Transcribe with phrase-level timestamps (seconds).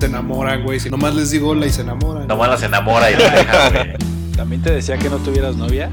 [0.00, 0.80] Se enamoran, güey.
[0.80, 2.26] Si nomás les digo hola y se enamoran.
[2.26, 3.96] Nomás las enamora y la deja, güey.
[4.34, 5.90] ¿También te decía que no tuvieras novia?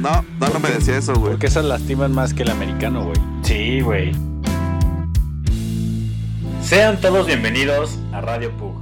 [0.00, 1.30] No, no, no me decía eso, güey.
[1.30, 3.16] Porque esas lastiman más que el americano, güey.
[3.42, 4.10] Sí, güey.
[6.60, 8.74] Sean todos bienvenidos a Radio Pug.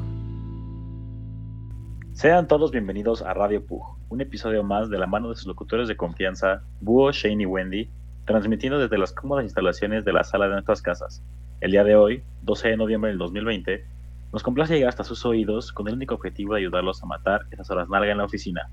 [2.15, 5.89] Sean todos bienvenidos a Radio Pug, un episodio más de la mano de sus locutores
[5.89, 7.91] de confianza, Búho, Shane y Wendy,
[8.25, 11.23] transmitiendo desde las cómodas instalaciones de la sala de nuestras casas.
[11.61, 13.93] El día de hoy, 12 de noviembre del 2020,
[14.35, 17.71] nos complace llegar hasta sus oídos con el único objetivo de ayudarlos a matar esas
[17.71, 18.69] horas largas en la oficina.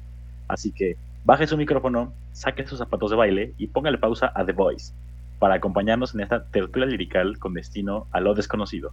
[0.47, 4.53] Así que baje su micrófono, saque sus zapatos de baile y póngale pausa a The
[4.53, 4.91] Voice
[5.37, 8.91] para acompañarnos en esta tertulia lirical con destino a lo desconocido.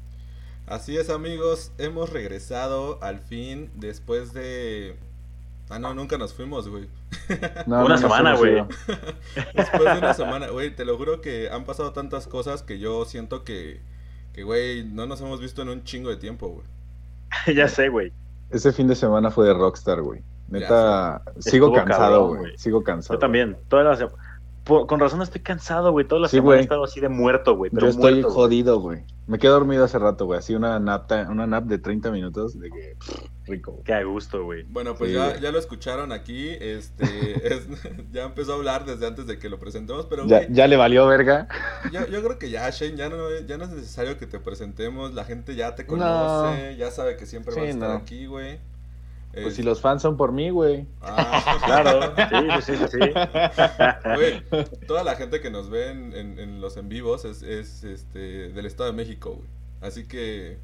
[0.67, 4.99] Así es amigos, hemos regresado al fin después de...
[5.71, 6.87] Ah, no, nunca nos fuimos, güey.
[7.67, 8.63] No, una semana, güey.
[9.55, 13.07] después de una semana, güey, te lo juro que han pasado tantas cosas que yo
[13.07, 13.81] siento que,
[14.39, 16.65] que, güey, no nos hemos visto en un chingo de tiempo, güey.
[17.57, 18.13] ya sé, güey.
[18.51, 20.23] Ese fin de semana fue de Rockstar, güey.
[20.49, 22.57] Neta, sigo cansado, güey.
[22.57, 23.17] Sigo cansado.
[23.17, 23.57] Yo también.
[23.69, 24.13] Todas las
[24.69, 26.07] con razón estoy cansado, güey.
[26.07, 27.71] Toda la semana he estado así de muerto, güey.
[27.73, 29.05] Yo estoy jodido, güey.
[29.27, 30.39] Me quedé dormido hace rato, güey.
[30.39, 32.97] Así una nap, una nap de 30 minutos de que
[33.45, 33.83] rico.
[33.85, 34.65] Qué a gusto, güey.
[34.65, 36.49] Bueno, pues ya, ya, lo escucharon aquí.
[36.49, 37.05] Este,
[37.55, 37.67] es,
[38.13, 41.07] ya empezó a hablar desde antes de que lo presentemos, pero ya, ya le valió
[41.07, 41.49] verga.
[41.93, 43.17] Yo, yo, creo que ya, Shane, ya no,
[43.47, 45.15] ya no es necesario que te presentemos.
[45.15, 48.59] La gente ya te conoce, ya sabe que siempre vas a estar aquí, güey.
[49.33, 50.87] Pues si los fans son por mí, güey.
[51.01, 52.15] Ah, claro.
[52.63, 52.99] Sí, sí, sí,
[54.15, 54.43] Güey,
[54.87, 58.67] toda la gente que nos ve en, en, los en vivos es, es, este, del
[58.67, 59.49] Estado de México, güey.
[59.81, 60.59] Así que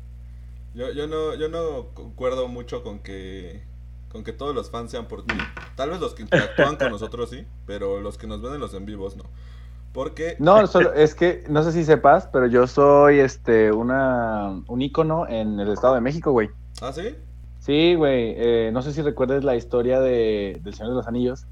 [0.75, 3.63] yo, yo, no, yo no concuerdo mucho con que,
[4.09, 5.35] con que todos los fans sean por ti.
[5.77, 8.75] Tal vez los que interactúan con nosotros sí, pero los que nos ven en los
[8.75, 9.25] en vivos no.
[9.93, 10.37] Porque...
[10.41, 15.29] No, solo, es que no sé si sepas, pero yo soy este una un ícono
[15.29, 16.51] en el Estado de México, güey.
[16.83, 17.15] ¿Ah, sí?
[17.65, 18.35] Sí, güey.
[18.37, 21.47] Eh, no sé si recuerdas la historia de, del Señor de los Anillos.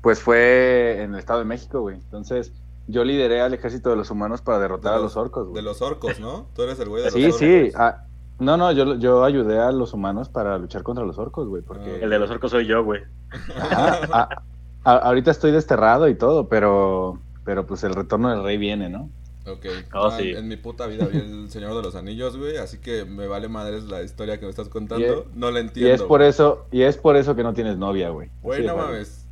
[0.00, 1.94] Pues fue en el Estado de México, güey.
[1.94, 2.52] Entonces,
[2.88, 5.54] yo lideré al ejército de los humanos para derrotar a los orcos, güey.
[5.54, 6.48] De los orcos, ¿no?
[6.56, 7.38] Tú eres el güey de los sí, orcos.
[7.38, 7.72] Sí, sí.
[7.76, 8.06] Ah,
[8.40, 11.62] no, no, yo, yo ayudé a los humanos para luchar contra los orcos, güey.
[11.62, 12.02] Porque...
[12.02, 13.02] El de los orcos soy yo, güey.
[14.82, 19.10] ahorita estoy desterrado y todo, pero, pero pues el retorno del rey viene, ¿no?
[19.46, 19.66] Ok.
[19.94, 23.04] Oh, ah, en, mi puta vida vi el Señor de los Anillos, güey, así que
[23.04, 25.26] me vale madres la historia que me estás contando.
[25.34, 25.90] no la entiendo.
[25.90, 28.30] Y es por eso, y es por eso que no tienes novia, güey.
[28.42, 29.26] Güey, no mames.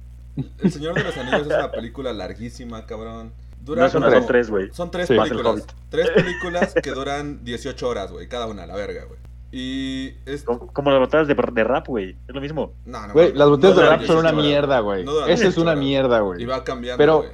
[0.59, 3.33] El Señor de los Anillos es una película larguísima, cabrón.
[3.65, 4.71] Dura no, son, tres, tres, güey.
[4.73, 5.67] Son tres películas.
[5.91, 9.21] Tres películas que duran 18 horas, güey, cada una, la verga, güey.
[9.53, 10.45] Y es...
[10.45, 12.17] Como, las botellas de, de, rap, güey.
[12.29, 12.73] Es lo mismo.
[12.87, 15.05] No, no, güey, las botellas de rap son una mierda, güey.
[15.29, 16.43] Eso es una mierda, güey.
[16.43, 17.25] Y va cambiando, Pero,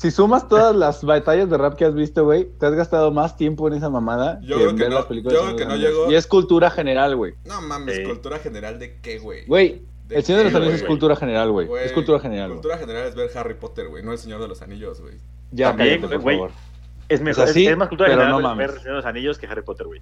[0.00, 3.36] si sumas todas las batallas de rap que has visto, güey, te has gastado más
[3.36, 5.34] tiempo en esa mamada yo que creo en que ver no, las películas.
[5.38, 6.10] Yo creo que no llegó.
[6.10, 7.34] Y es cultura general, güey.
[7.44, 9.44] No mames, ¿cultura general de qué, güey?
[9.44, 11.68] Güey, El Señor de los Anillos es cultura general, güey.
[11.84, 12.50] Es cultura general.
[12.50, 15.16] Cultura general es ver Harry Potter, güey, no El Señor de los Anillos, güey.
[15.52, 16.50] Ya, cállate, por favor.
[17.10, 19.62] Es mejor, es, más cultura general no ver El Señor de los Anillos que Harry
[19.62, 20.00] Potter, güey.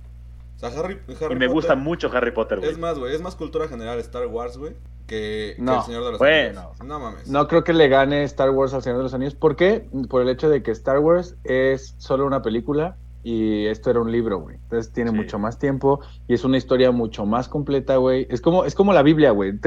[0.58, 2.72] O sea, Harry, Harry y me gusta mucho Harry Potter, güey.
[2.72, 4.74] Es más, güey, es más cultura general Star Wars, güey,
[5.06, 5.78] que, no.
[5.78, 6.60] El Señor de los bueno.
[6.60, 6.84] Anillos.
[6.84, 7.28] No mames.
[7.28, 9.36] No creo que le gane Star Wars al Señor de los Anillos.
[9.36, 9.88] ¿Por qué?
[10.10, 14.10] Por el hecho de que Star Wars es solo una película y esto era un
[14.10, 14.56] libro, güey.
[14.56, 15.16] Entonces tiene sí.
[15.16, 18.26] mucho más tiempo y es una historia mucho más completa, güey.
[18.28, 19.52] Es como, es como la Biblia, güey.
[19.52, 19.60] o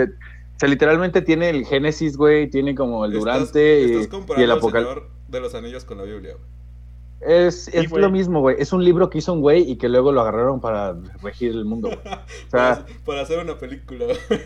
[0.58, 4.52] sea, literalmente tiene el Génesis, güey, tiene como el Durante estás, estás y, y, el
[4.52, 5.03] Apocalipsis.
[5.29, 6.60] De los Anillos con la Biblia, güey.
[7.22, 8.56] Es, es sí, lo mismo, güey.
[8.59, 11.66] Es un libro que hizo un güey y que luego lo agarraron para regir el
[11.66, 12.00] mundo, güey.
[12.00, 14.41] O sea, para, hacer una película, güey.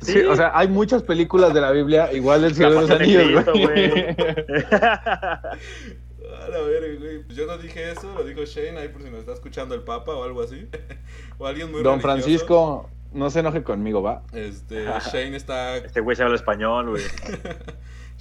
[0.00, 3.44] Sí, o sea, hay muchas películas de la Biblia, igual del Señor de los Anillos,
[3.44, 3.90] güey.
[6.44, 7.22] A la verga, güey.
[7.24, 9.82] Pues yo no dije eso, lo dijo Shane ahí por si nos está escuchando el
[9.82, 10.68] Papa o algo así.
[11.38, 12.46] o alguien muy Don religioso.
[12.46, 14.22] Francisco, no se enoje conmigo, va.
[14.32, 15.78] Este, Shane está.
[15.78, 17.02] Este güey se habla español, güey.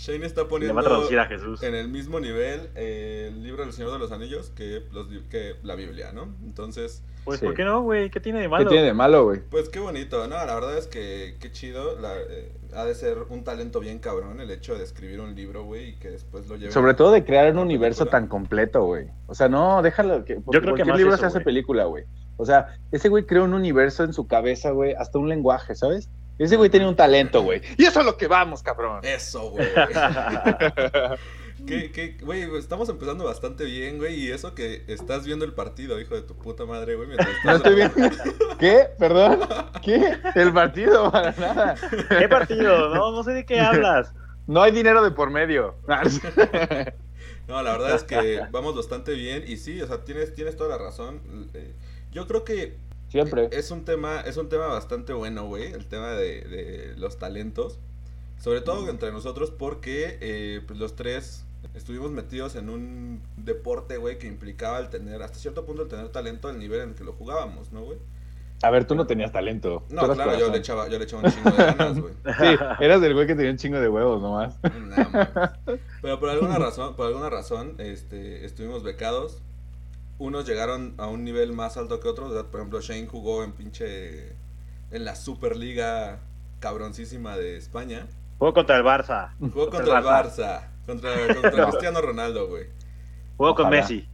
[0.03, 1.63] Shane está poniendo va a traducir a Jesús.
[1.63, 5.55] en el mismo nivel eh, el libro del Señor de los Anillos que, los, que
[5.63, 6.35] la Biblia, ¿no?
[6.43, 7.03] Entonces...
[7.23, 7.45] Pues, sí.
[7.45, 8.09] ¿por qué no, güey?
[8.09, 8.65] ¿Qué tiene de malo?
[8.65, 9.39] ¿Qué tiene de malo, güey?
[9.49, 10.35] Pues qué bonito, ¿no?
[10.35, 11.97] La verdad es que qué chido.
[11.97, 15.63] La, eh, ha de ser un talento bien cabrón el hecho de escribir un libro,
[15.63, 16.73] güey, y que después lo lleve...
[16.73, 19.07] Sobre todo de crear un universo tan completo, güey.
[19.27, 20.25] O sea, no, déjalo.
[20.25, 21.45] Que, Yo creo que más libro eso, se hace wey.
[21.45, 22.03] película, güey.
[22.35, 26.09] O sea, ese güey creó un universo en su cabeza, güey, hasta un lenguaje, ¿sabes?
[26.37, 27.61] Ese güey tenía un talento, güey.
[27.77, 28.99] Y eso es lo que vamos, cabrón.
[29.03, 29.67] Eso, güey.
[31.65, 34.15] ¿Qué, qué, güey, estamos empezando bastante bien, güey.
[34.15, 37.07] Y eso que estás viendo el partido, hijo de tu puta madre, güey.
[37.07, 37.91] mientras No estás estoy bien.
[38.59, 38.87] ¿Qué?
[38.99, 39.39] ¿Perdón?
[39.81, 40.17] ¿Qué?
[40.35, 41.75] El partido, para nada.
[42.19, 42.93] ¿Qué partido?
[42.93, 44.13] No, no sé de qué hablas.
[44.45, 45.75] No hay dinero de por medio.
[47.45, 49.43] No, la verdad es que vamos bastante bien.
[49.45, 51.21] Y sí, o sea, tienes, tienes toda la razón.
[51.53, 51.75] Eh,
[52.09, 52.77] Yo creo que
[53.13, 53.47] Siempre.
[53.51, 55.71] es un tema, es un tema bastante bueno, güey.
[55.71, 57.79] El tema de, de los talentos.
[58.39, 61.45] Sobre todo entre nosotros porque eh, pues los tres
[61.75, 66.09] estuvimos metidos en un deporte, güey, que implicaba el tener, hasta cierto punto, el tener
[66.09, 67.99] talento al nivel en el que lo jugábamos, ¿no, güey?
[68.63, 69.83] A ver, tú no tenías talento.
[69.89, 72.13] No, claro, yo le, echaba, yo le echaba un chingo de ganas, güey.
[72.39, 74.57] Sí, eras del güey que tenía un chingo de huevos nomás.
[74.63, 75.29] No, mames.
[76.01, 79.41] Pero por alguna razón, por alguna razón, este, estuvimos becados.
[80.19, 82.31] Unos llegaron a un nivel más alto que otros.
[82.31, 82.49] ¿verdad?
[82.49, 84.29] Por ejemplo, Shane jugó en pinche.
[84.91, 86.19] en la Superliga
[86.59, 88.07] cabroncísima de España.
[88.39, 89.31] Juego contra el Barça.
[89.39, 90.67] Jugó contra el Barça.
[90.85, 92.67] Contra, contra Cristiano Ronaldo, güey.
[93.37, 93.69] Juego con.
[93.69, 94.07] Messi.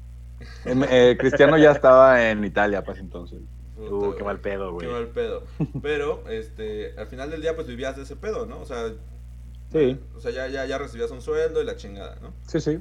[0.65, 3.39] Eh, Cristiano ya estaba en Italia, pues entonces.
[3.75, 4.87] Puta, Uh, qué mal pedo, güey.
[4.87, 5.43] Qué mal pedo.
[5.81, 8.59] Pero, este, al final del día, pues vivías de ese pedo, ¿no?
[8.59, 8.91] O sea,
[9.71, 12.33] Sí, o sea ya, ya, ya recibías un sueldo y la chingada, ¿no?
[12.47, 12.79] sí, sí.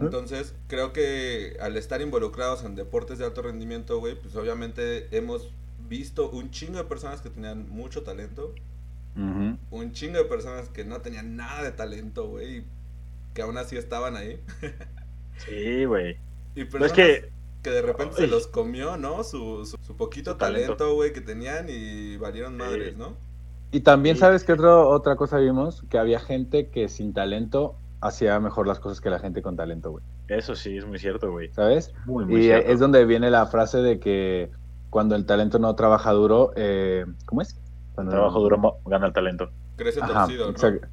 [0.00, 5.50] Entonces, creo que al estar involucrados en deportes de alto rendimiento, güey, pues obviamente hemos
[5.88, 8.54] visto un chingo de personas que tenían mucho talento,
[9.16, 12.64] un chingo de personas que no tenían nada de talento, güey, y
[13.34, 14.40] que aún así estaban ahí.
[15.38, 16.16] Sí, güey.
[16.56, 17.30] Y Pero es personas que
[17.62, 19.24] que de repente se los comió, ¿no?
[19.24, 20.94] Su, su, su poquito Su talento.
[20.94, 22.58] güey, que tenían y valieron Sí.
[22.58, 23.16] madres, ¿no?
[23.70, 24.20] Y también, Sí.
[24.20, 25.84] ¿sabes qué otro, otra cosa vimos?
[25.90, 29.90] Que había gente que sin talento hacía mejor las cosas que la gente con talento,
[29.90, 30.04] güey.
[30.28, 31.50] eso sí es muy cierto, güey.
[31.52, 31.92] ¿Sabes?
[32.06, 32.70] Muy, muy Y cierto.
[32.70, 34.50] es donde viene la frase de que
[34.90, 37.54] cuando el talento no trabaja duro, eh, ¿cómo es?
[37.54, 39.50] El Cuando trabajo duro gana el talento.
[39.76, 40.50] Crece Ajá, torcido, ¿no?
[40.52, 40.86] exacto.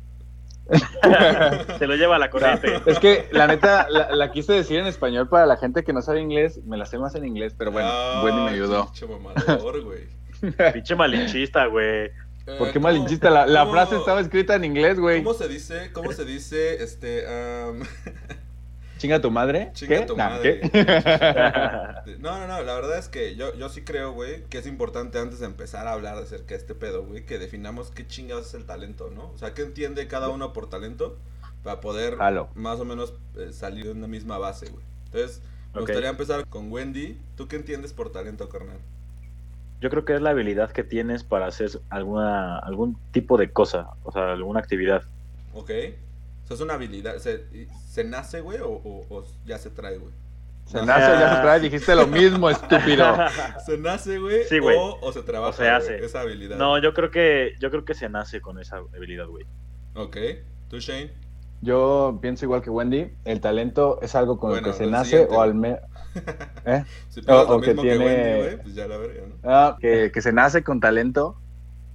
[1.78, 2.81] Se lo lleva la corriente.
[2.88, 6.01] Es que la neta la, la quise decir en español para la gente que no
[6.01, 8.86] sabe inglés, me la sé más en inglés, pero bueno, Ah, Wendy me ayudó.
[8.86, 10.08] pinche mamador, güey.
[10.74, 12.10] Pinche malinchista, güey.
[12.45, 13.30] ¿Por Eh, qué ¿cómo- malinchista?
[13.45, 15.24] La, frase estaba escrita en inglés, güey.
[15.24, 15.92] ¿Cómo se dice?
[15.94, 16.83] ¿Cómo se dice?
[16.83, 17.81] Este, am,
[18.97, 19.71] ¿Chinga tu madre?
[19.74, 20.06] Chinga ¿Qué?
[20.06, 20.62] tu Nah, madre.
[20.62, 22.15] ¿qué?
[22.19, 25.18] No, no, no, la verdad es que yo, yo sí creo, güey, que es importante
[25.19, 28.53] antes de empezar a hablar acerca de este pedo, güey, que definamos qué chingados es
[28.53, 29.31] el talento, ¿no?
[29.31, 31.18] O sea, qué entiende cada uno por talento
[31.63, 32.15] para poder
[32.56, 34.83] más o menos eh, salir de una misma base, güey.
[35.06, 35.41] Entonces,
[35.74, 37.19] me gustaría empezar con Wendy.
[37.36, 38.77] ¿Tú qué entiendes por talento, carnal?
[39.81, 43.89] Yo creo que es la habilidad que tienes para hacer alguna algún tipo de cosa,
[44.04, 45.04] o sea, alguna actividad.
[45.54, 45.69] ¿Ok?
[46.44, 47.16] O sea, es una habilidad.
[47.18, 50.13] ¿Se, nace, güey, o, o- o ya se trae, güey?
[50.66, 53.06] Se nace o ya se trae, dijiste lo mismo, estúpido.
[53.66, 54.45] ¿Se nace, güey?
[54.45, 54.75] Sí, güey.
[54.77, 56.04] O, o se trabaja O se hace.
[56.04, 56.57] esa habilidad.
[56.57, 59.45] No, yo creo que yo creo que se nace con esa habilidad, güey.
[59.95, 60.18] Ok.
[60.69, 61.12] ¿Tú, Shane?
[61.62, 65.10] Yo pienso igual que Wendy, el talento es algo con Bueno, el que se nace
[65.12, 65.36] siguiente.
[65.36, 65.80] o al menos...
[66.65, 66.83] ¿Eh?
[67.09, 69.35] Si O- que tiene- Wendy, güey, pues ya la verga, ¿no?
[69.44, 71.35] Ah, que, que se nace con talento,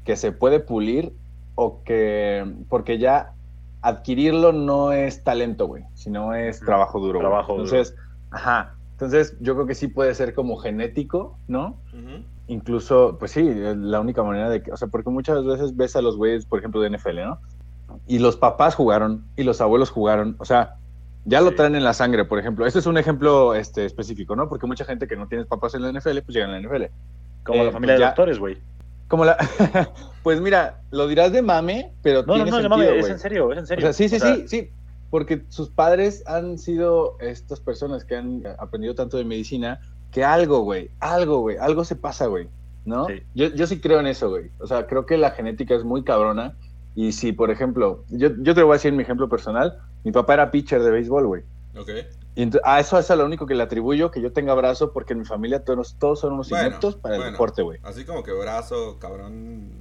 [0.05, 1.12] que se puede pulir
[1.55, 2.44] o que...
[2.69, 3.32] Porque ya
[3.82, 7.19] adquirirlo no es talento, güey, sino es Mm, trabajo duro.
[7.19, 7.64] trabajo duro.
[7.64, 7.96] Entonces,
[8.31, 8.75] ajá.
[8.93, 11.78] Entonces, yo creo que sí puede ser como genético, ¿no?
[12.49, 16.03] Incluso, pues sí, la única manera de que, o sea, porque muchas veces ves a
[16.03, 17.39] los güeyes, por ejemplo, de NFL, ¿no?
[18.06, 20.74] Y los papás jugaron y los abuelos jugaron, o sea,
[21.31, 22.67] ya lo traen en la sangre, por ejemplo.
[22.67, 24.49] Este es un ejemplo este, específico, ¿no?
[24.49, 26.84] Porque mucha gente que no tiene papás en la NFL, pues llegan a la NFL.
[27.44, 28.58] Como Eh, la familia pues de ya- doctores, güey.
[29.08, 29.37] Como la...
[30.22, 33.10] pues mira, lo dirás de mame, pero No, no, tiene no, no sentido, mames, es
[33.10, 33.82] en serio, es en O serio.
[33.82, 34.70] sea, sí, sí, O sea, sí, sí.
[35.10, 39.81] Porque sus padres han sido estas personas que han aprendido tanto de medicina
[40.13, 42.49] que algo, güey, algo, güey, algo se pasa, güey,
[42.84, 43.06] ¿no?
[43.06, 43.15] Sí.
[43.34, 44.51] Yo, yo sí creo en eso, güey.
[44.60, 46.55] O sea, creo que la genética es muy cabrona.
[46.94, 49.79] Y si, por ejemplo, yo, yo te voy a decir mi ejemplo personal.
[50.05, 51.43] Mi papá era pitcher de béisbol, güey.
[51.77, 51.91] Ok.
[52.37, 55.13] Y a eso es a lo único que le atribuyo, que yo tenga brazo, porque
[55.13, 57.79] en mi familia todos, todos son unos Bueno, ineptos para el deporte, güey.
[57.83, 59.73] Así como que brazo, cabrón.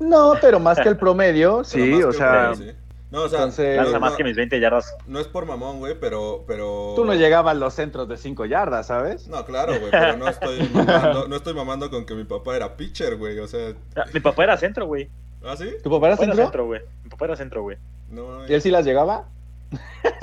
[0.00, 2.70] No, pero más que el promedio, sí, o sea, sí.
[3.10, 4.94] No, o sea, entonces- no, lanza no- más que mis 20 yardas.
[5.06, 6.92] no es por mamón, güey, pero, pero...
[6.94, 9.28] tú no llegabas a los centros de 5 yardas, ¿sabes?
[9.28, 12.76] No, claro, güey, pero no estoy mamando, no estoy mamando con que mi papá era
[12.76, 13.72] pitcher, güey, o sea...
[13.96, 15.08] Ah, Mi papá era centro, güey.
[15.42, 15.70] ¿Ah, sí?
[15.82, 16.44] ¿Tu papá era Mi papá era centro?
[16.44, 16.80] centro, güey.
[17.04, 17.78] Mi papá era centro, güey.
[18.10, 19.28] No, ¿Y él sí las llegaba?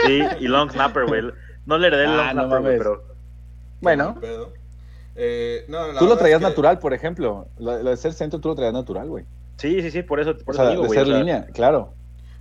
[0.05, 1.21] Sí, y long snapper, güey.
[1.65, 3.03] No le heredé el Ah, long no snapper, güey, pero
[3.81, 4.19] Bueno.
[5.15, 7.47] Eh, no, la tú lo traías es que- natural, por ejemplo.
[7.57, 9.25] Lo, lo de ser centro tú lo traías natural, güey.
[9.57, 10.97] sí, sí, sí, por eso, por O eso digo, de güey.
[10.99, 11.93] ser o sea, línea, claro.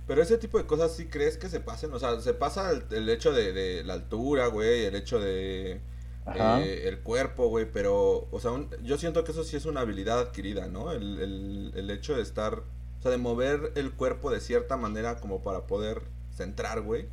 [0.07, 2.83] Pero ese tipo de cosas sí crees que se pasen, o sea, se pasa el,
[2.91, 5.79] el hecho de, de la altura, güey, el hecho de,
[6.25, 6.61] Ajá.
[6.61, 9.79] eh, el cuerpo, güey, pero, o sea, un- yo siento que eso sí es una
[9.81, 10.91] habilidad adquirida, ¿no?
[10.91, 12.53] El, el, el hecho de estar,
[12.99, 16.01] o sea, de mover el cuerpo de cierta manera como para poder
[16.35, 17.07] centrar, güey.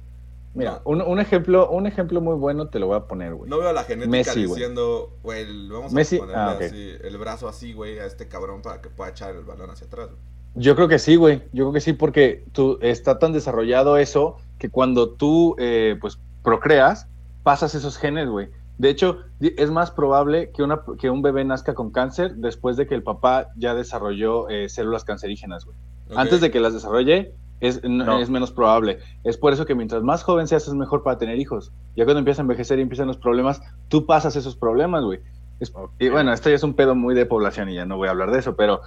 [0.54, 3.48] Mira, un, un ejemplo, un ejemplo muy bueno te lo voy a poner, güey.
[3.48, 7.16] No veo a la genética Messi, diciendo, güey, vamos a Messi- ponerle ah, así, el
[7.16, 10.08] brazo así, güey, a este cabrón para que pueda echar el balón hacia atrás.
[10.08, 10.18] güey.
[10.54, 11.38] Yo creo que sí, güey.
[11.54, 16.18] Yo creo que sí, porque tú está tan desarrollado eso que cuando tú, eh, pues,
[16.42, 17.08] procreas,
[17.42, 18.50] pasas esos genes, güey.
[18.76, 22.86] De hecho, es más probable que, una, que un bebé nazca con cáncer después de
[22.86, 25.76] que el papá ya desarrolló eh, células cancerígenas, güey.
[26.14, 28.18] Antes de que las desarrolle, es, No.
[28.18, 28.98] es menos probable.
[29.24, 31.72] Es por eso que mientras más joven seas, es mejor para tener hijos.
[31.96, 35.20] Ya cuando empiezas a envejecer y empiezan los problemas, tú pasas esos problemas, güey.
[35.60, 35.72] Es-.
[35.98, 38.10] Y bueno, esto ya es un pedo muy de población y ya no voy a
[38.10, 38.80] hablar de eso, pero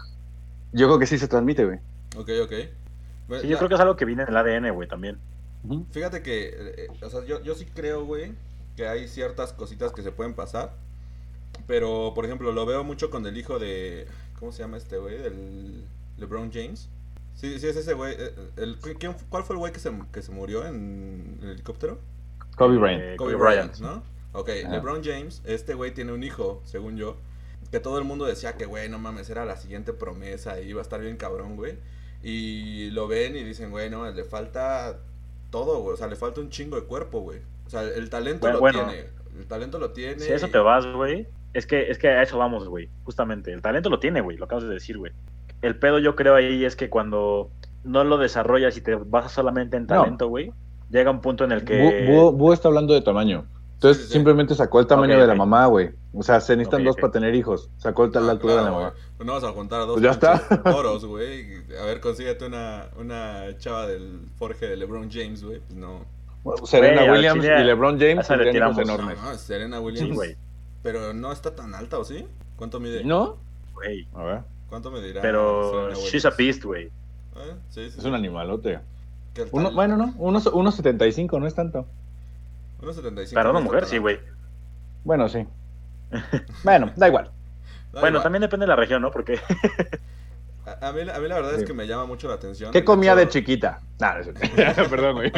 [0.73, 1.79] yo creo que sí se transmite, güey.
[2.17, 2.53] Ok, ok.
[3.27, 5.17] Bueno, Sí, yo creo que es algo que viene en el ADN, güey, también.
[5.91, 8.33] Fíjate que, eh, o sea, yo, yo sí creo, güey,
[8.75, 10.73] que hay ciertas cositas que se pueden pasar.
[11.65, 14.05] Pero, por ejemplo, lo veo mucho con el hijo de.
[14.39, 15.17] ¿Cómo se llama este güey?
[15.17, 15.85] Del
[16.17, 16.89] LeBron James.
[17.35, 18.15] Sí, sí, es ese güey.
[18.17, 21.99] eh, El, ¿quién- ¿Cuál fue el güey que se, que se murió en el helicóptero?
[22.55, 23.01] Kobe Eh, Bryant.
[23.17, 23.79] Kobe, Kobe Bryant, Bryant.
[23.79, 24.03] ¿no?
[24.39, 24.49] Ok.
[24.69, 27.17] LeBron James, este güey tiene un hijo, según yo.
[27.71, 30.79] Que todo el mundo decía que, güey, no mames, era la siguiente promesa y iba
[30.79, 31.77] a estar bien cabrón, güey.
[32.23, 34.99] Y lo ven y dicen, güey, no, le falta
[35.51, 35.93] todo, güey.
[35.93, 37.39] O sea, le falta un chingo de cuerpo, güey.
[37.65, 38.85] O sea, el talento Bueno, lo bueno.
[38.87, 39.05] tiene.
[39.37, 40.19] El talento lo tiene.
[40.19, 42.89] Si a eso y- te vas, güey, es que, es que a eso vamos, güey.
[43.03, 45.11] Justamente, el talento lo tiene, güey, lo acabas de decir, güey.
[45.65, 47.49] El pedo yo creo ahí es que cuando
[47.83, 50.51] no lo desarrollas y te basas solamente en talento, güey,
[50.89, 52.07] llega un punto en el que...
[52.07, 53.45] Búho, está hablando de tamaño.
[53.73, 54.13] Entonces Sí, sí, sí.
[54.13, 55.89] simplemente sacó el tamaño de la mamá, güey.
[56.13, 57.69] O sea, se necesitan dos para tener hijos.
[57.77, 58.93] Sacó el- Ah, la altura de la mamá.
[59.17, 60.39] Pues no vas a juntar a dos Pues ya está.
[60.63, 61.45] toros, güey.
[61.81, 65.59] A ver, consíguete una, una chava del Forge de LeBron James, güey.
[65.59, 66.05] Pues no.
[66.65, 68.99] Serena Williams chile, y LeBron James esa le tendrían hijos tiramos.
[69.03, 69.23] enormes.
[69.23, 70.15] No, no, Serena Sí, Williams.
[70.15, 70.35] güey,
[70.83, 72.25] Pero no está tan alta, ¿o sí?
[72.55, 73.03] ¿Cuánto mide?
[73.03, 73.37] ¿No?
[73.73, 74.07] güey.
[74.13, 74.41] A ver.
[74.75, 75.21] ¿Cuánto me dirá?
[75.21, 76.87] Pero she's a beast, güey.
[76.87, 76.91] ¿Eh?
[77.69, 78.07] Sí, sí, Es sí.
[78.09, 78.81] un animalote.
[79.53, 80.13] Uno, bueno, no.
[80.17, 81.85] Unos, unos 75, no es tanto.
[82.81, 83.33] 1.75.
[83.33, 84.19] Para una mujer, sí, güey.
[85.05, 85.45] Bueno, sí.
[86.65, 87.31] bueno, da igual.
[87.93, 88.23] Da Bueno, igual.
[88.23, 89.11] también depende de la región, ¿no?
[89.11, 89.39] Porque
[90.65, 92.73] A, a mí, a mí la verdad es que me llama mucho la atención.
[92.73, 93.79] ¿Qué comía hecho- de chiquita?
[93.97, 94.41] Nah, no es cierto.
[94.89, 95.31] Perdón, güey.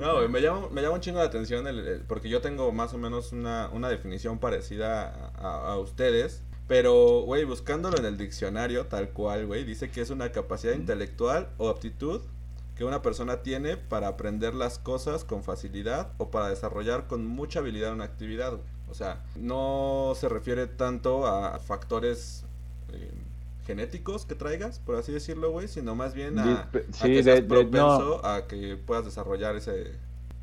[0.00, 2.70] No, güey, me llama, me llama un chingo la atención el- el- porque yo tengo
[2.70, 6.44] más o menos una, una definición parecida a ustedes.
[6.70, 11.48] Pero, güey, buscándolo en el diccionario, tal cual, güey, dice que es una capacidad intelectual
[11.58, 12.20] o aptitud
[12.76, 17.58] que una persona tiene para aprender las cosas con facilidad o para desarrollar con mucha
[17.58, 18.52] habilidad una actividad.
[18.52, 18.62] güey.
[18.88, 22.44] O sea, no se refiere tanto a factores
[22.92, 23.10] eh,
[23.66, 27.22] genéticos que traigas, por así decirlo, güey, sino más bien a, a Sí, que de-
[27.24, 29.92] seas de- propenso a que puedas desarrollar ese,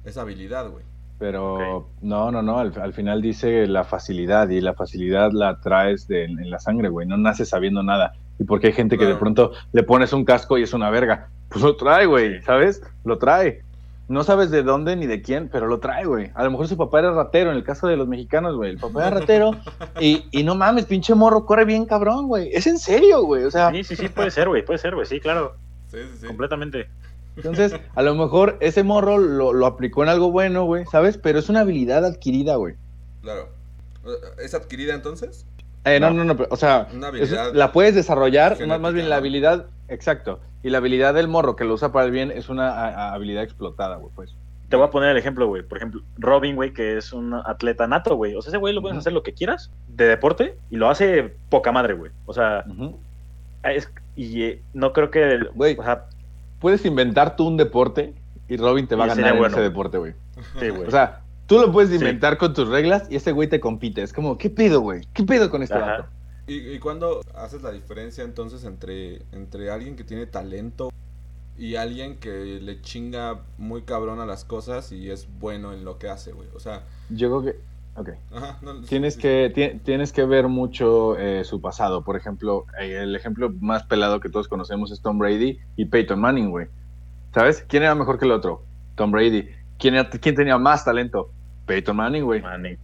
[0.03, 0.83] esa habilidad, güey.
[1.19, 2.59] Pero no, no, no.
[2.59, 6.89] Al, al final dice la facilidad y la facilidad la traes de- en la sangre,
[6.89, 7.07] güey.
[7.07, 8.13] No naces sabiendo nada.
[8.39, 11.29] Y porque hay gente que de pronto le pones un casco y es una verga.
[11.49, 12.83] Pues lo trae, güey, ¿sabes?
[13.03, 13.61] Lo trae.
[14.09, 16.31] No sabes de dónde ni de quién, pero lo trae, güey.
[16.35, 18.69] A lo mejor su papá era ratero, en el caso de los mexicanos, güey.
[18.71, 19.51] El papá era ratero
[19.99, 22.49] y, y no mames, pinche morro, corre bien cabrón, güey.
[22.53, 23.43] Es en serio, güey.
[23.43, 25.55] O sea, sí, sí, sí, puede ser, güey, puede ser, güey, sí, claro,
[25.87, 26.27] Sí, sí, sí.
[26.27, 26.87] completamente.
[27.37, 31.17] Entonces a lo mejor ese morro lo, lo aplicó en algo bueno, güey, ¿sabes?
[31.17, 32.75] Pero es una habilidad adquirida, güey.
[33.21, 33.49] Claro.
[34.43, 35.45] ¿Es adquirida entonces?
[35.85, 36.17] Eh, no, No.
[36.17, 39.09] no, no, pero, o sea, Una es- habilidad la puedes desarrollar, más, genética, más bien
[39.09, 42.49] la habilidad, exacto, y la habilidad del morro que lo usa para el bien es
[42.49, 44.35] una a- a- habilidad explotada, güey, pues.
[44.69, 45.63] Te voy a poner el ejemplo, güey.
[45.63, 48.35] Por ejemplo, Robin, güey, que es un atleta nato, güey.
[48.35, 51.33] O sea, ese güey lo puedes hacer lo que quieras de deporte y lo hace
[51.49, 52.11] poca madre, güey.
[52.25, 52.65] O sea,
[53.63, 55.23] es, y eh, no creo que.
[55.23, 55.77] el- Güey.
[55.79, 56.05] O sea,
[56.59, 58.13] Puedes inventar tú un deporte
[58.47, 59.53] y Robin te va a ganar en bueno.
[59.55, 60.13] ese deporte, güey.
[60.59, 60.87] sí, güey.
[60.87, 61.95] O sea, tú lo puedes Sí.
[61.97, 64.01] inventar con tus reglas y ese güey te compite.
[64.03, 65.01] Es como, ¿qué pedo, güey?
[65.13, 66.05] ¿Qué pedo con este vato?
[66.47, 70.89] ¿Y, y cuándo haces la diferencia entonces entre, entre alguien que tiene talento
[71.57, 75.97] y alguien que le chinga muy cabrón a las cosas y es bueno en lo
[75.99, 76.47] que hace, güey?
[76.55, 77.59] O sea, Yo creo que,
[77.97, 78.09] ok.
[78.33, 82.03] ajá, no, Tienes sí, que, ti- tienes que ver mucho eh, su pasado.
[82.03, 86.19] Por ejemplo, eh, el ejemplo más pelado que todos conocemos es Tom Brady y Peyton
[86.19, 86.67] Manning, güey.
[87.33, 87.65] ¿Sabes?
[87.67, 88.63] ¿Quién era mejor que el otro?
[88.95, 89.49] Tom Brady.
[89.77, 91.29] ¿Quién, era- quién tenía más talento?
[91.65, 92.41] Peyton Manning, güey.
[92.41, 92.77] Manny.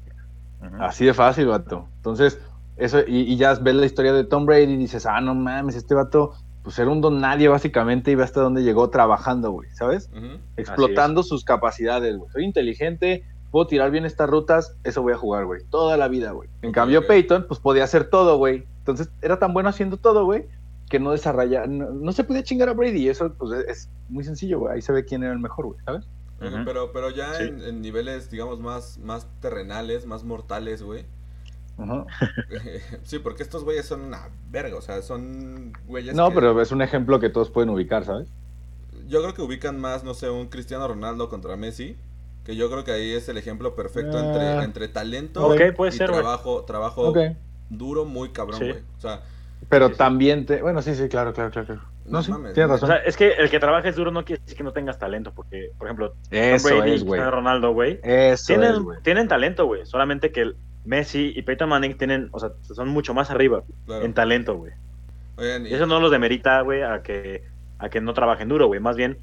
[0.61, 0.75] Ujú.
[0.83, 1.87] Así de fácil, vato.
[1.97, 2.39] Entonces,
[2.77, 5.75] eso, y, y ya ves la historia de Tom Brady y dices, ah, no mames,
[5.75, 9.69] este vato, pues era un don nadie básicamente y ve hasta dónde llegó trabajando, güey,
[9.71, 10.09] ¿sabes?
[10.57, 12.29] Explotando sus capacidades, güey.
[12.31, 15.61] Soy inteligente, puedo tirar bien estas rutas, eso voy a jugar, güey.
[15.69, 16.49] Toda la vida, güey.
[16.63, 17.05] En cambio.
[17.05, 18.65] Peyton, pues podía hacer todo, güey.
[18.79, 20.47] Entonces, era tan bueno haciendo todo, güey,
[20.89, 23.03] que no desarrolla, no, no se podía chingar a Brady.
[23.03, 24.73] Y eso, pues, es, es muy sencillo, güey.
[24.73, 26.03] Ahí se ve quién era el mejor, güey, ¿sabes?
[26.65, 27.43] Pero, pero ya Sí.
[27.43, 31.05] en, en niveles, digamos, más, más terrenales, más mortales, güey.
[31.77, 32.05] Ajá.
[33.03, 36.71] sí, porque estos güeyes son una verga, o sea, son güeyes No, que- pero es
[36.71, 38.27] un ejemplo que todos pueden ubicar, ¿sabes?
[39.07, 41.95] Yo creo que ubican más, no sé, un Cristiano Ronaldo contra Messi,
[42.45, 44.25] que yo creo que ahí es el ejemplo perfecto Ah.
[44.25, 47.13] entre, entre talento puede y ser, trabajo, trabajo
[47.69, 48.69] duro, muy cabrón, Sí.
[48.69, 48.81] güey.
[48.97, 49.21] O sea,
[49.69, 49.97] Pero Sí, sí.
[49.97, 50.61] también te...
[50.61, 51.65] Bueno, sí, sí, claro, claro, claro.
[51.67, 51.81] claro.
[52.05, 52.73] No, No sí, mames, tienes no.
[52.73, 52.89] O razón.
[52.89, 55.71] sea, es que el que trabajes duro no quiere decir que no tengas talento, porque,
[55.77, 59.85] por ejemplo, Tom Brady es, Ronaldo, güey, Eso tienen, es, tienen talento, güey.
[59.85, 64.03] Solamente que el Messi y Peyton Manning tienen, o sea, son mucho más arriba claro.
[64.03, 64.73] en talento, güey.
[65.39, 67.45] Y eso no los demerita, güey, a que,
[67.79, 68.81] a que no trabajen duro, güey.
[68.81, 69.17] Más bien,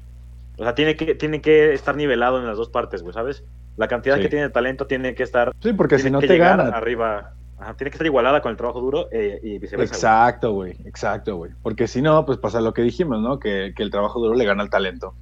[0.57, 3.43] o sea, tiene que, tiene que estar nivelado en las dos partes, güey, ¿sabes?
[3.77, 4.23] La cantidad Sí.
[4.23, 6.73] que tiene de talento tiene que estar, Sí, porque si no que te llegar ganan.
[6.73, 7.33] arriba.
[7.57, 9.93] Ajá, tiene que estar igualada con el trabajo duro eh, y viceversa.
[9.93, 10.75] Exacto, güey.
[10.85, 11.51] Exacto, güey.
[11.61, 13.39] Porque si no, pues pasa lo que dijimos, ¿no?
[13.39, 15.13] Que, que el trabajo duro le gana al talento.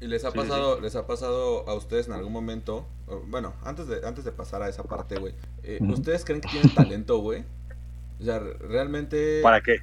[0.00, 2.86] ¿Y les ha Sí, sí, pasado, les ha pasado a ustedes en algún momento?
[3.28, 5.34] Bueno, antes de, antes de pasar a esa parte, güey.
[5.62, 5.78] eh.
[5.80, 7.44] ¿Ustedes creen que tienen talento, güey?
[8.20, 9.40] O sea, realmente.
[9.42, 9.76] ¿Para qué?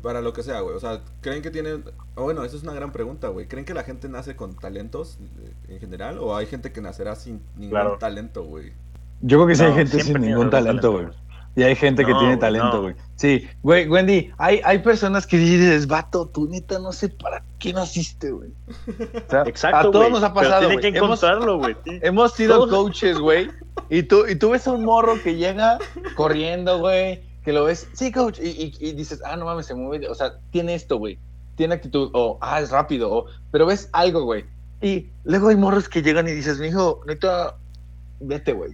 [0.00, 0.76] Para lo que sea, güey.
[0.76, 1.84] O sea, ¿creen que tienen.?
[2.14, 3.46] o bueno, esa es una gran pregunta, güey.
[3.48, 6.18] ¿Creen que la gente nace con talentos eh, en general?
[6.18, 7.96] ¿O hay gente que nacerá sin ningún Claro.
[7.98, 8.72] talento, güey?
[9.20, 11.06] Yo creo que sí No, hay gente sin ningún talento, güey.
[11.54, 12.82] Y hay gente que No, tiene güey, talento, no.
[12.82, 12.94] güey.
[13.16, 17.74] Sí, güey, Wendy, hay, hay personas que dices, vato, tú neta no sé para qué
[17.74, 18.50] naciste, güey.
[18.88, 20.92] O sea, Exacto, a todos nos ha pasado, tienen güey.
[20.92, 21.76] que encontrarlo, güey.
[22.02, 23.50] hemos sido Todos- coaches, güey.
[23.90, 25.76] Y tú, y tú ves a un morro que llega
[26.16, 29.74] corriendo, güey, que lo ves, sí, coach, y, y- y dices, ah, no mames, se
[29.74, 31.18] mueve, o sea, tiene esto, güey,
[31.56, 34.44] tiene actitud, o, ah, es rápido, o, pero ves algo, güey.
[34.80, 37.56] Y luego hay morros que llegan y dices, mijo, neta,
[38.20, 38.72] vete, güey,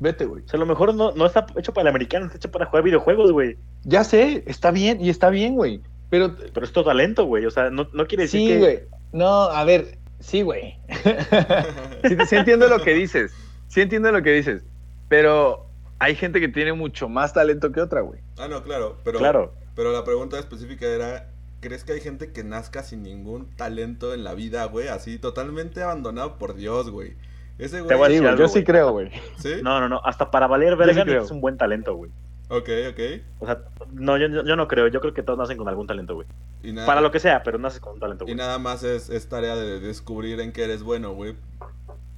[0.00, 0.42] vete, güey.
[0.44, 2.66] O sea, a lo mejor no, no está hecho para el americano, está hecho para
[2.66, 3.56] jugar videojuegos, güey.
[3.84, 5.80] Ya sé, está bien, y está bien, güey,
[6.10, 7.46] pero Pero es todo talento, güey.
[7.46, 8.58] O sea, no, no quiere decir sí, que.
[8.58, 8.80] güey,
[9.12, 10.78] no, a ver, sí, güey.
[12.08, 13.32] sí, sí entiendo lo que dices,
[13.68, 14.62] sí entiendo lo que dices,
[15.08, 15.66] pero
[16.02, 18.20] hay gente que tiene mucho más talento que otra, güey.
[18.38, 18.96] ah, no, claro.
[19.04, 19.54] Pero, Claro.
[19.74, 21.28] pero la pregunta específica era:
[21.60, 24.88] ¿crees que hay gente que nazca sin ningún talento en la vida, güey?
[24.88, 27.14] Así, totalmente abandonado por Dios, güey.
[27.58, 28.08] Ese Te voy a güey.
[28.08, 28.64] Sí, decir güey, algo, yo sí güey.
[28.64, 29.10] creo, güey.
[29.38, 29.52] ¿Sí?
[29.62, 30.00] No, no, no.
[30.04, 32.10] Hasta para valer verga sí es un buen talento, güey.
[32.48, 33.00] Ok, ok.
[33.38, 33.60] O sea,
[33.92, 34.88] no, yo, yo no creo.
[34.88, 36.26] Yo creo que todos nacen con algún talento, güey.
[36.62, 38.36] Y nada, Para lo que sea, pero naces con un talento, y güey.
[38.36, 41.34] nada más es, es tarea de descubrir en qué eres bueno, güey.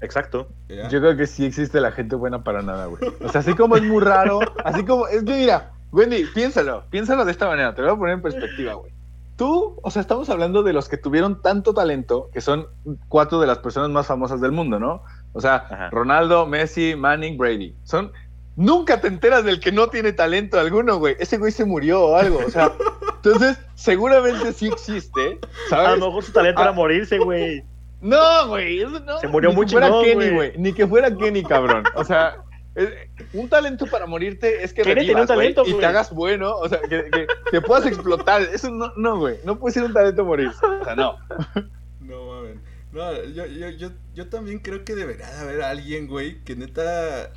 [0.04, 0.48] Exacto.
[0.68, 0.88] ¿Ya?
[0.88, 3.02] Yo creo que sí existe la gente buena para nada, güey.
[3.24, 7.24] O sea, así como es muy raro, así como, es que mira, Wendy, piénsalo, piénsalo
[7.24, 8.92] de esta manera, te lo voy a poner en perspectiva, güey.
[9.36, 12.66] Tú, o sea, estamos hablando de los que tuvieron tanto talento, que son
[13.08, 15.02] cuatro de las personas más famosas del mundo, ¿no?
[15.32, 15.90] O sea, Ajá.
[15.90, 17.74] Ronaldo, Messi, Manning, Brady.
[17.82, 18.12] Son,
[18.54, 21.16] nunca te enteras del que no tiene talento alguno, güey.
[21.18, 22.72] Ese güey se murió o algo, o sea,
[23.16, 25.40] entonces, seguramente sí existe,
[25.72, 26.64] A lo mejor su talento Ah.
[26.66, 27.64] era morirse, güey.
[28.04, 29.18] No, güey, eso no.
[29.18, 30.52] Se murió ni muy que fuera Kenny, güey.
[30.58, 31.84] Ni que fuera Kenny, cabrón.
[31.94, 32.44] O sea,
[33.32, 36.54] un talento para morirte es que revivas, tenía un talento, güey, y te hagas bueno,
[36.54, 38.42] o sea, que, que te puedas explotar.
[38.42, 39.38] Eso no, no, güey.
[39.44, 40.58] No puede ser un talento morirse.
[40.66, 41.16] O sea, no.
[42.00, 42.58] No mames.
[42.92, 47.32] No, yo, yo, yo, yo también creo que debería de haber alguien, güey, que neta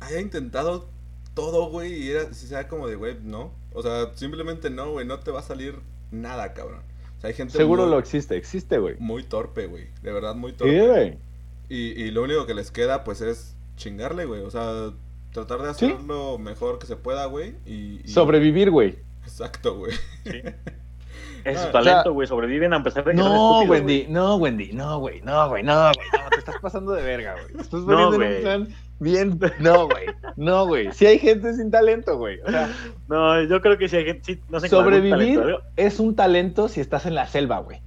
[0.00, 0.88] haya intentado
[1.34, 3.52] todo, güey, y era, si sea como de, güey, no.
[3.74, 5.78] O sea, simplemente no, güey, no te va a salir
[6.10, 6.82] nada, cabrón.
[7.18, 8.96] O sea, hay gente Seguro muy, lo existe, existe, güey.
[8.98, 9.88] muy torpe, güey.
[10.02, 10.86] De verdad, muy Sí, torpe.
[10.88, 11.18] güey.
[11.68, 14.40] y, y lo único que les queda, pues, es chingarle, güey.
[14.42, 14.92] O sea,
[15.32, 15.86] tratar de Sí.
[15.86, 17.54] hacer lo mejor que se pueda, güey.
[17.66, 18.98] Y, y- Sobrevivir, güey.
[19.24, 19.92] Exacto, güey.
[20.24, 20.54] Ese
[21.44, 22.26] es Ah, o talento, sea, güey.
[22.26, 25.62] Sobreviven a pesar de que son No, estúpidos, Wendy, no, Wendy, no, güey, no, güey,
[25.62, 27.54] no, güey, no, te estás pasando de verga, güey.
[27.54, 28.36] Te estás No, poniendo en güey.
[28.36, 28.68] un plan
[29.00, 30.92] bien, no, güey, no, güey.
[30.92, 32.40] Sí hay gente sin talento, güey.
[32.40, 32.68] O sea,
[33.08, 34.22] No, yo creo que si hay gente.
[34.24, 37.80] Sí, no sé sobrevivir talento, es un talento si estás en la selva, güey.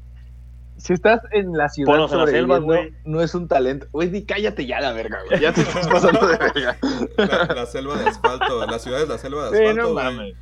[0.77, 2.93] Si estás en la ciudad Ponlos en la selva, sobreviviendo, güey.
[3.05, 3.85] no es un talento.
[3.99, 5.39] Di, cállate ya la verga, güey.
[5.39, 6.75] Ya te estás pasando de verga.
[7.17, 8.65] La, la selva de asfalto.
[8.65, 10.35] La ciudad es la selva de Sí, asfalto, no güey.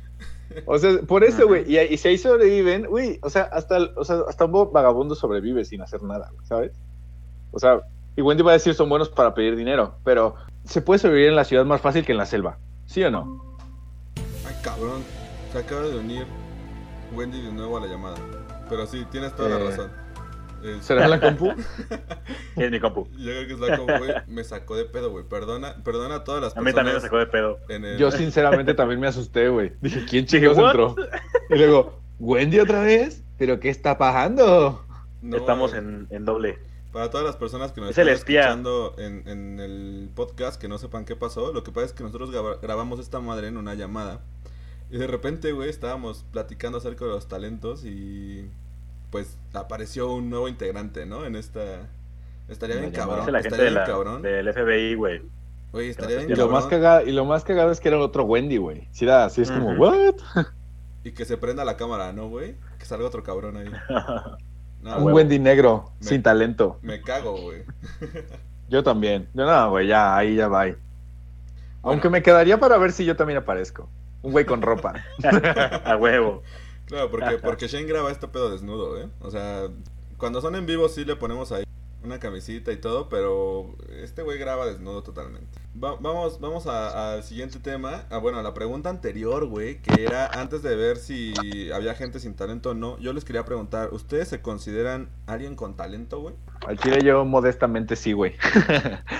[0.66, 1.64] O sea, por eso, güey.
[1.72, 5.64] Y, y si ahí sobreviven, güey, o sea, hasta, o sea, hasta un vagabundo sobrevive
[5.64, 6.72] sin hacer nada, ¿sabes?
[7.52, 7.80] O sea,
[8.16, 10.34] y Wendy va a decir son buenos para pedir dinero, pero
[10.64, 12.58] se puede sobrevivir en la ciudad más fácil que en la selva.
[12.86, 13.56] ¿Sí o no?
[14.46, 15.02] Ay, cabrón.
[15.52, 16.26] Se acaba de unir
[17.14, 18.16] Wendy de nuevo a la llamada.
[18.68, 19.90] Pero sí, tienes toda la Eh, razón.
[20.62, 21.52] Eh, ¿Será la compu?
[22.56, 23.06] Es mi compu.
[23.18, 25.24] Yo creo que es la como, güey, me sacó de pedo, güey.
[25.24, 26.74] Perdona, perdona a todas las A mí personas.
[26.74, 27.58] también me sacó de pedo.
[27.68, 27.98] en el...
[27.98, 29.72] Yo sinceramente también me asusté, güey.
[29.80, 30.94] Dije, ¿quién chicos entró?
[31.48, 33.22] Y luego, ¿Wendy otra vez?
[33.38, 34.84] ¿Pero qué está pasando?
[35.22, 36.58] No, Estamos en, en doble.
[36.92, 40.76] Para todas las personas que nos Es están escuchando en, en el podcast que no
[40.76, 43.74] sepan qué pasó, lo que pasa es que nosotros graba- grabamos esta madre en una
[43.74, 44.20] llamada.
[44.90, 48.50] Y de repente, güey, estábamos platicando acerca de los talentos y
[49.10, 51.24] pues apareció un nuevo integrante, ¿no?
[51.24, 51.60] En esta
[52.48, 53.30] Estaría bien cabrón.
[53.32, 54.22] La gente Estaría de bien la- cabrón.
[54.22, 55.22] del FBI, güey.
[55.72, 58.24] Oye, estaría bien Y lo, más cagado, y lo más cagado es que era otro
[58.24, 58.88] Wendy, güey.
[58.90, 59.72] Sí, da, sí es como.
[59.74, 60.14] ¿what?
[61.04, 62.56] Y que se prenda la cámara, ¿no, güey?
[62.78, 63.70] Que salga otro cabrón ahí.
[64.82, 66.78] No, Un güey, Wendy negro, Me- sin talento.
[66.80, 67.64] Me cago, güey.
[68.70, 69.28] Yo también.
[69.34, 70.64] Yo no, güey, ya, ahí ya va.
[71.82, 73.88] Aunque me quedaría para ver si yo también aparezco.
[74.22, 74.94] Un güey con ropa.
[75.84, 76.42] A huevo.
[76.90, 79.08] Claro, porque, porque Shane graba este pedo desnudo, ¿eh?
[79.20, 79.68] O sea,
[80.18, 81.64] cuando son en vivo sí le ponemos ahí
[82.02, 85.58] una camisita y todo, pero este güey graba desnudo totalmente.
[85.82, 88.04] Va- vamos vamos al siguiente tema.
[88.10, 91.34] Ah, bueno, a la pregunta anterior, güey, que era antes de ver si
[91.72, 92.98] había gente sin talento o no.
[92.98, 96.34] Yo les quería preguntar, ¿ustedes se consideran alguien con talento, güey?
[96.66, 98.34] Al chile yo modestamente sí, güey.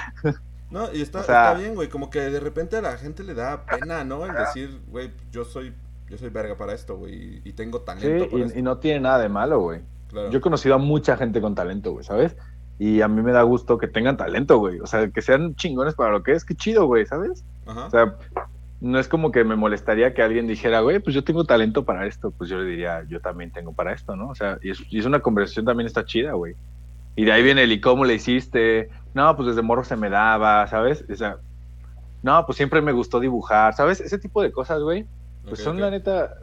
[0.70, 3.24] No, y está, O sea- está bien, güey, como que de repente a la gente
[3.24, 4.24] le da pena, ¿no?
[4.24, 5.74] El decir, güey, yo soy
[6.10, 8.56] yo soy verga para esto, güey, y tengo Sí, talento esto.
[8.56, 9.80] y, y no tiene nada de malo, güey.
[10.08, 10.30] Claro.
[10.30, 12.36] Yo he conocido a mucha gente con talento, güey, ¿sabes?
[12.78, 14.80] Y a mí me da gusto que tengan talento, güey.
[14.80, 16.44] O sea, que sean chingones para lo que es.
[16.44, 17.44] Qué chido, güey, ¿sabes?
[17.66, 17.86] Ajá.
[17.86, 18.16] O sea,
[18.80, 22.06] no es como que me molestaría que alguien dijera, güey, pues yo tengo talento para
[22.06, 22.30] esto.
[22.32, 24.28] Pues yo le diría, yo también tengo para esto, ¿no?
[24.30, 26.54] O sea, y es, y es una conversación también está chida, güey.
[27.16, 28.88] Y de ahí viene el y cómo le hiciste.
[29.14, 31.04] No, pues desde morro se me daba, ¿sabes?
[31.12, 31.36] O sea,
[32.22, 34.00] no, pues siempre me gustó dibujar, ¿sabes?
[34.00, 35.06] Ese tipo de cosas, güey.
[35.48, 36.35] Pues son la neta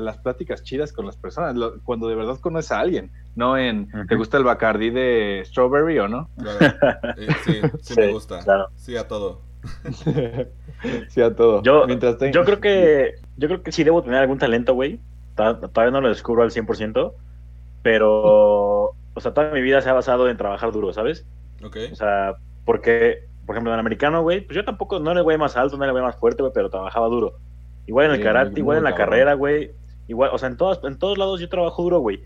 [0.00, 3.88] las pláticas chidas con las personas, lo- cuando de verdad conoces a alguien, no en.
[4.08, 6.28] ¿te gusta el Bacardí de Strawberry o no?
[6.38, 6.58] Claro.
[7.18, 8.40] Eh, sí, sí, me gusta.
[8.42, 8.68] claro.
[8.76, 9.40] Sí a todo.
[11.08, 11.62] sí, a todo.
[11.62, 15.00] Yo, Mientras te- yo creo que yo creo que sí debo tener algún talento, güey.
[15.34, 17.12] Todavía no lo descubro al 100%,
[17.82, 21.26] pero o sea, toda mi vida se ha basado en trabajar duro, ¿sabes?
[21.64, 21.76] Ok.
[21.92, 22.34] O sea,
[22.64, 25.56] porque por ejemplo, en el americano, güey, pues yo tampoco no era el güey más
[25.56, 27.38] alto, no era el güey más fuerte, güey, pero trabajaba duro.
[27.86, 29.06] Igual en el Sí, karate, igual en la cabrón.
[29.10, 29.70] carrera, güey.
[30.08, 32.22] Igual, o sea, en todas en todos lados yo trabajo duro, güey.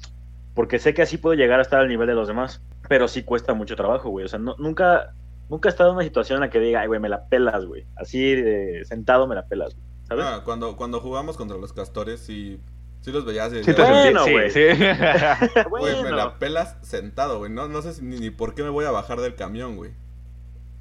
[0.55, 3.23] Porque sé que así puedo llegar a estar al nivel de los demás, pero sí
[3.23, 4.25] cuesta mucho trabajo, güey.
[4.25, 5.15] O sea, no- nunca
[5.49, 7.65] nunca he estado en una situación en la que diga, ay, güey, me la pelas,
[7.65, 7.85] güey.
[7.97, 9.87] Así de sentado me la pelas, güey.
[10.05, 10.25] ¿Sabes?
[10.27, 12.61] Ah, cuando, cuando jugamos contra los castores, sí,
[13.01, 14.51] sí los veías Sí, te Bueno, güey.
[14.51, 14.85] sí, sí.
[15.71, 16.17] güey, me Bueno.
[16.17, 17.51] la pelas sentado, güey.
[17.51, 19.93] No, no sé si- ni, ni por qué me voy a bajar del camión, güey.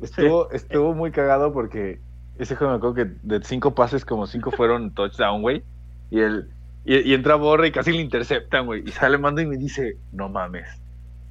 [0.02, 2.00] estuvo, estuvo muy cagado porque
[2.40, 5.64] ese juego me acuerdo que de cinco pases como cinco fueron touchdown, güey.
[6.10, 6.50] Y el
[6.86, 8.84] y, y entra Borre y casi le interceptan, güey.
[8.88, 10.68] Y sale Mando y me dice, no mames.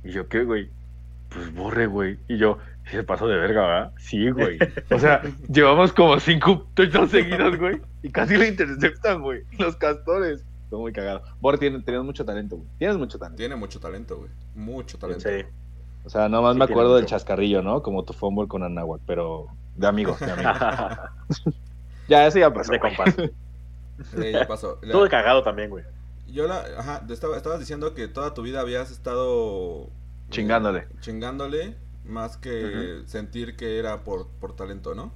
[0.05, 0.71] Y yo, ¿qué, güey?
[1.31, 2.19] Pues Borre, güey.
[2.29, 3.93] Y yo, "Sí se pasó de verga, ¿verdad?
[3.99, 4.59] Sí, güey.
[4.91, 7.81] O sea, llevamos como cinco touchdowns seguidos, güey.
[8.03, 9.43] Y casi le interceptan, güey.
[9.59, 10.45] Los castores.
[10.65, 11.23] Estuvo muy cagado.
[11.41, 12.69] Borre, tiene, tienes mucho talento, güey.
[12.79, 13.39] Tienes mucho talento.
[13.39, 14.31] Tiene mucho talento, güey.
[14.55, 15.29] Mucho talento.
[15.29, 15.45] Sí.
[16.05, 17.83] O sea, nomás Sí, me acuerdo del chascarrillo, ¿no?
[17.83, 20.57] Como tu fumble con Anáhuac, pero de amigos, de amigos.
[22.09, 22.73] ya, eso ya pasó.
[22.73, 23.15] de compas.
[23.17, 24.79] Sí, ya pasó.
[24.83, 25.85] La- Todo de cagado también, güey.
[26.29, 29.89] yo la, ajá, te estaba, estabas diciendo que toda tu vida habías estado eh,
[30.31, 30.87] Chingándole.
[31.01, 35.13] chingándole más que sentir que era por, por talento, ¿no?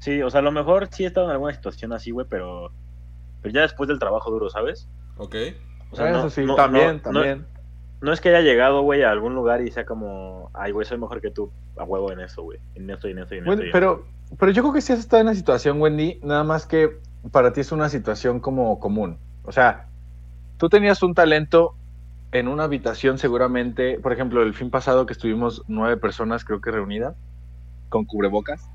[0.00, 2.72] Sí, o sea, a lo mejor sí he estado en alguna situación así, güey, pero,
[3.40, 4.88] pero ya después del trabajo duro, ¿sabes?
[5.16, 5.36] Ok.
[5.90, 7.46] O sea, eso no- sí, no- también, no- no- también.
[8.02, 10.98] No es que haya llegado, güey, a algún lugar y sea como, ay, güey, soy
[10.98, 12.58] mejor que tú, a huevo en eso, güey.
[12.74, 13.72] En esto y en esto y en Bueno, esto.
[13.72, 14.04] pero,
[14.38, 16.98] pero yo creo que sí has estado en una situación, Wendy, nada más que
[17.30, 19.18] para ti es una situación como común.
[19.44, 19.86] O sea,
[20.56, 21.76] tú tenías un talento
[22.32, 26.70] en una habitación seguramente, por ejemplo, el fin pasado que estuvimos nueve personas, creo que
[26.70, 27.14] reunidas,
[27.88, 28.68] con cubrebocas.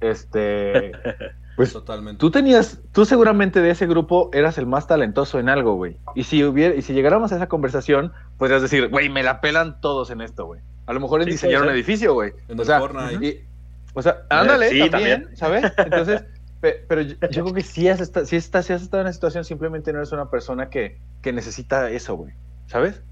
[0.00, 0.92] Este,
[1.60, 2.18] pues Totalmente.
[2.20, 5.98] tú tenías, tú seguramente de ese grupo eras el más talentoso en algo, güey.
[6.14, 9.78] Y si hubiera, y si llegáramos a esa conversación, podrías decir, güey, me la pelan
[9.82, 10.62] todos en esto, güey.
[10.86, 11.74] A lo mejor en Sí, diseñar un ser.
[11.76, 12.32] edificio, güey.
[12.48, 12.80] En O sea,
[13.20, 13.44] y-
[13.92, 15.36] o sea, ándale, sí, también, también.
[15.36, 15.72] ¿sabes?
[15.76, 16.24] Entonces,
[16.62, 19.06] pe- pero yo, yo creo que si has, estado, si, estás, si has estado en
[19.08, 22.32] una situación, simplemente no eres una persona que, que necesita eso, güey.
[22.68, 23.02] ¿Sabes?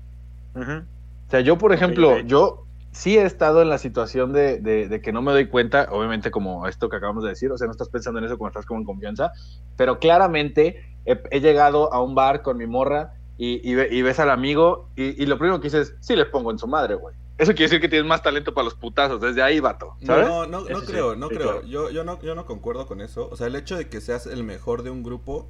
[0.55, 5.01] O sea, yo, por ejemplo, yo sí he estado en la situación de, de- de
[5.01, 7.73] que no me doy cuenta, obviamente como esto que acabamos de decir, o sea, no
[7.73, 9.33] estás pensando en eso cuando estás como en confianza,
[9.77, 14.03] pero claramente he, he llegado a un bar con mi morra y, y ve- y
[14.03, 16.95] ves al amigo y, y lo primero que dices, sí le pongo en su madre,
[16.95, 17.15] güey.
[17.39, 20.27] Eso quiere decir que tienes más talento para los putazos, desde ahí, vato, ¿sabes?
[20.27, 21.53] No, no, no creo, no sí, creo.
[21.53, 21.67] claro.
[21.69, 23.29] Yo, yo no, yo no concuerdo con eso.
[23.31, 25.47] O sea, el hecho de que seas el mejor de un grupo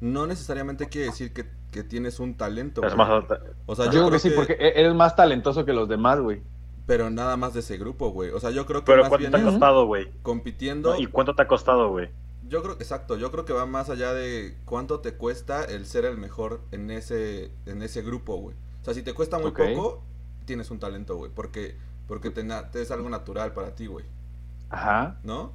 [0.00, 2.82] no necesariamente quiere decir que, que tienes un talento.
[2.84, 3.24] Es más,
[3.66, 6.20] O sea, yo, yo, creo que sí, porque e- eres más talentoso que los demás,
[6.20, 6.40] güey.
[6.86, 8.30] Pero nada más de ese grupo, güey.
[8.30, 10.10] O sea, yo creo que pero más ¿cuánto bien te ha costado, güey?
[10.22, 10.94] compitiendo.
[10.94, 11.00] ¿No?
[11.00, 12.10] ¿Y cuánto te ha costado, güey?
[12.46, 16.04] Yo creo, exacto, yo creo que va más allá de cuánto te cuesta el ser
[16.04, 18.54] el mejor en ese, en ese grupo, güey.
[18.82, 20.02] O sea, si te cuesta muy poco,
[20.44, 21.30] tienes un talento, güey.
[21.34, 24.04] Porque, porque te, te es algo natural para ti, güey.
[24.68, 25.18] Ajá.
[25.22, 25.52] ¿No?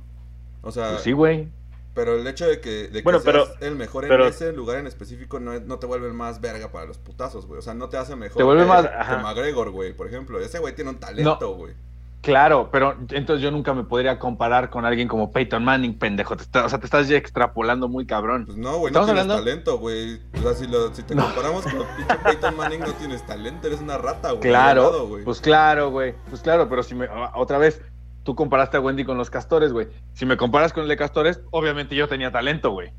[0.63, 1.49] O sea, Pues sí, güey.
[1.93, 4.53] Pero el hecho de que, de que Bueno, seas pero- el mejor en pero- ese
[4.53, 7.59] lugar en específico no, no te vuelve más verga para los putazos, güey.
[7.59, 9.15] O sea, no te hace mejor Te vuelve que, más- que.
[9.23, 10.39] McGregor, güey, por ejemplo.
[10.39, 11.73] Ese güey tiene un talento, güey.
[12.21, 16.35] Claro, pero entonces yo nunca me podría comparar con alguien como Peyton Manning, pendejo.
[16.35, 18.45] Te está- o sea, te estás ya extrapolando muy cabrón.
[18.45, 20.19] Pues no, güey, no tienes hablando- talento, güey.
[20.37, 21.85] O sea, si, lo- si te comparamos con
[22.25, 24.41] Peyton Manning, no tienes talento, eres una rata, güey.
[24.41, 25.23] Claro, güey.
[25.23, 26.13] pues claro, güey.
[26.29, 27.07] Pues claro, pero si me.
[27.35, 27.81] Otra vez,
[28.23, 29.87] tú comparaste a Wendy con los castores, güey.
[30.13, 32.91] Si me comparas con el de castores, obviamente yo tenía talento, güey.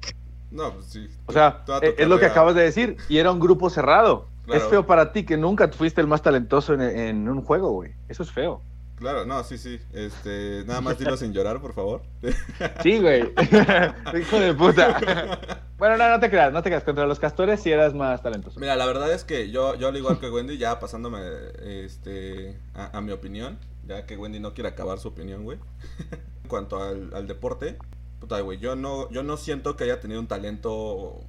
[0.50, 1.08] No, pues sí.
[1.26, 2.96] O sea, eh, es lo que acabas de decir.
[3.08, 4.26] Y era un grupo cerrado.
[4.44, 4.60] Claro.
[4.60, 7.92] Es feo para ti que nunca fuiste el más talentoso en, en un juego, güey.
[8.08, 8.62] Eso es feo.
[9.00, 9.80] Claro, no, sí, sí.
[9.94, 12.02] Este, nada más dilo sin llorar, por favor.
[12.82, 13.32] Sí, güey.
[14.20, 15.38] Hijo de puta.
[15.78, 16.84] bueno, no, no te creas, no te creas.
[16.84, 18.60] Contra los castores sí eras más talentoso.
[18.60, 21.18] Mira, la verdad es que yo, yo al igual que Wendy, ya pasándome
[21.62, 25.58] este, a, a mi opinión, ya que Wendy no quiere acabar su opinión, güey.
[26.42, 27.78] en cuanto al, al deporte,
[28.20, 31.24] puta, güey, yo no, yo no siento que haya tenido un talento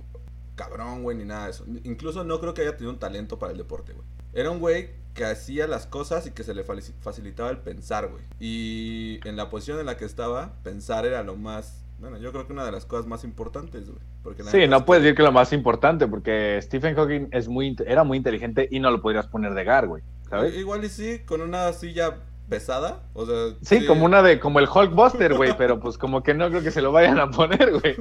[0.55, 1.65] cabrón, güey, ni nada de eso.
[1.83, 4.05] Incluso no creo que haya tenido un talento para el deporte, güey.
[4.33, 8.23] Era un güey que hacía las cosas y que se le facilitaba el pensar, güey.
[8.39, 11.83] Y en la posición en la que estaba, pensar era lo más...
[11.99, 14.01] Bueno, yo creo que una de las cosas más importantes, güey.
[14.23, 18.03] Porque Sí, no puedes decir que lo más importante, porque Stephen Hawking es muy, era
[18.03, 20.03] muy inteligente y no lo podrías poner de gar, güey.
[20.29, 20.55] ¿Sabes?
[20.55, 22.17] Igual y sí, con una silla
[22.51, 23.01] pesada.
[23.13, 26.49] O sea, Sí, como una de, como el Hulkbuster, güey, pero pues como que no
[26.49, 27.95] creo que se lo vayan a poner, güey.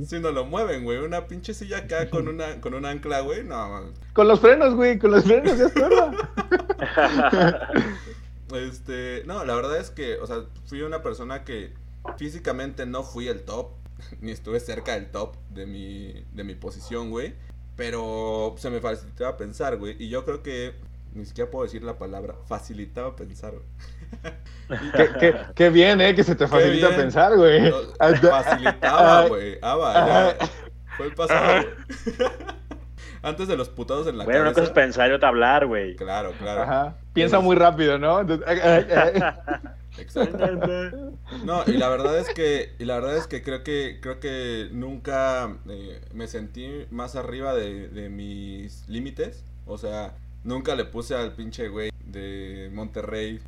[0.04, 0.98] Si no lo mueven, güey.
[0.98, 3.44] Una pinche silla acá con una con un ancla, güey.
[3.44, 3.92] No.
[4.12, 6.10] Con los frenos, güey, con los frenos, ya está.
[8.52, 11.72] Este, no, la verdad es que, o sea, fui una persona que
[12.16, 13.68] físicamente no fui el top,
[14.20, 17.34] ni estuve cerca del top de mi, de mi posición, güey.
[17.76, 19.94] Pero se me facilitaba pensar, güey.
[20.02, 20.74] Y yo creo que,
[21.14, 24.80] ni siquiera puedo decir la palabra, facilitaba pensar, güey.
[24.96, 26.14] qué, qué- qué bien, ¿eh?
[26.14, 27.00] Que se te facilita bien.
[27.00, 27.70] pensar, güey.
[27.70, 27.76] No,
[28.30, 29.58] facilitaba, güey.
[29.62, 30.36] Ah, va, ya.
[30.96, 32.28] Fue el pasado, güey.
[33.22, 35.94] Antes de los putados en la Bueno, una cosa es pensar y otra hablar, güey.
[35.96, 36.62] Claro, claro.
[36.62, 36.96] Ajá.
[37.12, 38.20] Piensa muy rápido, ¿no?
[39.98, 40.38] Exacto.
[41.44, 44.68] No, y la verdad es que, y la verdad es que creo que, creo que
[44.72, 49.44] nunca eh, me sentí más arriba de, de mis límites.
[49.66, 53.40] O sea, nunca le puse al pinche güey de Monterrey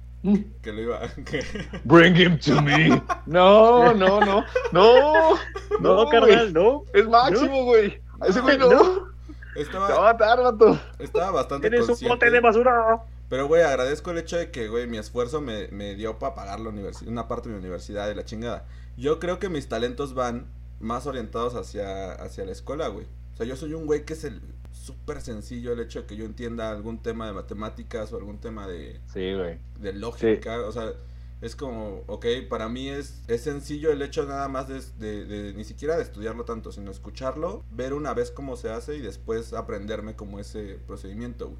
[0.62, 1.00] que lo iba,
[1.84, 3.02] Bring him to me.
[3.26, 4.44] No, no, no.
[4.72, 5.34] No.
[5.80, 6.10] No, güey.
[6.10, 6.84] carnal, no.
[6.94, 8.00] Es máximo, güey.
[8.20, 8.70] A ese güey no.
[8.70, 9.12] No.
[9.54, 10.78] Te estaba, va a matar, vato.
[10.98, 12.14] estaba bastante Eres un consciente.
[12.14, 13.02] bote de basura.
[13.28, 16.60] Pero, güey, agradezco el hecho de que, güey, mi esfuerzo me, me dio para pagar
[16.60, 18.64] la universidad, una parte de mi universidad de la chingada.
[18.96, 20.46] Yo creo que mis talentos van
[20.80, 23.06] más orientados hacia, hacia la escuela, güey.
[23.34, 24.40] O sea, yo soy un güey que es el
[24.82, 28.66] súper sencillo el hecho de que yo entienda algún tema de matemáticas o algún tema
[28.66, 29.58] de, Sí, güey.
[29.80, 30.60] de lógica.
[30.62, 30.92] O sea,
[31.40, 35.54] es como, ok, para mí es, es sencillo el hecho nada más de, de- de
[35.54, 39.52] ni siquiera de estudiarlo tanto, sino escucharlo, ver una vez cómo se hace y después
[39.52, 41.58] aprenderme como ese procedimiento, güey.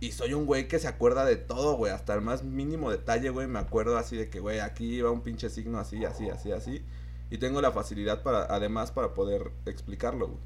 [0.00, 3.30] Y soy un güey que se acuerda de todo, güey, hasta el más mínimo detalle,
[3.30, 6.52] güey, me acuerdo así de que, güey, aquí va un pinche signo así, así, así,
[6.52, 6.84] así.
[7.30, 10.38] Y tengo la facilidad para, además, para poder explicarlo, güey.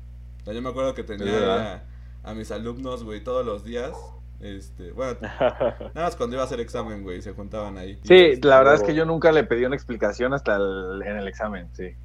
[0.43, 1.85] O sea, yo me acuerdo que tenía.
[2.29, 3.93] A, mis alumnos, güey, todos los días.
[4.41, 7.99] Este, bueno, Nada más cuando iba a hacer examen, güey, se juntaban ahí.
[8.05, 11.17] Sí, Y, la verdad es que yo nunca le pedí una explicación hasta el- en
[11.17, 11.97] el examen, sí.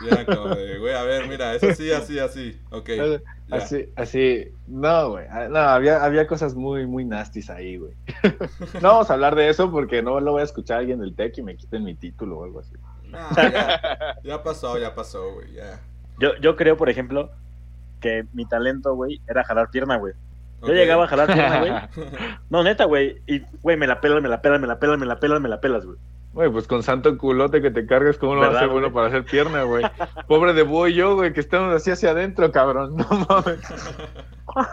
[0.00, 2.58] y era como de, güey, a ver, mira, eso sí, así, así.
[2.70, 2.88] Ok.
[2.96, 3.20] ya.
[3.50, 7.92] Así, así, no, güey, ah, no, había, había cosas muy, muy nasties ahí, güey.
[8.80, 11.14] No vamos a hablar de eso porque no lo voy a escuchar a alguien del
[11.14, 12.74] TEC y me quiten mi título o algo así.
[13.10, 15.80] Nah, ya, ya pasó, ya pasó, güey, ya.
[16.18, 17.30] Yo, yo creo, por ejemplo,
[18.04, 20.12] que mi talento, güey, era jalar pierna, güey.
[20.60, 21.72] Yo llegaba a jalar pierna, güey.
[22.50, 23.22] No, neta, güey.
[23.26, 25.48] Y, güey, me la pelas, me la pelas, me la pelas, me la pelas, me
[25.48, 25.96] la pelas, güey.
[26.34, 28.92] Güey, pues con santo culote que te cargues, ¿cómo no va a ¿Verdad, ser bueno
[28.92, 29.84] para hacer pierna, güey?
[30.26, 32.94] Pobre de Búho y yo, güey, que estamos así hacia adentro, cabrón.
[32.96, 33.60] No mames.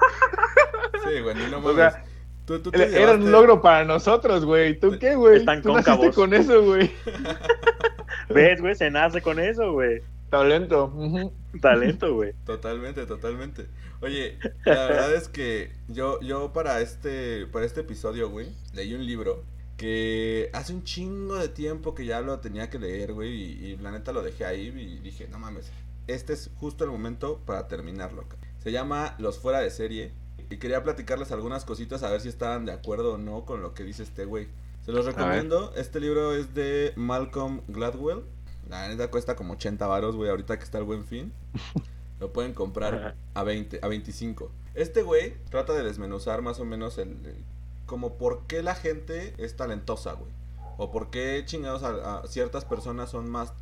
[1.04, 1.94] Sí, güey, ni no O mames.
[1.94, 2.04] sea,
[2.46, 4.80] Tú, tú te Era un logro para nosotros, güey.
[4.80, 5.38] ¿Tú qué, güey?
[5.38, 6.92] Están Tú naciste con eso, güey.
[8.30, 8.76] ¿Ves, güey?
[8.76, 10.02] Se nace con eso, güey.
[10.32, 10.92] Talento.
[11.62, 12.34] Talento, güey.
[12.46, 13.68] Totalmente, totalmente.
[14.02, 19.06] Oye, la verdad es que yo, yo para este, para este episodio, güey, leí un
[19.06, 19.44] libro
[19.78, 23.78] que hace un chingo de tiempo que ya lo tenía que leer, güey, y, y
[23.78, 25.72] la neta lo dejé ahí y dije, no mames,
[26.08, 28.28] este es justo el momento para terminarlo.
[28.28, 28.38] ca-".
[28.60, 30.14] Se llama Los Fuera de Serie
[30.50, 33.74] y quería platicarles algunas cositas a ver si estaban de acuerdo o no con lo
[33.74, 34.48] que dice este güey.
[34.86, 38.24] Se los recomiendo, este libro es de Malcolm Gladwell.
[38.70, 41.34] La neta cuesta como 80 varos, güey, ahorita que está el buen fin.
[42.20, 44.52] Lo pueden comprar a 20, a 25.
[44.76, 47.44] Este güey trata de desmenuzar más o menos el, el-
[47.86, 50.32] como por qué la gente es talentosa, güey.
[50.78, 53.54] O por qué chingados a, a ciertas personas son más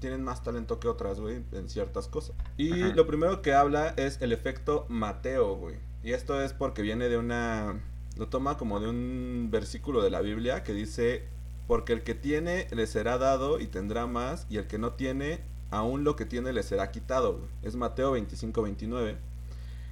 [0.00, 2.34] tienen más talento que otras, güey, en ciertas cosas.
[2.56, 2.94] Y Ajá.
[2.96, 5.76] lo primero que habla es el efecto Mateo, güey.
[6.02, 7.80] Y esto es porque viene de una...
[8.16, 11.28] Lo toma como de un versículo de la Biblia que dice,
[11.68, 15.38] porque el que tiene le será dado y tendrá más, y el que no tiene,
[15.70, 17.48] aún lo que tiene le será quitado, güey.
[17.62, 19.16] Es Mateo 25, 29.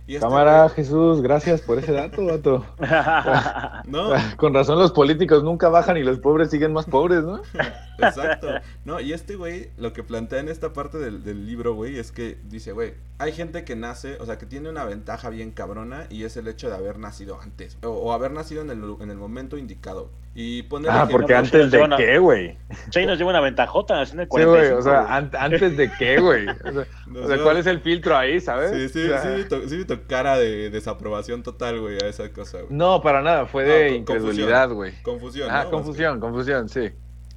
[0.08, 2.64] Y este Cámara, güey- Jesús, gracias por ese dato, vato.
[3.86, 7.42] No, Con razón los políticos nunca bajan y los pobres siguen más pobres, ¿no?
[7.98, 8.48] Exacto.
[8.84, 12.12] No, y este güey, lo que plantea en esta parte del, del libro, güey, es
[12.12, 16.06] que dice, güey, hay gente que nace, o sea, que tiene una ventaja bien cabrona
[16.08, 19.10] y es el hecho de haber nacido antes, o, o haber nacido en el, en
[19.10, 20.08] el momento indicado.
[20.38, 22.59] Y poner Ah, porque antes de qué, güey.
[22.90, 25.90] Chay nos lleva una ventajota, haciendo el Sí, güey, o 45, sea, an- antes de
[25.99, 26.46] qué, güey.
[26.46, 26.87] O sea,
[27.25, 28.70] o sea, ¿cuál es el filtro ahí, sabes?
[28.70, 31.96] Sí, sí, O sea, sí, vi tu, sí vi tu cara de desaprobación total, güey,
[32.05, 32.68] a esa cosa, güey.
[32.68, 34.92] No, para nada, fue de incredulidad, güey.
[35.03, 35.70] Confusión, Ah, ¿no?
[35.70, 36.90] confusión, confusión, sí.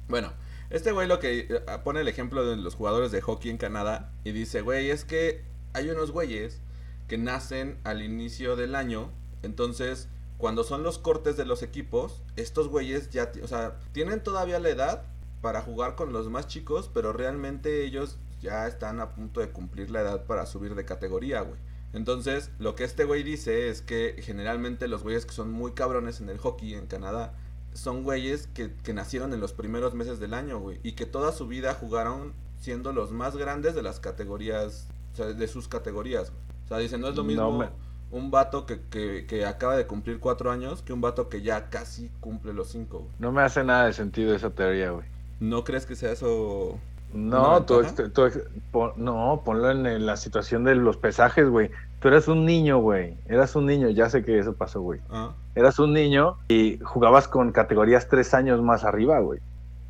[0.08, 0.34] Bueno,
[0.68, 4.10] este güey lo que eh, pone el ejemplo de los jugadores de hockey en Canadá
[4.24, 6.60] y dice, güey, es que hay unos güeyes
[7.08, 9.10] que nacen al inicio del año,
[9.42, 14.58] entonces cuando son los cortes de los equipos, estos güeyes ya, o sea, tienen todavía
[14.58, 15.02] la edad
[15.40, 19.90] para jugar con los más chicos, pero realmente ellos ya están a punto de cumplir
[19.90, 21.60] la edad para subir de categoría, güey.
[21.92, 26.20] Entonces, lo que este güey dice es que generalmente los güeyes que son muy cabrones
[26.20, 27.34] en el hockey en Canadá
[27.74, 30.80] son güeyes que, que nacieron en los primeros meses del año, güey.
[30.82, 35.26] Y que toda su vida jugaron siendo los más grandes de las categorías, o sea,
[35.26, 36.30] de sus categorías.
[36.30, 36.42] güey.
[36.64, 37.70] O sea, dicen, no es lo No mismo me-
[38.12, 41.70] un vato que, que, que acaba de cumplir cuatro años que un vato que ya
[41.70, 43.10] casi cumple los cinco, güey.
[43.18, 45.06] No me hace nada de sentido esa teoría, güey.
[45.38, 46.78] ¿No crees que sea eso?
[47.12, 48.28] No, ¿Una tú, tú
[48.70, 51.70] pon- no, ponlo en, en la situación de los pesajes, güey.
[52.00, 53.16] Tú eras un niño, güey.
[53.26, 55.00] Eras un niño, ya sé que eso pasó, güey.
[55.10, 59.40] Ah, Eras un niño y jugabas con categorías tres años más arriba, güey.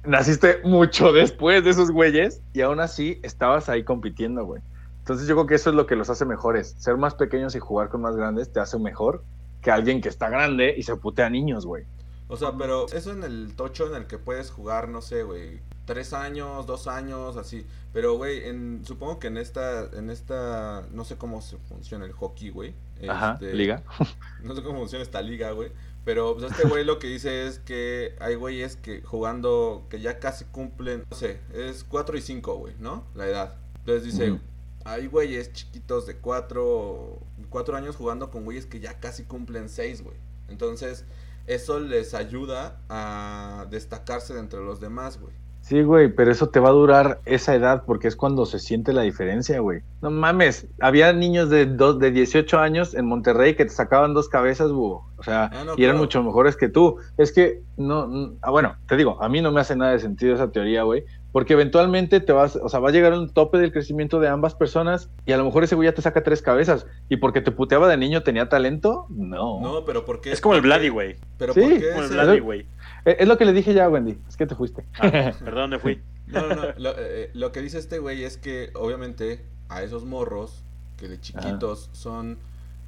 [0.04, 4.62] Naciste mucho después de esos güeyes y aún así estabas ahí compitiendo, güey.
[5.00, 6.76] Entonces yo creo que eso es lo que los hace mejores.
[6.78, 9.24] Ser más pequeños y jugar con más grandes te hace mejor
[9.60, 11.84] que alguien que está grande y se putea a niños, güey.
[12.28, 15.60] O sea, pero eso en el tocho en el que puedes jugar, no sé, güey,
[15.84, 17.66] tres años, dos años, así.
[17.92, 22.12] Pero, güey, en, supongo que en esta, en esta, no sé cómo se funciona el
[22.12, 22.74] hockey, güey.
[23.08, 23.82] Ajá, Este, liga.
[24.44, 25.72] No sé cómo funciona esta liga, güey.
[26.04, 30.20] Pero pues, este güey lo que dice es que hay güeyes que jugando, que ya
[30.20, 33.04] casi cumplen, no sé, es 4 y 5, güey, ¿no?
[33.16, 33.56] La edad.
[33.80, 34.38] Entonces dice.
[34.85, 37.19] Hay güeyes chiquitos de 4
[37.51, 40.16] cuatro años jugando con güeyes que ya casi cumplen 6, güey.
[40.49, 41.05] Entonces,
[41.47, 45.33] eso les ayuda a destacarse de entre los demás, güey.
[45.62, 48.93] Sí, güey, pero eso te va a durar esa edad porque es cuando se siente
[48.95, 49.83] la diferencia, güey.
[50.01, 54.29] No mames, había niños de, dos, de 18 años en Monterrey que te sacaban dos
[54.29, 55.07] cabezas, búho.
[55.19, 55.99] O sea, Ah, no, y eran claro.
[55.99, 56.97] mucho mejores que tú.
[57.19, 59.99] Es que, no, no- ah, bueno, te digo, a mí no me hace nada de
[59.99, 61.05] sentido esa teoría, güey.
[61.33, 64.55] Porque eventualmente te vas, o sea, va a llegar un tope del crecimiento de ambas
[64.55, 66.87] personas y a lo mejor ese güey ya te saca tres cabezas.
[67.09, 69.07] ¿Y porque te puteaba de niño tenía talento?
[69.11, 69.61] No.
[69.61, 70.33] No, pero ¿por qué?
[70.33, 70.62] Es como el.
[70.62, 71.16] Vladi, güey.
[71.38, 72.61] Pero Sí, ¿por qué Como el Vladi, güey.
[73.05, 74.19] Eh, Es lo que le dije ya, Wendy.
[74.29, 74.85] Es que te fuiste.
[74.99, 76.03] Ah, perdón, ¿dónde fui?
[76.27, 76.62] No, no, no.
[76.77, 80.64] Lo, eh, lo que dice este güey es que obviamente a esos morros
[80.97, 82.38] que de chiquitos son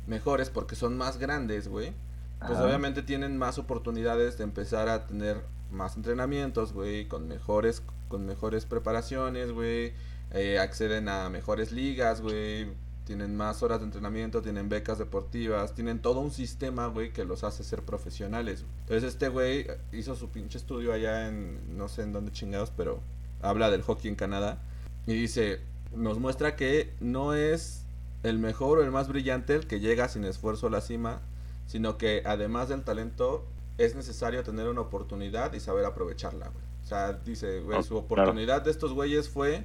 [0.07, 1.93] mejores porque son más grandes, güey.
[2.41, 2.65] Pues Ajá.
[2.65, 8.67] obviamente tienen más oportunidades de empezar a tener más entrenamientos, güey, con mejores, con mejores
[8.67, 9.95] preparaciones, güey.
[10.33, 12.69] eh, acceden a mejores ligas, güey.
[13.07, 17.43] Tienen más horas de entrenamiento, tienen becas deportivas, tienen todo un sistema, güey, que los
[17.43, 18.65] hace ser profesionales.
[18.83, 23.01] Entonces este güey hizo su pinche estudio allá en, no sé en dónde chingados, pero
[23.41, 24.61] habla del hockey en Canadá.
[25.07, 25.61] Y dice,
[25.97, 27.85] nos muestra que no es
[28.25, 31.23] el mejor o el más brillante el que llega sin esfuerzo a la cima,
[31.67, 33.47] sino que además del talento
[33.79, 36.72] es necesario tener una oportunidad y saber aprovecharla, güey.
[36.93, 39.65] O sea, dice, güey, su oportunidad de estos güeyes fue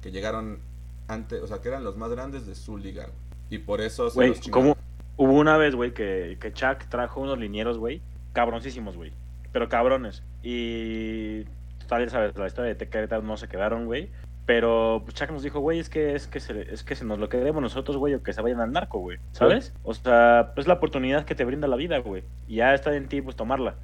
[0.00, 0.60] que llegaron
[1.08, 3.16] antes, o sea, que eran los más grandes de su liga, güey.
[3.50, 4.76] Y por eso se Güey, los
[5.16, 8.00] hubo una vez, güey, que, que Chuck trajo unos linieros, güey,
[8.32, 9.12] cabroncísimos, güey.
[9.52, 10.22] Pero cabrones.
[10.42, 11.44] Y
[11.88, 14.10] tal vez sabes, la historia de Tequeretas no se quedaron, güey.
[14.46, 17.18] Pero pues, Chuck nos dijo, güey, es que, es, que se, es que se nos
[17.18, 19.18] lo queremos nosotros, güey, o que se vayan al narco, güey.
[19.32, 19.74] ¿Sabes?
[19.82, 22.24] O sea, es la oportunidad que te brinda la vida, güey.
[22.46, 23.76] Y ya está en ti, pues, tomarla.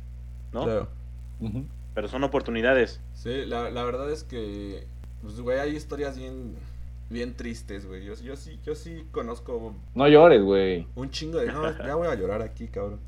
[0.53, 0.65] ¿no?
[0.65, 0.89] Claro.
[1.41, 1.67] Ujú.
[1.95, 3.01] Pero son oportunidades.
[3.15, 4.87] Sí, la, la verdad es que,
[5.23, 6.57] pues, güey, hay historias bien,
[7.09, 8.05] bien tristes, güey.
[8.05, 10.89] Yo, yo sí, yo sí conozco No llores, güey.
[10.97, 11.47] un chingo de...
[11.53, 13.01] No, ya voy a llorar aquí, cabrón.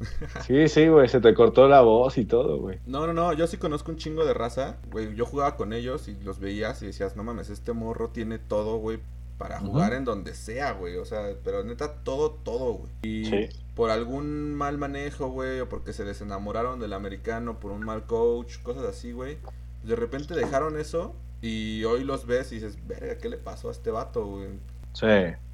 [0.46, 2.78] Sí, sí, güey, se te cortó la voz y todo, güey.
[2.86, 5.14] No, no, no, yo sí conozco un chingo de raza, güey.
[5.16, 8.76] Yo jugaba con ellos y los veías y decías, no mames, este morro tiene todo,
[8.76, 9.00] güey,
[9.38, 10.96] para jugar en donde sea, güey.
[10.96, 12.90] O sea, pero neta, todo, todo, güey.
[13.02, 13.48] Y Sí.
[13.74, 18.58] por algún mal manejo, güey, o porque se desenamoraron del americano, por un mal coach,
[18.62, 19.38] cosas así, güey.
[19.82, 23.72] De repente dejaron eso Y hoy los ves y dices, verga, ¿qué le pasó a
[23.72, 24.48] este vato, güey?
[24.94, 25.06] Sí.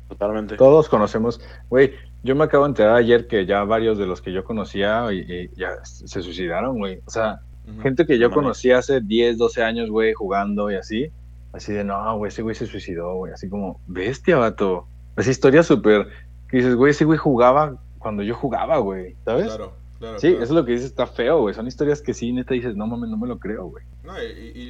[0.09, 0.57] Totalmente.
[0.57, 4.33] Todos conocemos, güey, yo me acabo de enterar ayer que ya varios de los que
[4.33, 7.01] yo conocía y, y ya se suicidaron, güey.
[7.07, 7.41] O sea,
[7.83, 8.43] gente que yo No mames.
[8.45, 11.11] conocí hace 10, 12 años, güey, jugando y así.
[11.53, 13.33] Así de, no, güey, ese güey se suicidó, güey.
[13.33, 14.87] Así como, bestia, vato.
[15.17, 16.09] Esa historia súper,
[16.49, 19.47] que dices, güey, ese güey jugaba cuando yo jugaba, güey, ¿sabes?
[19.47, 20.19] Claro, claro.
[20.19, 20.43] Sí, claro.
[20.45, 21.55] eso es lo que dices, está feo, güey.
[21.55, 23.85] Son historias que sí, neta, dices, no mames, no me lo creo, güey.
[24.03, 24.27] No, y,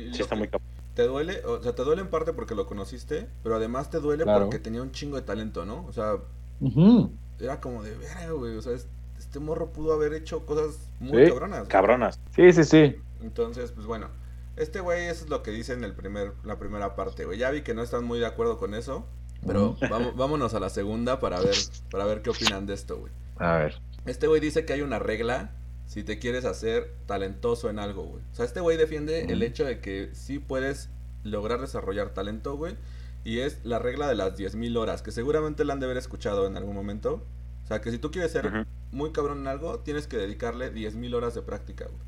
[0.09, 0.68] y- Sí, está muy cabrón.
[0.95, 4.24] Te duele, o sea, te duele en parte porque lo conociste, pero además te duele
[4.24, 4.45] Claro.
[4.45, 5.87] porque tenía un chingo de talento, ¿no?
[5.87, 6.16] O sea,
[7.41, 8.57] era como de verga, güey.
[8.57, 11.30] O sea, es- este morro pudo haber hecho cosas muy Sí.
[11.30, 11.68] cabronas.
[11.68, 12.20] Cabronas.
[12.35, 12.97] Sí, sí, sí.
[13.22, 14.09] Entonces, pues bueno,
[14.63, 17.39] este güey, eso es lo que dice en el primer, la primera parte, güey.
[17.39, 19.07] Ya vi que no están muy de acuerdo con eso,
[19.47, 21.57] pero vamos, vámonos a la segunda para ver,
[21.91, 23.13] para ver qué opinan de esto, güey.
[23.39, 23.81] A ver.
[24.07, 25.53] Este güey dice que hay una regla
[25.87, 28.23] si te quieres hacer talentoso en algo, güey.
[28.33, 30.89] O sea, este güey defiende el hecho de que sí puedes
[31.23, 32.77] lograr desarrollar talento, güey.
[33.25, 36.47] Y es la regla de las 10.000 horas, que seguramente la han de haber escuchado
[36.47, 37.25] en algún momento.
[37.63, 41.15] O sea, que si tú quieres ser muy cabrón en algo, tienes que dedicarle 10.000
[41.15, 42.01] horas de práctica, güey.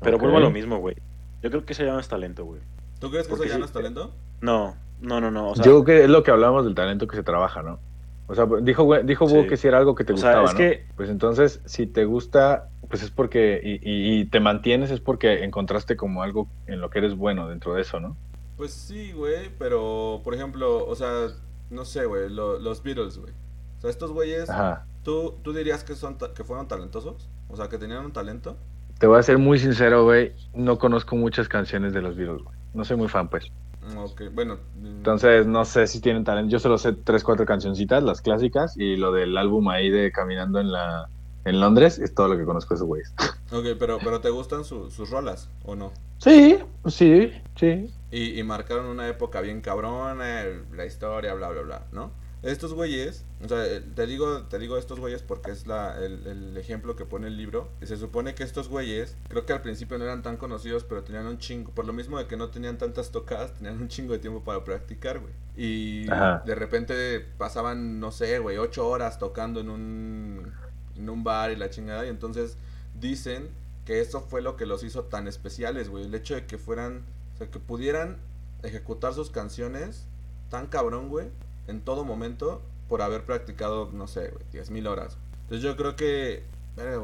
[0.00, 0.96] Pero vuelvo a lo mismo, güey.
[1.42, 2.60] Yo creo que eso ya no es talento, güey.
[2.98, 4.12] ¿Tú crees que eso Porque ya sí, no es talento?
[4.40, 5.50] No, no, no, no.
[5.50, 7.78] O sea, yo creo que es lo que hablamos del talento que se trabaja, ¿no?
[8.26, 9.46] O sea, dijo, dijo Sí.
[9.48, 10.58] que si era algo que te o sea, gustaba, es ¿no?
[10.58, 15.00] que Pues entonces, si te gusta, pues es porque, y, y- y te mantienes, es
[15.00, 18.16] porque encontraste como algo en lo que eres bueno dentro de eso, ¿no?
[18.56, 21.28] Pues sí, güey, pero por ejemplo, o sea,
[21.70, 23.32] no sé, güey, lo- los Beatles, güey.
[23.78, 24.84] O sea, estos güeyes, Ajá.
[25.02, 27.28] ¿tú, ¿tú dirías que, son ta- que fueron talentosos?
[27.48, 28.56] O sea, que tenían un talento.
[29.00, 32.56] Te voy a ser muy sincero, güey, no conozco muchas canciones de los Beatles, güey.
[32.74, 33.46] No soy muy fan, pues.
[33.82, 34.58] Mm, Ok, bueno.
[34.76, 36.50] mm, Entonces, no sé si tienen talento.
[36.52, 40.60] Yo solo sé tres, cuatro cancioncitas, las clásicas, y lo del álbum ahí de Caminando
[40.60, 41.08] en la
[41.46, 43.14] en Londres, es todo lo que conozco de esos güeyes.
[43.52, 45.92] Ok, pero, pero ¿te gustan su- sus rolas o no?
[46.18, 47.92] Sí, sí, sí.
[48.12, 52.12] Y, y marcaron una época bien cabrona, el- la historia, bla, bla, bla, ¿no?
[52.42, 56.26] Estos güeyes, o sea, eh, te digo, te digo estos güeyes porque es la, el,
[56.26, 57.68] el ejemplo que pone el libro.
[57.82, 61.02] Y se supone que estos güeyes, creo que al principio no eran tan conocidos, pero
[61.02, 64.14] tenían un chingo, por lo mismo de que no tenían tantas tocadas, tenían un chingo
[64.14, 65.32] de tiempo para practicar, güey.
[65.54, 66.42] Y Ajá.
[66.46, 70.52] de repente pasaban, no sé, güey, ocho horas tocando en un,
[70.96, 72.06] en un bar y la chingada.
[72.06, 72.56] Y entonces
[72.98, 73.50] dicen
[73.84, 76.04] que eso fue lo que los hizo tan especiales, güey.
[76.06, 78.16] El hecho de que fueran, o sea, que pudieran
[78.62, 80.06] ejecutar sus canciones
[80.48, 81.28] tan cabrón, güey,
[81.70, 85.16] en todo momento, por haber practicado, no sé, güey, 10.000 horas.
[85.42, 86.42] Entonces yo creo que,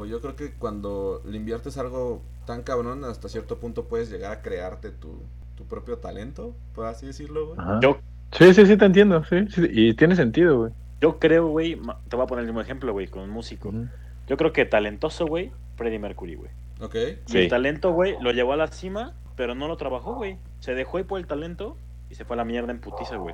[0.09, 4.41] yo creo que cuando le inviertes algo tan cabrón, hasta cierto punto puedes llegar a
[4.41, 5.21] crearte tu,
[5.55, 7.59] tu propio talento, por así decirlo, güey.
[7.81, 7.97] Yo,
[8.33, 10.71] Sí, sí, sí, te entiendo, sí, sí, Y tiene sentido, güey.
[10.99, 13.71] yo creo, güey, te voy a poner el mismo ejemplo, güey, con un músico.
[14.27, 16.51] Yo creo que talentoso, güey, Freddie Mercury, güey.
[16.81, 16.95] ¿Ok?
[17.27, 17.37] Y Sí.
[17.39, 20.37] el talento, güey, lo llevó a la cima, pero no lo trabajó, güey.
[20.59, 21.77] Se dejó ir por el talento
[22.09, 23.33] y se fue a la mierda en putiza, güey.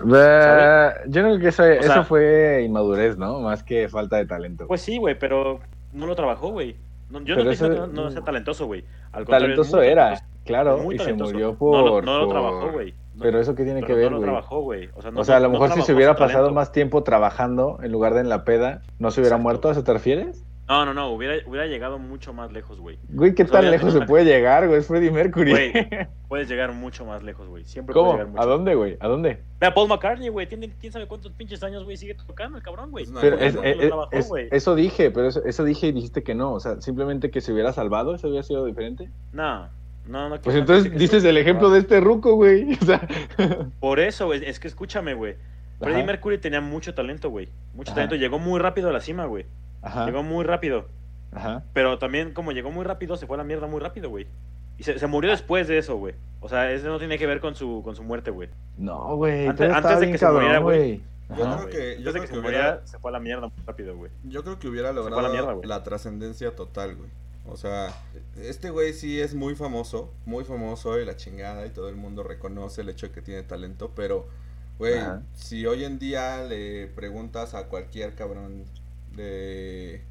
[0.00, 3.40] Eh, yo creo que eso, sea- fue inmadurez, ¿no?
[3.40, 4.66] Más que falta de talento.
[4.66, 5.60] Pues sí, güey, pero
[5.92, 6.76] no lo trabajó, güey.
[7.10, 8.84] No, yo Pero no eso- que no, no sea talentoso, güey.
[9.12, 12.04] Al talentoso muy era, claro, y se murió por...
[12.04, 12.94] no lo trabajó, güey.
[13.14, 14.24] No- Pero eso que tiene que ver, no lo güey.
[14.30, 14.90] trabajó, güey.
[14.94, 16.54] O sea, no, o sea, a lo mejor si se hubiera pasado talento.
[16.54, 19.42] más tiempo trabajando en lugar de en la peda, ¿no se hubiera Exacto.
[19.42, 19.68] muerto?
[19.68, 20.44] ¿A eso te refieres?
[20.68, 22.98] No, no, no, hubiera, hubiera llegado mucho más lejos, güey.
[23.08, 24.80] Güey, ¿qué O sea, tan lejos se puede llegar, güey?
[24.80, 25.50] Es Freddie Mercury.
[25.52, 25.72] Güey,
[26.28, 27.64] Puedes llegar mucho más lejos, güey.
[27.64, 28.12] Siempre puedes ¿Cómo?
[28.18, 28.96] llegar mucho ¿A dónde, güey?
[28.98, 29.42] ¿A dónde?
[29.60, 30.48] Ve a Paul McCartney, güey.
[30.48, 31.96] Tiene quién sabe cuántos pinches años, güey.
[31.96, 33.06] Sigue tocando el cabrón, güey.
[33.20, 33.62] Pero es- ¿no?
[33.62, 36.52] no es- trabajó, eso dije, pero eso, eso dije y dijiste que no.
[36.54, 39.08] O sea, simplemente que se hubiera salvado, eso hubiera sido diferente.
[39.32, 39.68] No,
[40.08, 40.40] no, no.
[40.40, 42.72] Pues entonces dices el ejemplo de este ruco, güey.
[42.82, 43.06] O sea,
[43.78, 44.44] Por eso, güey.
[44.44, 45.36] Es que escúchame, güey.
[45.78, 46.02] Freddie.
[46.04, 47.50] Mercury tenía mucho talento, güey.
[47.74, 47.96] Mucho Ajá.
[47.96, 48.16] talento.
[48.16, 49.46] Llegó muy rápido a la cima, güey.
[49.86, 50.86] Ajá, Llegó muy rápido.
[51.32, 51.64] ajá.
[51.72, 54.26] Pero también, como llegó muy rápido, se fue a la mierda muy rápido, güey.
[54.78, 56.14] Y se, se murió después de eso, güey.
[56.40, 58.48] O sea, eso no tiene que ver con su, con su muerte, güey.
[58.76, 59.46] No, güey.
[59.46, 61.02] Antes- de que se muriera, güey.
[61.36, 61.56] Yo Ajá.
[61.64, 63.20] creo que- yo Antes de creo que se que muriera, hubiera- se fue a la
[63.20, 64.10] mierda muy rápido, güey.
[64.24, 65.82] Yo creo que hubiera la logrado mierda, la, güey.
[65.82, 67.10] trascendencia total, güey.
[67.48, 67.88] O sea,
[68.36, 72.22] este güey sí es muy famoso, muy famoso y la chingada y todo el mundo
[72.22, 74.26] reconoce el hecho de que tiene talento, pero,
[74.78, 75.22] güey, Ajá.
[75.34, 78.64] si hoy en día le preguntas a cualquier cabrón
[79.16, 80.02] de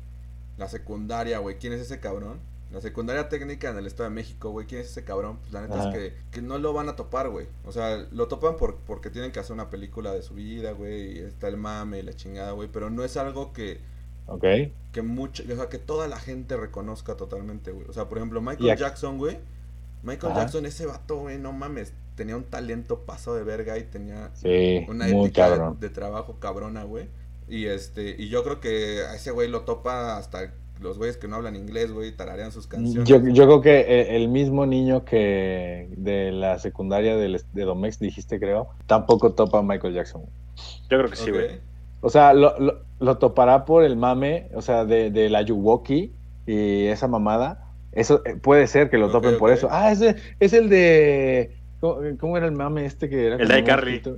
[0.58, 2.39] la secundaria, güey, ¿quién es ese cabrón?
[2.72, 5.38] La secundaria técnica en el Estado de México, güey, ¿quién es ese cabrón?
[5.39, 5.89] Pues la neta Ajá.
[5.89, 7.47] es que, que no lo van a topar, güey.
[7.64, 11.18] O sea, lo topan por, porque tienen que hacer una película de su vida, güey,
[11.18, 13.80] y está el mame y la chingada, güey, pero no es algo que
[14.28, 14.43] Ok.
[14.91, 17.88] que mucho, o sea, que toda la gente reconozca totalmente, güey.
[17.88, 19.38] O sea, por ejemplo, Michael Jackson, güey.
[20.03, 20.41] Michael Ajá.
[20.41, 24.86] Jackson, ese vato, güey, no mames, tenía un talento pasado de verga y tenía Sí,
[24.88, 27.08] una ética de trabajo cabrona, güey.
[27.48, 31.28] Y este, y yo creo que a ese güey lo topa hasta los güeyes que
[31.28, 33.08] no hablan inglés, güey, tararean sus canciones.
[33.08, 38.00] Yo, yo creo que eh, el mismo niño que de la secundaria del- de Domex
[38.00, 40.24] dijiste, creo, tampoco topa a Michael Jackson.
[40.89, 41.60] Yo creo que sí, güey.
[42.02, 46.12] O sea, lo, lo- lo topará por el mame, o sea, de, de la Yuwoki
[46.46, 47.62] y esa mamada.
[47.93, 49.70] Eso eh, puede ser que lo topen por eso.
[49.72, 51.56] Ah, ese es el de.
[51.80, 53.36] ¿Cómo, cómo era el mame este que era?
[53.38, 53.91] El de iCarly.
[53.93, 54.18] mosquito?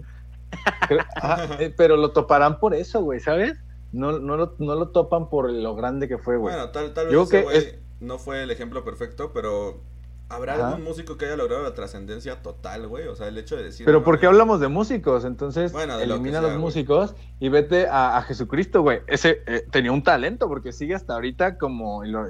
[0.87, 1.05] Creo-
[1.59, 3.57] eh, pero lo toparán por eso, güey, ¿sabes?
[3.91, 6.53] No, no, lo, no lo topan por lo grande que fue, güey.
[6.53, 9.81] Bueno, tal, tal vez Yo ese es- no fue el ejemplo perfecto, pero
[10.29, 10.67] ¿habrá Ajá.
[10.69, 13.07] algún músico que haya logrado la trascendencia total, güey?
[13.07, 13.85] O sea, el hecho de decir...
[13.85, 15.23] Pero no ¿por qué hablamos de músicos?
[15.25, 16.61] Entonces, Bueno, de lo que elimina a los güey.
[16.61, 18.99] músicos y vete a, a Jesucristo, güey.
[19.07, 22.03] Ese eh, tenía un talento porque sigue hasta ahorita como...
[22.03, 22.27] lo-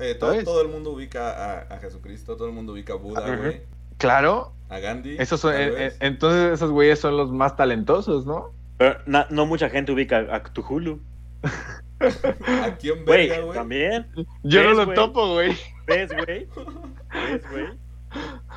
[0.00, 3.36] eh, todo, el mundo ubica a, a Jesucristo, todo el mundo ubica a Buda, Ajá.
[3.36, 3.62] güey,
[3.98, 5.16] Claro, a Gandhi.
[5.18, 8.52] esos son, eh, eh, entonces esos güeyes son los más talentosos, ¿no?
[8.78, 11.00] Pero na- no mucha gente ubica a Cthulhu.
[12.00, 13.54] ¿A quién verga, güey?
[13.58, 14.06] también.
[14.44, 15.56] Yo no ¿Ves, lo topo, güey.
[15.86, 16.46] ¿Ves, güey?
[17.12, 17.66] ¿Ves, güey?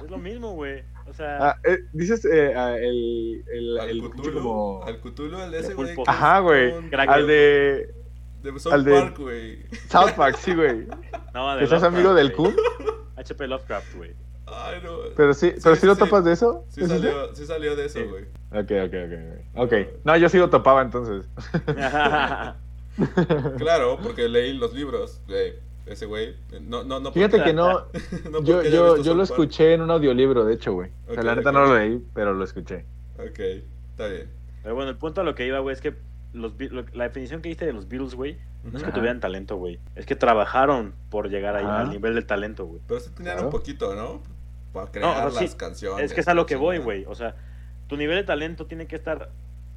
[0.03, 0.83] Es lo mismo, güey.
[1.09, 4.83] O sea, Ah, eh, dices eh, ah, el, el, Al el Cthulhu, como...
[4.85, 5.95] al Cthulhu, el de ese güey.
[6.05, 6.71] Ajá, güey.
[6.95, 7.89] Al de
[8.43, 9.65] De South al de- Park, güey.
[9.89, 10.85] South Park, sí, güey.
[11.33, 12.53] no, de ¿Que seas Lovecraft, amigo del güey.
[12.53, 12.63] Kun?
[13.17, 14.11] HP Lovecraft, güey.
[14.53, 14.97] Ay, no.
[15.15, 15.99] Pero sí, Sí, pero sí, sí, lo sí.
[15.99, 16.65] topas de eso.
[16.69, 18.23] Sí salió, sí salió de eso, güey.
[18.51, 19.13] Ok, ok, ok,
[19.55, 19.63] ok.
[19.63, 19.73] Ok.
[20.03, 21.25] No, yo sí lo topaba entonces.
[23.57, 26.35] Claro, porque leí los libros de ese güey.
[26.61, 27.11] No, no, no.
[27.11, 27.85] Fíjate porque- que no,
[28.31, 30.91] no yo, yo, yo lo escuché en un audiolibro, de hecho, güey.
[31.07, 31.55] O sea, la neta ok.
[31.55, 32.85] no lo leí, pero lo escuché.
[33.17, 33.39] Ok,
[33.91, 34.29] está bien.
[34.61, 35.95] Pero bueno, el punto a lo que iba, güey, es que
[36.33, 38.93] los, lo- la definición que diste de los Beatles, güey, no es que Ajá.
[38.97, 39.79] tuvieran talento, güey.
[39.95, 41.79] Es que trabajaron por llegar ahí Ajá.
[41.81, 42.81] al nivel del talento, güey.
[42.87, 43.47] Pero sí tenían Claro.
[43.47, 44.21] un poquito, ¿no?
[44.73, 46.05] Para No, crear o sea, las sí, canciones.
[46.05, 47.05] Es que es a lo que voy, güey.
[47.05, 47.35] O sea,
[47.87, 49.29] tu nivel de talento tiene que estar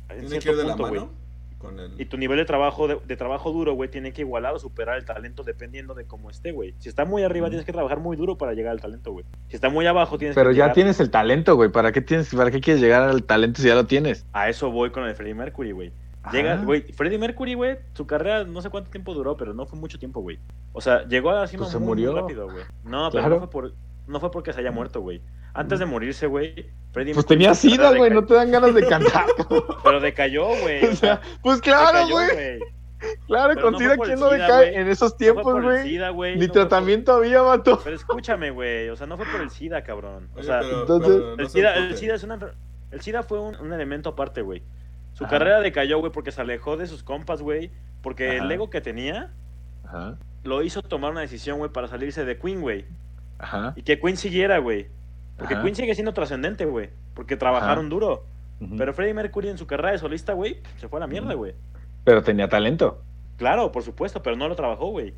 [0.08, 1.00] en Tiene que ir de la punto, güey.
[1.00, 1.12] mano
[1.58, 1.98] con el...
[1.98, 4.98] Y tu nivel de trabajo de, de trabajo duro, güey, tiene que igualar o superar
[4.98, 6.74] el talento dependiendo de cómo esté, güey.
[6.78, 9.24] Si está muy arriba, tienes que trabajar muy duro para llegar al talento, güey.
[9.48, 11.70] Si está muy abajo, tienes Pero que ya llegar- tienes el talento, güey.
[11.70, 14.26] ¿Para qué tienes, para qué quieres llegar al talento si ya lo tienes?
[14.34, 15.92] A eso voy con el Freddie Mercury, güey.
[16.32, 16.64] Llega, Ah.
[16.64, 19.98] güey, Freddie Mercury, güey, su carrera no sé cuánto tiempo duró, pero no fue mucho
[19.98, 20.38] tiempo, güey.
[20.72, 22.64] O sea, llegó a la cima Pues se muy, rápido, güey.
[22.84, 23.28] No, pero Claro.
[23.36, 23.72] no fue por
[24.06, 25.22] no fue porque se haya muerto, güey.
[25.54, 28.10] Antes de morirse, güey, Freddie Pues tenía sida, güey.
[28.10, 29.26] No te dan ganas de cantar.
[29.84, 30.84] Pero decayó, güey.
[30.92, 32.58] o sea, pues claro, güey.
[33.26, 35.56] Claro, Pero con no SIDA, por ¿quién no decae en esos No fue tiempos, por
[35.58, 35.82] el güey?
[35.82, 36.34] SIDA, güey.
[36.36, 37.80] Ni no por- tratamiento había, vato.
[37.84, 38.88] Pero escúchame, güey.
[38.88, 40.28] O sea, no fue por el SIDA, cabrón.
[40.34, 41.96] O Oye, sea, pero, entonces- pero no el, SIDA, el.
[41.98, 42.38] SIDA es una,
[42.90, 44.62] el SIDA fue un, un elemento aparte, güey.
[45.12, 45.32] Su Ajá.
[45.38, 47.70] carrera decayó, güey, porque se alejó de sus compas, güey.
[48.02, 48.44] Porque Ajá.
[48.44, 49.32] el ego que tenía
[49.84, 52.86] Ajá, lo hizo tomar una decisión, güey, para salirse de Queen, güey.
[53.38, 53.72] Ajá.
[53.76, 54.88] Y que Queen siguiera, güey.
[55.36, 55.62] Porque Ajá.
[55.62, 56.90] Queen sigue siendo trascendente, güey.
[57.14, 58.24] Porque trabajaron duro.
[58.78, 61.54] Pero Freddie Mercury en su carrera de solista, güey, se fue a la mierda, güey.
[62.04, 63.02] Pero tenía talento.
[63.36, 65.12] Claro, por supuesto, pero no lo trabajó, güey.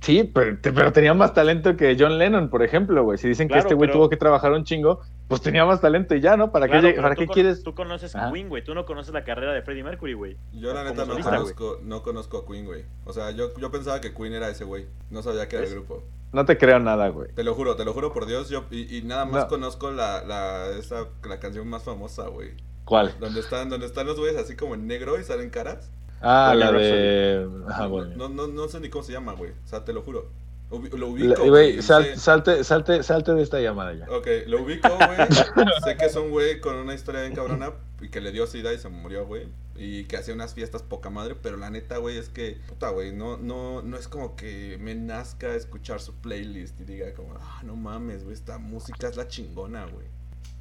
[0.00, 3.16] Sí, pero, pero tenía más talento que John Lennon, por ejemplo, güey.
[3.18, 6.14] Si dicen que este güey pero- tuvo que trabajar un chingo, pues tenía más talento
[6.16, 6.50] y ya, ¿no?
[6.50, 7.62] ¿Para Claro, qué, ¿para tú qué con- quieres?
[7.62, 8.32] Tú conoces Ajá.
[8.32, 8.64] Queen, güey.
[8.64, 10.36] Tú no conoces la carrera de Freddie Mercury, güey.
[10.52, 12.84] Yo la neta no solista, conozco, no conozco a Queen, güey.
[13.04, 14.86] O sea, yo, yo pensaba que Queen era ese güey.
[15.10, 16.02] No sabía que era el grupo.
[16.32, 17.32] No te creo nada, güey.
[17.34, 18.50] Te lo juro, te lo juro por Dios.
[18.50, 19.48] Yo, y, y nada más No.
[19.48, 22.50] conozco la, la, esa, la canción más famosa, güey.
[22.84, 23.14] ¿Cuál?
[23.20, 25.90] Donde están, donde están los güeyes así como en negro y salen caras.
[26.20, 27.48] Ah, la de.
[27.68, 28.14] Ajá, bueno.
[28.16, 29.52] No, no, no sé ni cómo se llama, güey.
[29.52, 30.28] O sea, te lo juro.
[30.70, 31.82] Ubi- lo La- ubico, Güey, güey.
[31.82, 34.06] sal- sé- salte, salte, salte de esta llamada ya.
[34.08, 35.28] Ok, lo ubico, güey.
[35.84, 38.72] sé que es un güey con una historia bien cabrona y que le dio sida
[38.72, 39.48] y se murió, güey.
[39.74, 43.12] Y que hacía unas fiestas poca madre, pero la neta, güey, es que, puta, güey,
[43.12, 47.62] no, no, no es como que me nazca escuchar su playlist y diga como, ah,
[47.64, 50.06] no mames, güey, esta música es la chingona, güey.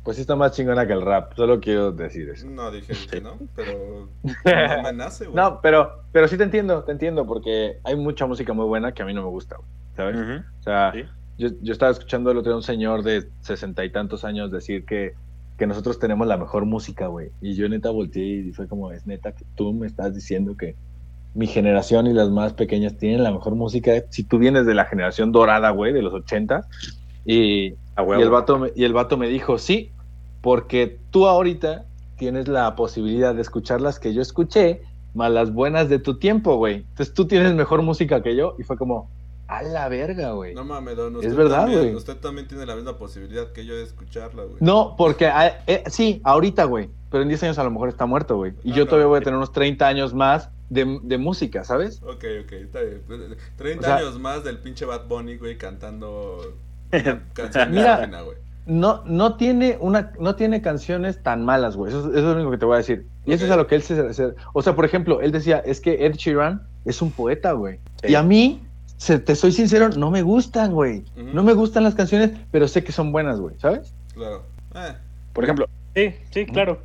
[0.04, 2.48] Pues sí está más chingona que el rap, solo quiero decir eso.
[2.48, 5.36] No dije que no, pero no me nace, güey.
[5.36, 9.04] No, pero, pero sí te entiendo, te entiendo, porque hay mucha música muy buena que
[9.04, 10.42] a mí no me gusta, güey, ¿sabes?
[10.60, 11.04] O sea, Sí.
[11.38, 14.52] yo, yo estaba escuchando el otro día a un señor de sesenta y tantos años
[14.52, 15.14] decir que,
[15.58, 17.32] que nosotros tenemos la mejor música, güey.
[17.42, 20.76] Y yo neta volteé y fue como, es neta que tú me estás diciendo que
[21.36, 23.92] mi generación y las más pequeñas tienen la mejor música.
[24.10, 26.62] Si tú vienes de la generación dorada, güey, de los 80,
[27.26, 29.92] y, A y el, vato me, y el vato me dijo, sí,
[30.42, 31.86] porque tú ahorita
[32.18, 34.82] tienes la posibilidad de escuchar las que yo escuché,
[35.14, 36.76] más las buenas de tu tiempo, güey.
[36.90, 38.56] Entonces tú tienes mejor música que yo.
[38.60, 39.10] Y fue como,
[39.48, 40.54] a la verga, güey.
[40.54, 41.14] No mames, don.
[41.16, 41.96] Es usted verdad, también- güey.
[41.96, 44.58] Usted también tiene la misma posibilidad que yo de escucharla, güey.
[44.60, 46.90] No, porque ah, eh, sí, ahorita, güey.
[47.10, 48.54] Pero en 10 años a lo mejor está muerto, güey.
[48.64, 51.64] Y Ah, yo no, todavía voy a tener unos 30 años más de, de música,
[51.64, 52.04] ¿sabes?
[52.04, 53.02] Ok, ok, está bien.
[53.58, 56.54] 30 O sea- años más del pinche Bad Bunny, güey, cantando
[57.34, 58.06] canción Mira.
[58.24, 58.38] güey.
[58.66, 61.92] No, no tiene una, no tiene canciones tan malas, güey.
[61.92, 63.08] Eso, es- eso es lo único que te voy a decir.
[63.26, 65.58] Y eso es a lo que él se, se- O sea, por ejemplo, él decía,
[65.60, 67.80] es que Ed Sheeran es un poeta, güey.
[68.04, 68.12] Sí.
[68.12, 68.62] Y a mí
[68.98, 71.04] se- te soy sincero, no me gustan, güey.
[71.16, 73.92] No me gustan las canciones, pero sé que son buenas, güey, ¿sabes?
[74.14, 74.44] Claro.
[74.76, 74.94] Eh,
[75.34, 76.80] Por ejemplo, sí, sí, claro.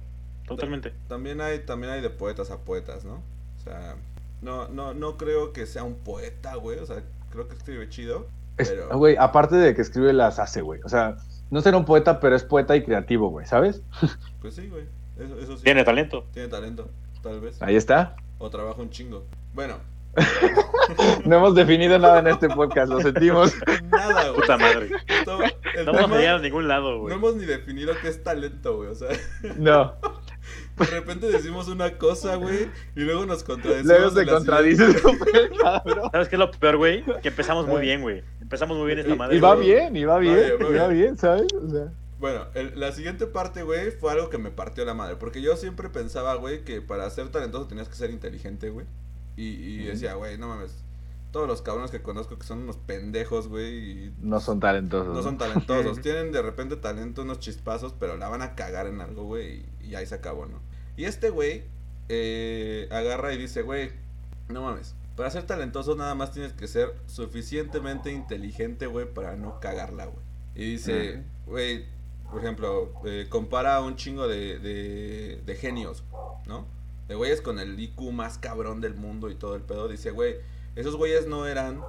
[0.47, 0.93] Totalmente.
[1.09, 3.15] también hay, también hay de poetas a poetas, ¿no?
[3.15, 3.97] O sea,
[4.43, 6.79] no, no, no creo que sea un poeta, güey.
[6.79, 6.97] O sea,
[7.31, 8.27] creo que escribe chido.
[8.57, 10.81] Pero- Güey, aparte de que escribe, las hace, güey.
[10.85, 11.17] O sea,
[11.51, 13.83] no será un poeta, pero es poeta y creativo, güey, ¿sabes?
[14.41, 14.85] Pues sí, güey.
[15.19, 15.65] Eso, eso sí.
[15.65, 16.27] Tiene talento.
[16.33, 16.89] Tiene talento,
[17.23, 17.61] tal vez.
[17.63, 18.17] Ahí está.
[18.39, 19.25] O trabaja un chingo.
[19.55, 19.77] Bueno,
[21.25, 23.53] No hemos definido nada en este podcast, lo sentimos.
[23.91, 24.41] nada, güey.
[24.41, 24.91] Puta madre.
[25.09, 25.39] Esto-
[25.85, 27.15] No vamos tema- a ningún lado, no güey.
[27.15, 28.91] hemos ni definido qué es talento, güey.
[28.91, 29.09] O sea,
[29.57, 29.95] No.
[30.79, 33.87] de repente decimos una cosa, güey, y luego nos contradecimos.
[33.87, 34.11] Luego
[34.99, 36.11] súper cabrón.
[36.13, 37.05] ¿Sabes qué es lo peor, güey?
[37.23, 38.23] Que empezamos muy bien, güey.
[38.41, 39.37] Empezamos muy bien esta madre.
[39.37, 39.69] Y va güey.
[39.69, 41.01] bien, y va bien, bien, va y va bien.
[41.01, 41.47] bien, ¿sabes?
[41.55, 45.17] O sea, Bueno, el- la siguiente parte, güey, fue algo que me partió la madre.
[45.17, 48.87] Porque yo siempre pensaba, güey, que para ser talentoso tenías que ser inteligente, güey.
[49.37, 50.84] Y, y decía, güey, no mames.
[51.35, 55.13] Todos los cabrones que conozco que son unos pendejos, güey, y no son talentosos.
[55.13, 56.01] no son talentosos.
[56.01, 59.89] Tienen de repente talento, unos chispazos, pero la van a cagar en algo, güey, y,
[59.89, 60.61] y ahí se acabó, ¿no?
[60.97, 61.65] Y este güey
[62.09, 63.91] eh, agarra y dice, güey,
[64.49, 64.95] no mames.
[65.17, 70.25] Para ser talentoso nada más tienes que ser suficientemente inteligente, güey, para no cagarla, güey.
[70.55, 71.85] Y dice, güey,
[72.31, 76.05] por ejemplo, eh, compara a un chingo de, de, de genios,
[76.47, 76.69] ¿no?
[77.09, 79.89] De güeyes con el IQ más cabrón del mundo y todo el pedo.
[79.89, 80.37] Dice, güey,
[80.77, 81.83] esos güeyes no eran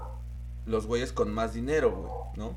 [0.66, 2.56] los güeyes con más dinero, güey, ¿no?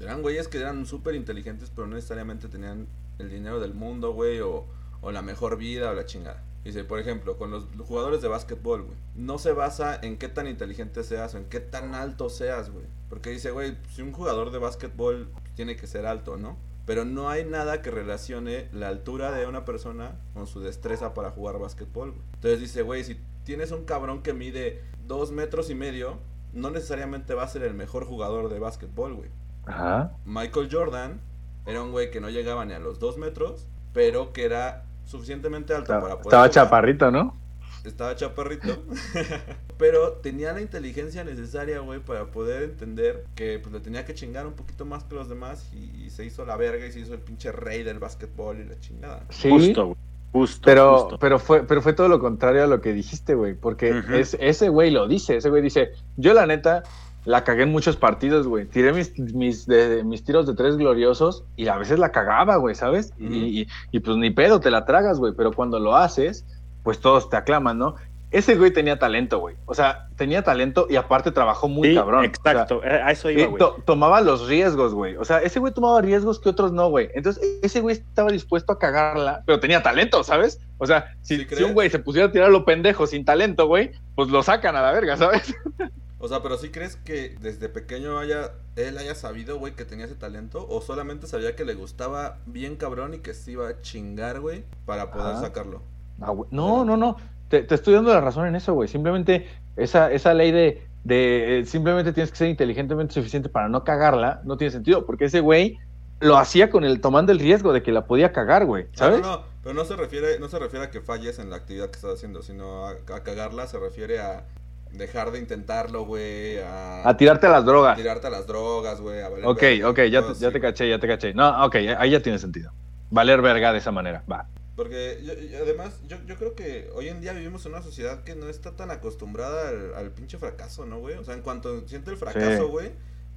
[0.00, 2.86] Eran güeyes que eran súper inteligentes, pero no necesariamente tenían
[3.18, 4.66] el dinero del mundo, güey, o,
[5.02, 6.42] la mejor vida o la chingada.
[6.64, 10.46] Dice, por ejemplo, con los jugadores de básquetbol, güey, no se basa en qué tan
[10.46, 12.84] inteligente seas o en qué tan alto seas, güey.
[13.08, 16.56] Porque dice, güey, si un jugador de básquetbol tiene que ser alto, ¿no?
[16.86, 21.30] Pero no hay nada que relacione la altura de una persona con su destreza para
[21.30, 22.22] jugar básquetbol, güey.
[22.34, 26.18] Entonces dice, güey, si tienes un cabrón que mide dos metros y medio,
[26.52, 29.30] no necesariamente va a ser el mejor jugador de básquetbol, güey.
[29.66, 30.12] Ajá.
[30.24, 31.20] Michael Jordan
[31.66, 35.74] era un güey que no llegaba ni a los dos metros, pero que era suficientemente
[35.74, 36.50] alto para poder Estaba jugar.
[36.50, 37.36] chaparrito, ¿no?
[37.84, 38.84] Estaba chaparrito,
[39.76, 44.46] pero tenía la inteligencia necesaria, güey, para poder entender que pues le tenía que chingar
[44.46, 47.12] un poquito más que los demás y, y se hizo la verga y se hizo
[47.14, 49.26] el pinche rey del básquetbol y la chingada.
[49.30, 49.50] Sí.
[49.50, 49.96] Justo, güey.
[50.32, 51.18] Justo, Pero, justo.
[51.18, 53.54] pero fue, pero fue todo lo contrario a lo que dijiste, güey.
[53.54, 56.82] Porque es, ese güey lo dice, ese güey dice, yo la neta
[57.24, 58.64] la cagué en muchos partidos, güey.
[58.66, 62.74] Tiré mis, mis, de- mis tiros de tres gloriosos y a veces la cagaba, güey,
[62.74, 63.12] ¿sabes?
[63.18, 65.34] Y- y, y pues ni pedo, te la tragas, güey.
[65.36, 66.44] Pero cuando lo haces,
[66.82, 67.94] pues todos te aclaman, ¿no?
[68.32, 69.56] Ese güey tenía talento, güey.
[69.66, 72.20] O sea, tenía talento y aparte trabajó muy Sí, cabrón.
[72.20, 73.58] O sea, Exacto, a eso iba, güey.
[73.58, 75.16] to- tomaba los riesgos, güey.
[75.16, 77.10] O sea, ese güey tomaba riesgos que otros no, güey.
[77.14, 80.58] Entonces, ese güey estaba dispuesto a cagarla, pero tenía talento, ¿sabes?
[80.78, 81.62] O sea, si, ¿Sí si crees?
[81.64, 84.82] un güey se pusiera a tirar lo pendejo sin talento, güey, pues lo sacan a
[84.82, 85.54] la verga, ¿sabes?
[86.24, 90.04] O sea, pero ¿sí crees que desde pequeño haya él haya sabido, güey, que tenía
[90.04, 90.64] ese talento?
[90.70, 94.62] ¿O solamente sabía que le gustaba bien cabrón y que se iba a chingar, güey,
[94.86, 95.82] para poder sacarlo?
[96.20, 96.32] Ah.
[96.52, 97.16] No, no, no.
[97.52, 98.88] Te, te estoy dando la razón en eso, güey.
[98.88, 99.46] Simplemente
[99.76, 104.40] esa, esa ley de, de eh, simplemente tienes que ser inteligentemente suficiente para no cagarla,
[104.44, 105.76] no tiene sentido, porque ese güey
[106.20, 109.20] lo hacía con el tomando el riesgo de que la podía cagar, güey, ¿sabes?
[109.20, 111.56] No, no, no, pero no se refiere, no se refiere a que falles en la
[111.56, 114.46] actividad que estás haciendo, sino a, a cagarla se refiere a
[114.92, 117.96] dejar de intentarlo, güey, a, A tirarte a las drogas.
[117.98, 120.88] tirarte a las drogas, güey, a valer Ok, verga, ok, ya, te- ya te caché,
[120.88, 121.34] ya te caché.
[121.34, 122.72] No, ok, ahí ya tiene sentido.
[123.10, 124.46] Valer verga de esa manera, va.
[124.76, 128.24] Porque yo- yo- además yo, yo creo que hoy en día vivimos en una sociedad
[128.24, 131.16] que no está tan acostumbrada al, al pinche fracaso, ¿no, güey?
[131.16, 132.70] O sea, en cuanto siente el fracaso, Sí.
[132.70, 132.90] güey,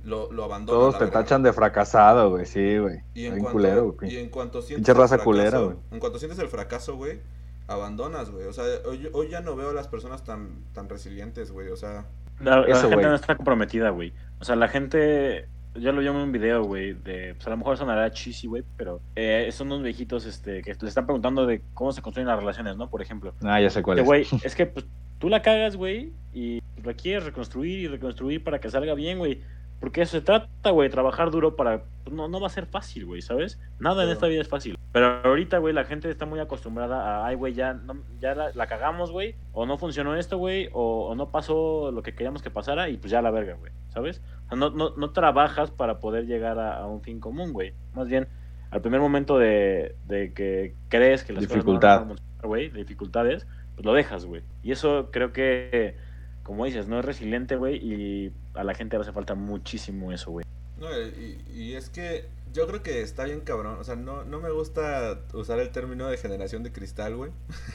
[0.04, 0.80] lo, lo abandona.
[0.80, 3.00] Todos la te tachan de fracasado, güey, sí, güey.
[3.14, 4.14] Y en, cuanto, culero, güey.
[4.14, 5.78] y en cuanto sientes Pinche el raza fracaso, culera, güey.
[5.92, 7.20] En cuanto sientes el fracaso, güey,
[7.68, 8.46] abandonas, güey.
[8.46, 11.70] O sea, hoy, hoy ya no veo a las personas tan, tan resilientes, güey.
[11.70, 12.06] O sea,
[12.40, 13.08] La, la Eso, gente güey.
[13.08, 14.14] no está comprometida, güey.
[14.40, 15.48] O sea, la gente.
[15.76, 17.36] Yo lo vi en un video, güey, de.
[17.36, 20.88] Pues a lo mejor sonará cheesy, güey, pero eh, son unos viejitos este, que le
[20.88, 22.90] están preguntando de cómo se construyen las relaciones, ¿no?
[22.90, 23.34] Por ejemplo.
[23.44, 24.06] Ah, ya sé cuál es.
[24.06, 24.86] güey, es que pues,
[25.20, 29.42] tú la cagas, güey, y la quieres reconstruir y reconstruir para que salga bien, güey.
[29.80, 31.84] Porque eso se trata, güey, trabajar duro para...
[32.10, 33.60] no, no va a ser fácil, güey, ¿sabes?
[33.80, 34.12] Nada en Claro.
[34.14, 34.78] esta vida es fácil.
[34.92, 38.52] Pero ahorita, güey, la gente está muy acostumbrada a, ay, güey, ya, no- ya la,
[38.54, 42.42] la cagamos, güey, o no funcionó esto, güey, o, o no pasó lo que queríamos
[42.42, 44.22] que pasara y pues ya la verga, güey, ¿sabes?
[44.46, 47.74] O sea, no, no, no trabajas para poder llegar a, a un fin común, güey.
[47.94, 48.28] Más bien,
[48.72, 51.66] al primer momento de, de que crees que las Dificultad.
[51.66, 53.46] cosas no van a funcionar, güey, de dificultades,
[53.76, 54.42] pues lo dejas, güey.
[54.64, 55.98] Y eso creo que,
[56.46, 60.32] como dices, no es resiliente, güey, y a la gente le hace falta muchísimo eso,
[60.32, 60.46] güey.
[60.78, 63.78] no, y, y es que yo creo que está bien cabrón.
[63.80, 67.32] O sea, no, no me gusta usar el término de generación de cristal, güey.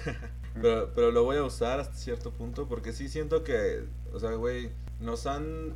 [0.55, 4.31] pero, pero lo voy a usar hasta cierto punto porque sí siento que, o sea,
[4.33, 5.75] güey, nos han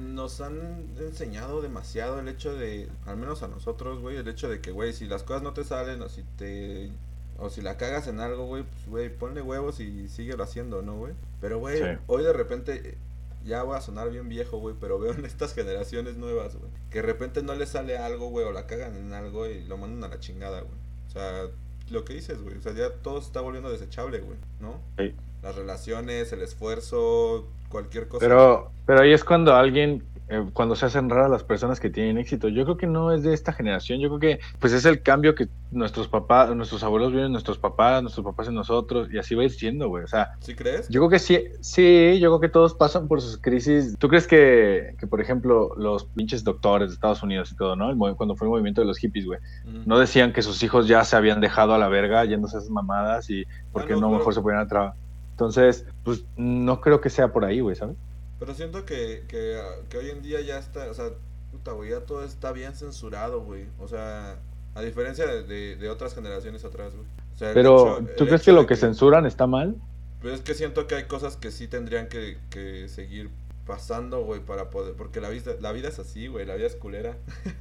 [0.00, 4.60] nos han enseñado demasiado el hecho de, al menos a nosotros, güey, el hecho de
[4.60, 6.90] que, güey, si las cosas no te salen o si te
[7.38, 10.96] o si la cagas en algo, güey, pues, güey, ponle huevos y síguelo haciendo, ¿no,
[10.96, 11.14] güey?
[11.40, 11.84] Pero, güey, Sí.
[12.06, 12.98] hoy de repente,
[13.44, 16.98] ya voy a sonar bien viejo, güey, pero veo en estas generaciones nuevas, güey, que
[16.98, 20.10] de repente no les sale algo, güey, o la cagan en algo y lo mandan
[20.10, 20.74] a la chingada, güey.
[21.06, 21.44] O sea,
[21.90, 24.80] lo que dices, güey, o sea, ya todo se está volviendo desechable, güey, ¿no?
[24.98, 25.14] Sí.
[25.42, 28.20] Las relaciones, el esfuerzo, cualquier cosa.
[28.26, 32.18] Pero, pero ahí es cuando alguien, eh, cuando se hacen raras las personas que tienen
[32.18, 32.48] éxito.
[32.48, 33.98] Yo creo que no es de esta generación.
[33.98, 37.58] Yo creo que, pues es el cambio que nuestros papás, nuestros abuelos viven en nuestros
[37.58, 40.04] papás, nuestros papás en nosotros, y así va a ir siendo, güey.
[40.04, 40.88] O sea, ¿Sí crees?
[40.88, 43.96] yo creo que sí, sí, yo creo que todos pasan por sus crisis.
[43.98, 47.90] ¿Tú crees que, que por ejemplo, los pinches doctores de Estados Unidos y todo, ¿no?
[47.90, 49.40] El cuando fue el movimiento de los hippies, güey,
[49.86, 52.70] no decían que sus hijos ya se habían dejado a la verga yéndose a esas
[52.70, 54.96] mamadas y porque Ah, no, no, mejor se ponían a trabajar.
[55.30, 57.96] Entonces, pues no creo que sea por ahí, güey, ¿sabes?
[58.38, 61.10] Pero siento que, que, que hoy en día ya está, o sea,
[61.50, 63.66] puta, güey, ya todo está bien censurado, güey.
[63.78, 64.38] O sea,
[64.74, 67.06] a diferencia de, de, de otras generaciones atrás, güey.
[67.34, 69.76] O sea, Pero, hecho- ¿tú crees que lo que censuran está mal?
[70.20, 73.30] Pues es que siento que hay cosas que sí tendrían que, que seguir
[73.66, 76.76] pasando, güey, para poder, porque la vida, la vida es así, güey, la vida es
[76.76, 77.16] culera.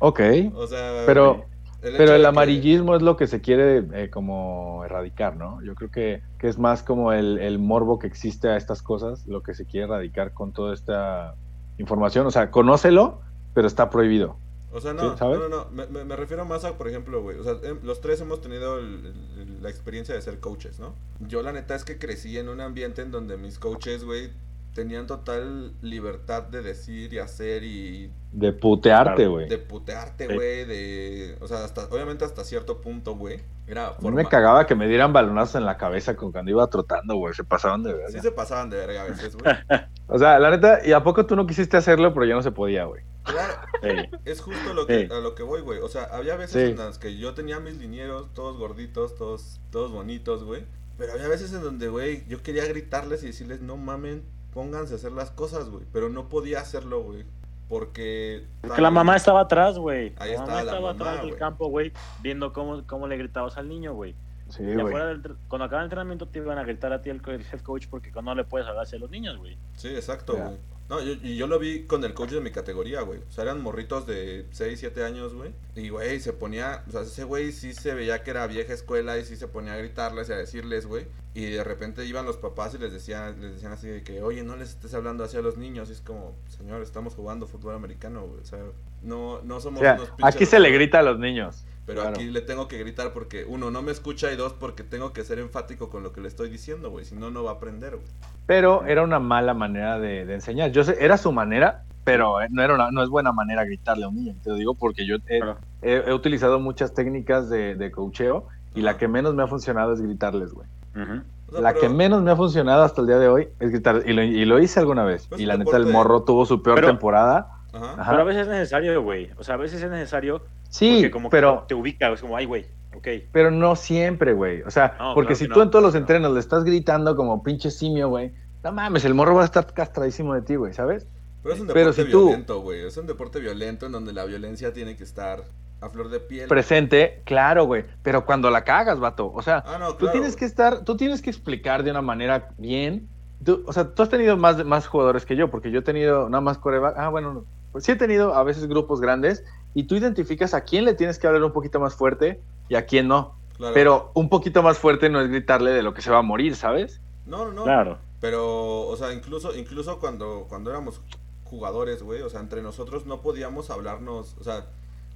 [0.00, 0.20] Ok,
[0.54, 1.44] O sea, pero,
[1.82, 5.62] el pero el que- amarillismo es lo que se quiere eh, como erradicar, ¿no?
[5.62, 9.26] Yo creo que, que es más como el, el morbo que existe a estas cosas,
[9.26, 11.34] lo que se quiere erradicar con toda esta
[11.78, 12.26] información.
[12.26, 13.20] O sea, conócelo,
[13.54, 14.36] pero está prohibido.
[14.70, 15.38] O sea, no, Sí, ¿sabes?
[15.38, 17.78] no, no, no, me, me- me refiero más a, por ejemplo, güey, o sea, em-
[17.84, 20.94] los tres hemos tenido el- el- la experiencia de ser coaches, ¿no?
[21.26, 24.30] Yo la neta es que crecí en un ambiente en donde mis coaches, güey,
[24.78, 29.48] tenían total libertad de decir y hacer y De putearte, güey.
[29.48, 30.34] de putearte, Sí.
[30.36, 31.36] güey, de...
[31.40, 34.22] O sea, hasta, obviamente hasta cierto punto, güey, era A mí forma...
[34.22, 37.34] me cagaba que me dieran balonazos en la cabeza con cuando iba trotando, güey.
[37.34, 38.22] Se pasaban de Sí verga.
[38.22, 39.52] se pasaban de verga a veces, güey.
[40.06, 42.52] O sea, la neta, ¿y a poco tú no quisiste hacerlo, pero ya no se
[42.52, 43.02] podía, güey?
[43.24, 44.16] Claro, Sí.
[44.24, 45.12] Es justo lo que, Sí.
[45.12, 45.80] a lo que voy, güey.
[45.80, 46.70] O sea, había veces Sí.
[46.70, 50.64] en las que yo tenía mis linieros, todos gorditos, todos, todos bonitos, güey.
[50.96, 54.22] Pero había veces en donde, güey, yo quería gritarles y decirles, no mamen,
[54.52, 55.84] pónganse a hacer las cosas, güey.
[55.92, 57.24] Pero no podía hacerlo, güey.
[57.68, 58.46] Porque...
[58.62, 60.14] Porque la mamá estaba atrás, güey.
[60.18, 61.92] Ahí la mamá estaba la estaba mamá, atrás del campo, güey,
[62.22, 64.14] viendo cómo, cómo le gritabas al niño, güey.
[64.48, 64.86] Sí, Y güey.
[64.86, 67.86] afuera del cuando acaba el entrenamiento te iban a gritar a ti el, head coach
[67.88, 69.58] porque no le puedes hablar hacia los niños, güey.
[69.76, 70.56] Sí, exacto, güey.
[70.88, 73.20] No, yo, y yo lo vi con el coach de mi categoría, güey.
[73.20, 75.52] O sea, eran morritos de 6, 7 años, güey.
[75.76, 76.82] Y, güey, se ponía...
[76.88, 79.74] O sea, ese güey sí se veía que era vieja escuela y sí se ponía
[79.74, 81.06] a gritarles y a decirles, güey.
[81.34, 84.42] Y de repente iban los papás y les decían, les decían así de que, oye,
[84.42, 85.90] no les estés hablando hacia los niños.
[85.90, 88.40] Y es como, señor, estamos jugando fútbol americano, güey.
[88.40, 88.60] O sea,
[89.02, 91.66] no, no O somos sea, unos pinches aquí se le grita a los niños.
[91.88, 92.16] Pero claro.
[92.16, 95.24] aquí le tengo que gritar porque, uno, no me escucha y dos, porque tengo que
[95.24, 97.04] ser enfático con lo que le estoy diciendo, güey.
[97.06, 98.06] Si no, no va a aprender, güey.
[98.46, 100.70] Pero era una mala manera de, de enseñar.
[100.70, 104.04] Yo sé, era su manera, pero eh, no, era una- no es buena manera gritarle
[104.04, 104.34] a un niño.
[104.44, 105.56] Te lo digo porque yo he, Claro.
[105.82, 109.94] he- he utilizado muchas técnicas de, de coacheo y la que menos me ha funcionado
[109.94, 110.68] es gritarles, güey.
[110.94, 111.22] Ujú.
[111.48, 113.70] O sea, La pero- que menos me ha funcionado hasta el día de hoy es
[113.70, 114.02] gritar.
[114.04, 115.26] Y lo, y lo hice alguna vez.
[115.26, 117.54] Pues y la neta, el morro tuvo su peor Pero- temporada.
[117.72, 117.92] Ajá.
[117.98, 118.10] Ajá.
[118.10, 119.30] Pero a veces es necesario, güey.
[119.38, 120.42] O sea, a veces es necesario
[120.78, 122.66] Sí, porque como pero, que te ubica, es como, ay, güey,
[122.96, 123.08] ok.
[123.32, 124.62] pero no siempre, güey.
[124.62, 127.16] O sea, No, porque claro si tú no, en todos los entrenos le estás gritando
[127.16, 128.32] como pinche simio, güey.
[128.62, 131.06] No mames, el morro va a estar castradísimo de ti, güey, ¿sabes?
[131.42, 132.86] Pero es un deporte si violento, güey.
[132.86, 135.44] Es un deporte violento en donde la violencia tiene que estar
[135.80, 136.48] a flor de piel.
[136.48, 137.84] Presente, claro, güey.
[138.02, 139.30] Pero cuando la cagas, vato.
[139.32, 142.48] O sea, Ah, no, tú tienes que estar, tú tienes que explicar de una manera
[142.58, 143.08] bien.
[143.44, 146.28] Tú- o sea, tú has tenido más, más jugadores que yo, porque yo he tenido
[146.28, 146.96] nada más coreback.
[146.98, 147.44] Ah, bueno, no.
[147.78, 151.16] Pues sí he tenido a veces grupos grandes y tú identificas a quién le tienes
[151.20, 153.36] que hablar un poquito más fuerte y a quién no.
[153.56, 153.72] Claro.
[153.72, 156.56] Pero un poquito más fuerte no es gritarle de lo que se va a morir,
[156.56, 157.00] ¿sabes?
[157.24, 157.62] No, no, no.
[157.62, 157.98] Claro.
[158.20, 161.00] Pero, o sea, incluso, incluso cuando, cuando éramos
[161.44, 164.66] jugadores, güey, o sea, entre nosotros no podíamos hablarnos, o sea,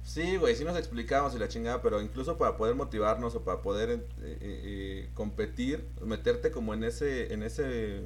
[0.05, 3.61] sí, güey, sí nos explicábamos y la chingada, pero incluso para poder motivarnos o para
[3.61, 8.05] poder eh, eh, eh, competir, meterte como en ese, en ese,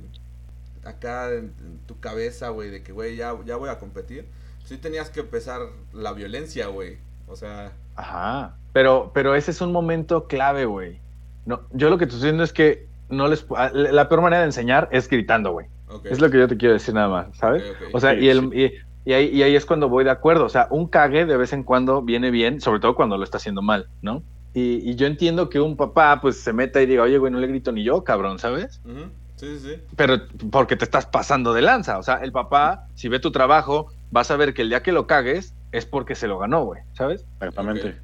[0.84, 4.26] acá en, en tu cabeza, güey, de que, güey, ya, ya voy a competir,
[4.68, 5.62] sí tenías que empezar
[5.94, 6.98] la violencia, güey,
[7.28, 8.56] o sea, Ajá.
[8.74, 11.00] Pero, pero ese es un momento clave, güey.
[11.46, 14.22] No, yo lo que te estoy diciendo es que no les pu- ah, la peor
[14.22, 15.66] manera de enseñar es gritando, güey.
[15.90, 16.06] ok.
[16.06, 17.64] Es lo que yo te quiero decir nada más, ¿sabes?
[17.94, 18.72] O sea, Sí, y, el, y,
[19.10, 20.46] y ahí, y ahí es cuando voy de acuerdo.
[20.46, 23.38] O sea, un cague de vez en cuando viene bien, sobre todo cuando lo está
[23.38, 24.22] haciendo mal, ¿no?
[24.54, 27.40] Y, y yo entiendo que un papá, pues, se meta y diga, oye, güey, no
[27.40, 28.80] le grito ni yo, cabrón, ¿sabes?
[29.38, 29.82] Sí, sí, sí.
[29.96, 30.18] Pero
[30.52, 31.98] porque te estás pasando de lanza.
[31.98, 34.92] O sea, el papá, si ve tu trabajo, vas a ver que el día que
[34.92, 37.26] lo cagues, es porque se lo ganó, güey, ¿sabes?
[37.36, 38.00] Exactamente.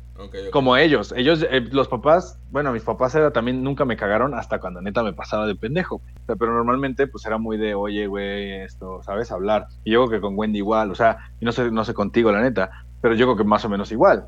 [0.51, 4.59] Como ellos, ellos, eh, los papás, bueno, mis papás era también nunca me cagaron hasta
[4.59, 5.95] cuando neta me pasaba de pendejo.
[5.95, 9.31] O sea, pero normalmente pues era muy de, oye, güey, esto, ¿sabes?
[9.31, 9.67] Hablar.
[9.83, 12.31] Y yo creo que con Wendy igual, o sea, y no sé, no sé contigo,
[12.31, 14.27] la neta, pero yo creo que más o menos igual.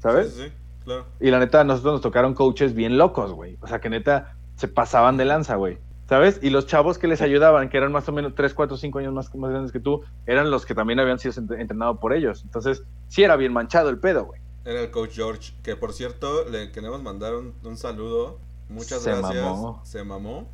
[0.00, 0.34] ¿sabes?
[0.34, 0.52] Sí, sí, sí,
[0.84, 1.06] claro.
[1.18, 3.56] Y la neta, a nosotros nos tocaron coaches bien locos, güey.
[3.62, 5.78] O sea, que neta se pasaban de lanza, güey.
[6.08, 6.38] ¿Sabes?
[6.42, 9.14] Y los chavos que les ayudaban, que eran más o menos 3, 4, 5 años
[9.14, 12.42] más, más grandes que tú, eran los que también habían sido ent- entrenados por ellos.
[12.44, 14.40] Entonces, sí era bien manchado el pedo, güey.
[14.64, 18.38] Era el coach George, que por cierto, le queremos mandar un, un saludo.
[18.68, 19.42] Muchas Se gracias.
[19.42, 19.80] mamó.
[19.84, 20.48] Se mamó.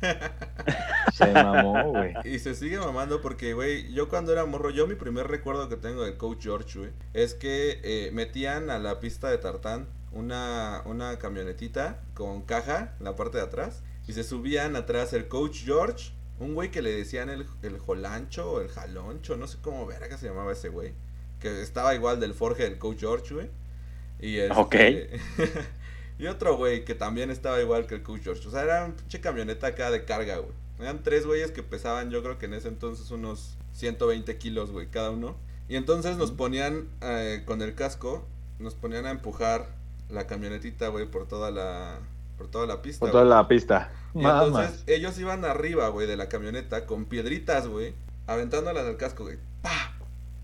[1.12, 2.14] Se mamó, güey.
[2.24, 5.76] Y se sigue mamando porque, güey, yo cuando era morro, yo mi primer recuerdo que
[5.76, 10.82] tengo del coach George, güey, es que eh, metían a la pista de tartán una,
[10.86, 15.64] una camionetita con caja en la parte de atrás y se subían atrás el coach
[15.64, 19.86] George, un güey que le decían el, el jolancho o el jaloncho, no sé cómo
[19.86, 20.92] verga se llamaba ese güey,
[21.40, 23.50] que estaba igual del forje del coach George, güey.
[24.20, 24.74] Y este, Ok.
[26.18, 28.46] y otro güey que también estaba igual que el coach George.
[28.48, 30.52] O sea, era una pinche camioneta acá de carga, güey.
[30.80, 34.88] Eran tres güeyes que pesaban, yo creo que en ese entonces unos 120 kilos, güey,
[34.88, 35.36] cada uno.
[35.68, 38.26] Y entonces nos ponían eh, con el casco,
[38.58, 39.68] nos ponían a empujar
[40.10, 42.00] la camionetita, güey, por toda la
[42.44, 43.00] por toda la pista.
[43.00, 43.34] Por toda güey.
[43.34, 43.90] la pista.
[44.14, 44.46] Y Mamas.
[44.46, 47.94] entonces ellos iban arriba, güey, de la camioneta con piedritas, güey,
[48.26, 49.38] aventándolas al casco, güey.
[49.62, 49.92] ¡Pah!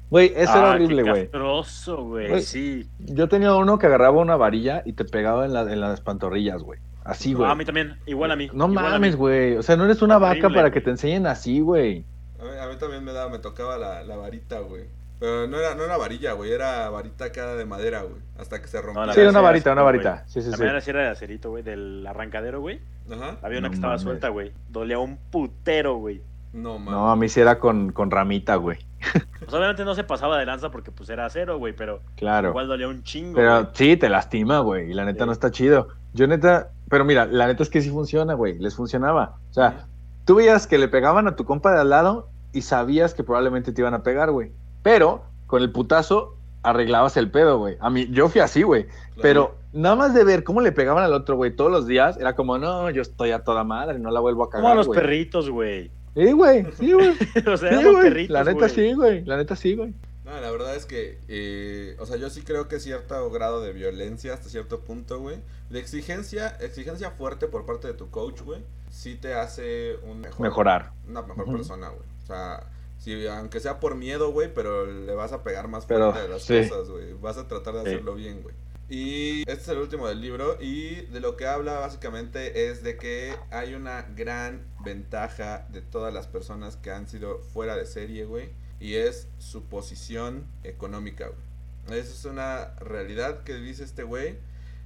[0.08, 1.22] Güey, eso era Ah, horrible, güey.
[1.24, 2.28] castroso, güey.
[2.30, 2.42] Güey.
[2.42, 2.88] Sí.
[3.00, 6.62] Yo tenía uno que agarraba una varilla y te pegaba en, la- en las pantorrillas,
[6.62, 6.80] güey.
[7.04, 7.48] Así, güey.
[7.48, 7.96] Ah, a mí también.
[8.06, 8.48] Igual a mí.
[8.52, 9.56] No igual mames, güey.
[9.56, 12.04] O sea, no eres una vaca para que te enseñen así, güey.
[12.40, 14.84] A mí, a mí también me daba, me tocaba la, la varita, güey.
[15.20, 18.20] Pero no era, no era varilla, güey, era varita acá de madera, güey.
[18.38, 19.06] Hasta que se rompía.
[19.06, 20.10] No, Sí, una varita, una varita.
[20.12, 20.22] güey.
[20.26, 20.90] Sí, sí, La sí.
[20.90, 22.80] era de acerito, güey, del arrancadero, güey.
[23.12, 23.36] Ajá.
[23.42, 24.02] Había una No que estaba mames.
[24.02, 24.52] suelta, güey.
[24.70, 26.22] Dolía un putero, güey.
[26.54, 26.94] No, man.
[26.94, 28.78] No, a mí sí era con, con ramita, güey.
[29.40, 32.50] Pues obviamente no se pasaba de lanza porque pues era acero, güey, pero Claro.
[32.50, 33.34] igual dolía un chingo.
[33.34, 33.66] Pero güey.
[33.72, 34.90] sí, te lastima, güey.
[34.90, 35.26] Y la neta Sí.
[35.26, 35.88] no está chido.
[36.12, 38.58] Yo neta, pero mira, la neta es que sí funciona, güey.
[38.58, 39.38] Les funcionaba.
[39.50, 39.86] O sea,
[40.26, 43.72] tú veías que le pegaban a tu compa de al lado y sabías que probablemente
[43.72, 44.52] te iban a pegar, güey.
[44.82, 47.76] Pero con el putazo arreglabas el pedo, güey.
[47.80, 48.84] A mí, yo fui así, güey.
[48.86, 49.20] Claro.
[49.22, 52.34] Pero nada más de ver cómo le pegaban al otro, güey, todos los días, era
[52.34, 54.86] como, no, yo estoy a toda madre, no la vuelvo a Como cagar, a los
[54.86, 55.00] güey.
[55.00, 55.90] perritos, güey.
[56.14, 57.10] Sí, güey, sí, güey.
[57.46, 58.02] o sea, Sí, güey.
[58.02, 58.70] perritos, La neta güey.
[58.70, 59.24] sí, güey.
[59.24, 59.94] La neta sí, güey.
[60.24, 63.72] No, la verdad es que, eh, o sea, yo sí creo que cierto grado de
[63.72, 65.38] violencia hasta cierto punto, güey.
[65.70, 68.60] De exigencia, exigencia fuerte por parte de tu coach, güey,
[68.90, 70.92] sí te hace un mejor, Mejorar.
[71.08, 72.08] una mejor persona, güey.
[72.22, 72.64] O sea,
[73.00, 76.34] si, aunque sea por miedo, güey, pero le vas a pegar más Pero, fuerte de
[76.34, 76.68] las sí.
[76.68, 77.12] cosas, güey.
[77.14, 77.86] Vas a tratar de Sí.
[77.88, 78.54] hacerlo bien, güey.
[78.88, 82.96] Y este es el último del libro y de lo que habla básicamente es de
[82.96, 88.24] que hay una gran ventaja de todas las personas que han sido fuera de serie,
[88.24, 91.98] güey, y es su posición económica, güey.
[92.00, 94.38] Esa es una realidad que dice este güey,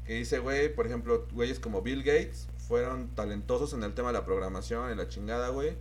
[0.07, 4.15] que dice, güey, por ejemplo, güeyes como Bill Gates fueron talentosos en el tema de
[4.15, 5.77] la programación y la chingada, güey.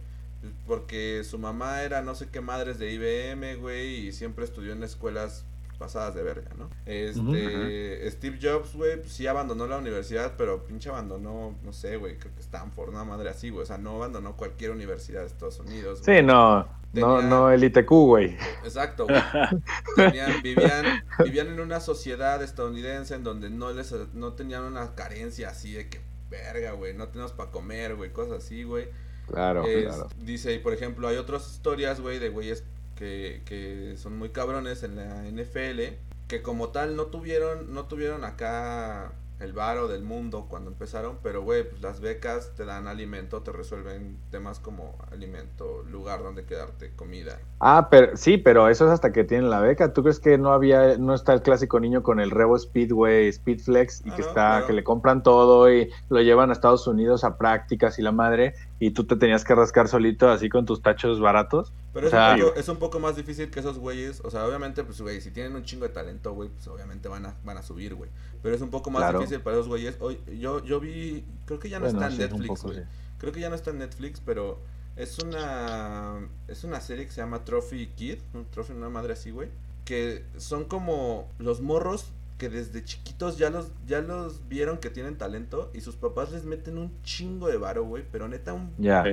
[0.68, 4.84] Porque su mamá era no sé qué madres de IBM, güey, y siempre estudió en
[4.84, 5.46] escuelas
[5.80, 6.70] pasadas de verga, ¿no?
[6.86, 12.18] Este, Steve Jobs, güey, pues sí abandonó la universidad, pero pinche abandonó, no sé, güey,
[12.18, 15.60] creo que Stanford, una madre así, güey, o sea, no abandonó cualquier universidad de Estados
[15.60, 16.00] Unidos.
[16.06, 18.38] Sí, no, no, no el ITQ, güey.
[18.64, 19.20] Exacto, güey.
[19.96, 25.50] Tenían- vivían, vivían en una sociedad estadounidense en donde no les no tenían una carencia
[25.50, 28.88] así de que verga, güey, no tenemos para comer, güey, cosas así, güey.
[29.28, 30.08] Claro, Es- claro.
[30.22, 32.64] Dice, y por ejemplo, hay otras historias, güey, de güeyes
[32.96, 35.98] que, que son muy cabrones en la NFL,
[36.28, 41.42] que como tal no tuvieron, no tuvieron acá el varo del mundo cuando empezaron, pero
[41.44, 46.94] güey, pues las becas te dan alimento, te resuelven temas como alimento, lugar donde quedarte,
[46.96, 47.40] comida.
[47.60, 49.94] Ah, pero sí, pero eso es hasta que tienen la beca.
[49.94, 54.06] ¿Tú crees que no había, no está el clásico niño con el Revo Speedway, Speedflex
[54.06, 54.68] y Ah, que no, está, claro.
[54.68, 58.56] que le compran todo y lo llevan a Estados Unidos a prácticas y la madre
[58.80, 61.74] y tú te tenías que rascar solito así con tus tachos baratos?
[61.94, 64.22] Pero O es, sea- un poco, es un poco más difícil que esos güeyes.
[64.24, 67.26] O sea, obviamente, pues, güey, si tienen un chingo de talento, güey, pues obviamente van
[67.28, 68.10] a, van a subir, güey.
[68.42, 69.20] Pero es un poco más Claro.
[69.20, 69.96] difícil para esos güeyes.
[70.00, 72.80] Hoy, yo, yo vi, creo que ya no Bueno, está en sí, Netflix, poco, güey.
[72.80, 72.84] sí.
[73.20, 74.60] Creo que ya no está en Netflix, pero
[74.96, 79.30] es una, es una serie que se llama Trophy Kid, un Trophy, una madre así,
[79.32, 79.50] güey.
[79.86, 82.08] Que son como los morros
[82.40, 86.44] que desde chiquitos ya los, ya los vieron que tienen talento y sus papás les
[86.44, 88.04] meten un chingo de varo, güey.
[88.12, 89.04] Pero neta, un Ya.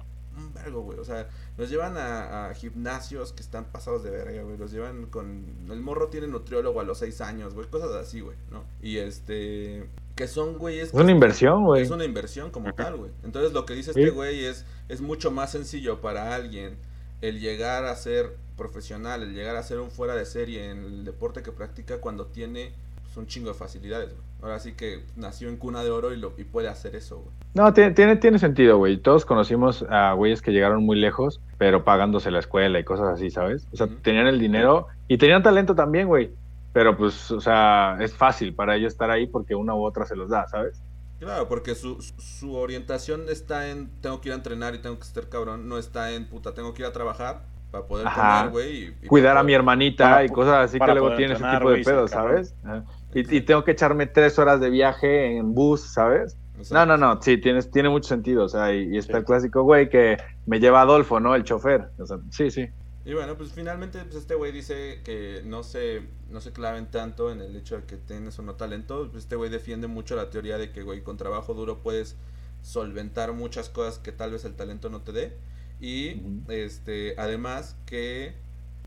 [0.41, 0.99] Un vergo, güey.
[0.99, 4.57] O sea, los llevan a, a gimnasios que están pasados de verga, güey.
[4.57, 5.45] Los llevan con.
[5.71, 7.69] El morro tiene nutriólogo a los seis años, güey.
[7.69, 8.65] Cosas así, güey, ¿no?
[8.83, 9.89] Y este.
[10.17, 10.89] Que son güeyes.
[10.89, 11.83] Es una inversión, güey.
[11.83, 13.11] Es una inversión como tal, güey.
[13.23, 14.01] Entonces lo que dice Sí.
[14.01, 14.67] este güey es.
[14.89, 16.77] Es mucho más sencillo para alguien
[17.21, 21.05] el llegar a ser profesional, el llegar a ser un fuera de serie en el
[21.05, 22.73] deporte que practica cuando tiene
[23.11, 24.23] pues, un chingo de facilidades, güey.
[24.43, 27.35] Ahora sí que nació en cuna de oro y, lo, y puede hacer eso, güey.
[27.53, 28.97] No, tiene, tiene, tiene sentido, güey.
[28.97, 33.31] Todos conocimos a güeyes que llegaron muy lejos, pero pagándose la escuela y cosas así,
[33.31, 33.67] ¿sabes?
[33.73, 36.31] O sea, tenían el dinero y tenían talento también, güey.
[36.73, 40.15] Pero pues, o sea, es fácil para ellos estar ahí porque una u otra se
[40.17, 40.81] los da, ¿sabes?
[41.19, 45.03] Claro, porque su, su- orientación está en tengo que ir a entrenar y tengo que
[45.03, 48.39] estar cabrón, no está en puta, tengo que ir a trabajar para poder Ajá.
[48.39, 48.85] comer, güey.
[48.85, 51.71] y- y Cuidar a mi hermanita para y cosas así que luego tiene ese tipo
[51.71, 52.11] de pedos.
[52.11, 52.55] ¿sabes?
[52.65, 52.85] Ajá.
[53.15, 56.37] Y, y tengo que echarme tres horas de viaje en bus, ¿sabes?
[56.71, 59.19] No, no, no, sí, tienes, tiene mucho sentido, o sea, y, y está Sí.
[59.19, 61.35] el clásico güey que me lleva Adolfo, ¿no?
[61.35, 61.91] El chofer.
[61.99, 62.69] O sea, sí, sí.
[63.05, 67.33] Y bueno, pues finalmente pues este güey dice que no se, no se claven tanto
[67.33, 69.09] en el hecho de que tienes o no talento.
[69.11, 72.17] Pues, este güey defiende mucho la teoría de que, güey, con trabajo duro puedes
[72.63, 75.37] solventar muchas cosas que tal vez el talento no te dé.
[75.81, 78.35] Y, este, además que,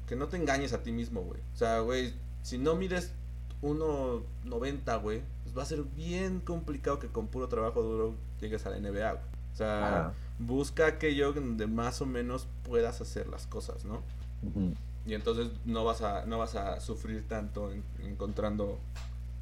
[0.06, 1.42] que no te engañes a ti mismo, güey.
[1.54, 2.14] O sea, güey,
[2.44, 3.14] si no mides
[3.64, 8.70] 1.90, güey, pues va a ser bien complicado que con puro trabajo duro llegues a
[8.70, 9.24] la NBA, güey.
[9.54, 10.14] O sea, Ajá.
[10.40, 14.02] busca aquello donde más o menos puedas hacer las cosas, ¿no?
[15.06, 18.80] Y entonces no vas a, no vas a sufrir tanto en- encontrando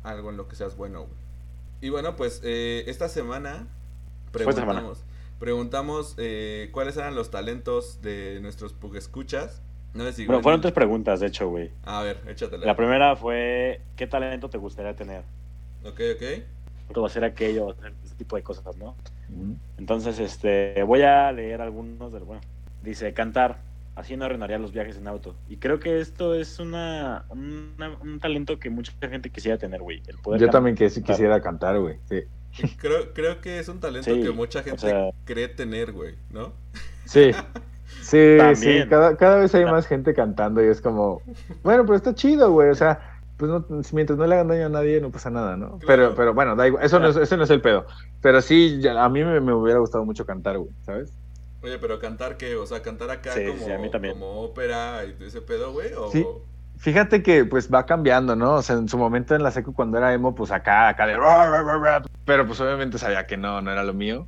[0.03, 1.13] algo en lo que seas bueno, güey.
[1.81, 3.67] Y bueno, pues eh, esta semana
[4.33, 4.79] esta semana.
[4.81, 4.99] preguntamos,
[5.39, 9.61] preguntamos eh, cuáles eran los talentos de nuestros escuchas.
[9.93, 11.69] No sé si Bueno, fueron tres preguntas, de hecho, güey.
[11.83, 12.65] A ver, échatela.
[12.65, 15.23] La primera fue, ¿qué talento te gustaría tener?
[15.83, 16.93] Ok, ok.
[16.93, 18.95] Todo hacer aquello, hacer ese tipo de cosas, ¿no?
[19.77, 22.41] Entonces, este, voy a leer algunos del, bueno,
[22.83, 23.59] dice, cantar,
[23.95, 25.35] así no arruinaría los viajes en auto.
[25.49, 30.01] Y creo que esto es una, una- un talento que mucha gente quisiera tener, güey.
[30.07, 30.51] El poder Yo cantar.
[30.59, 31.97] también que sí quisiera cantar, güey.
[32.09, 32.23] Sí.
[32.77, 36.51] Creo, creo que es un talento Sí, que mucha gente sea- cree tener, güey, ¿no?
[37.05, 37.31] Sí,
[38.01, 38.83] sí, sí.
[38.89, 41.21] Cada, cada vez hay más gente cantando y es como,
[41.63, 42.69] bueno, pero está chido, güey.
[42.69, 42.99] O sea,
[43.37, 45.77] pues no, mientras no le hagan daño a nadie, no pasa nada, ¿no?
[45.79, 45.85] Claro.
[45.87, 46.83] Pero, pero bueno, da igual.
[46.83, 47.85] Eso, no es, eso no es el pedo.
[48.21, 51.13] Pero sí, ya- a mí me, me hubiera gustado mucho cantar, güey, ¿sabes?
[51.63, 54.13] Oye, pero cantar qué, o sea, cantar acá Sí, como, sí, a mí también.
[54.15, 56.25] como ópera y ese pedo, güey, o Sí.
[56.81, 58.55] Fíjate que pues va cambiando, ¿no?
[58.55, 61.15] O sea, en su momento en la secu cuando era emo, pues acá, acá de...
[62.25, 64.27] Pero pues obviamente sabía que no, no era lo mío.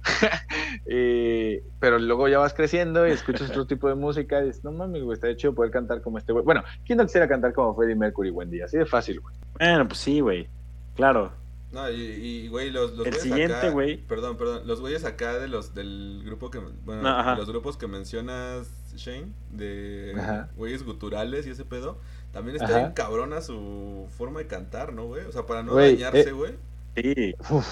[0.87, 4.71] Y- pero luego ya vas creciendo y escuchas otro tipo de música y dices, no
[4.71, 6.45] mames, güey, está chido poder cantar como este güey.
[6.45, 8.65] Bueno, ¿quién no quisiera cantar como Freddie Mercury, buen día?
[8.65, 9.35] Así de fácil, güey.
[9.57, 10.47] Bueno, pues sí, güey.
[10.95, 11.31] Claro.
[11.71, 13.97] No, y, y, güey, los, los El siguiente, acá- güey.
[13.97, 14.67] Perdón, perdón.
[14.67, 16.59] Los güeyes acá de los del grupo que.
[16.59, 18.67] Bueno, No, los grupos que mencionas,
[18.97, 20.49] Shane, de Ajá.
[20.55, 21.97] güeyes guturales y ese pedo.
[22.31, 22.77] También está Ajá.
[22.79, 25.25] bien cabrona su forma de cantar, ¿no, güey?
[25.25, 26.53] O sea, para no Güey, dañarse, eh, güey.
[26.95, 27.35] Sí.
[27.49, 27.67] Uf.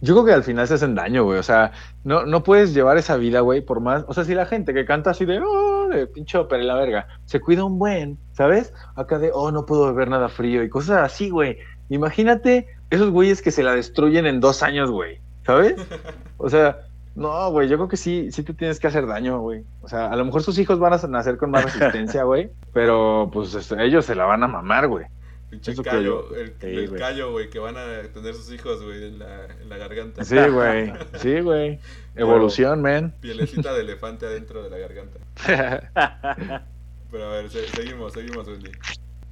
[0.00, 1.38] Yo creo que al final se hacen daño, güey.
[1.38, 1.72] O sea,
[2.04, 4.04] no, no puedes llevar esa vida, güey, por más.
[4.06, 7.08] O sea, si la gente que canta así de, oh, de pinche ópera la verga,
[7.24, 8.72] se cuida un buen, ¿sabes?
[8.94, 11.58] Acá de, oh, no puedo beber nada frío y cosas así, güey.
[11.88, 15.74] Imagínate esos güeyes que se la destruyen en dos años, güey, ¿sabes?
[16.40, 16.87] O sea,
[17.18, 19.64] no, güey, yo creo que sí, sí te tienes que hacer daño, güey.
[19.82, 23.28] O sea, a lo mejor sus hijos van a nacer con más resistencia, güey, pero
[23.32, 25.06] pues este, ellos se la van a mamar, güey.
[25.50, 29.18] Pinche callo, el, Sí, el callo, güey, que van a tener sus hijos, güey, en
[29.18, 30.22] la, en la garganta.
[30.22, 31.78] Sí, güey, sí, güey.
[32.16, 33.14] Evolución, man.
[33.20, 35.18] Pielecita de elefante adentro de la garganta.
[37.10, 38.70] Pero a ver, se- seguimos, seguimos, Wendy.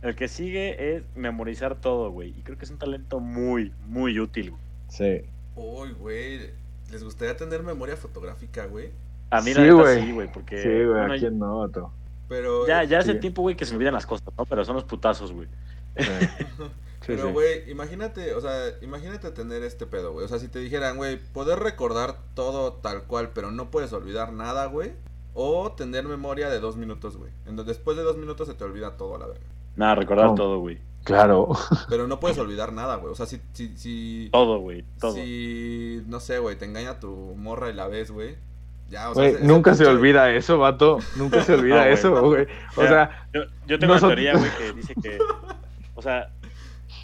[0.02, 2.30] El que sigue es memorizar todo, güey.
[2.30, 4.50] Y creo que es un talento muy, muy útil.
[4.52, 4.62] güey.
[4.88, 5.20] sí.
[5.54, 6.50] Uy, güey.
[6.90, 8.90] ¿Les gustaría tener memoria fotográfica, güey?
[9.30, 10.02] A mí Sí, la güey.
[10.04, 10.58] sí, güey, porque...
[10.62, 11.92] Sí, güey, bueno, ¿a quién no, vato?
[12.28, 12.66] Pero.
[12.66, 13.20] ya, ya hace sí.
[13.20, 14.44] tiempo, güey, que se me olvidan las cosas, ¿no?
[14.46, 15.48] Pero son los putazos, güey.
[15.96, 16.06] Sí.
[17.06, 17.32] Sí, Pero, sí.
[17.34, 18.50] güey, imagínate, o sea,
[18.82, 20.24] imagínate tener este pedo, güey.
[20.24, 24.32] O sea, si te dijeran, güey, poder recordar todo tal cual, pero no puedes olvidar
[24.32, 24.92] nada, güey.
[25.32, 27.30] O tener memoria de dos minutos, güey.
[27.46, 29.44] En donde después de dos minutos se te olvida todo a la verga.
[29.76, 30.34] Nada, recordar No.
[30.34, 30.80] todo, güey.
[31.06, 31.48] Claro.
[31.88, 33.12] Pero no puedes olvidar nada, güey.
[33.12, 34.84] O sea, si, si, si, Todo, güey.
[35.00, 35.14] Todo.
[35.14, 38.36] si, no sé, güey, te engaña tu morra y la ves, güey.
[38.90, 40.98] Ya, o sea, Güey, ese- ese nunca se pinche- olvida eso, vato.
[41.16, 42.22] Nunca se olvida No, güey, eso, no.
[42.22, 42.46] güey.
[42.76, 45.18] O sea, Yo, yo tengo No son- una teoría, güey, que dice que...
[45.94, 46.30] O sea,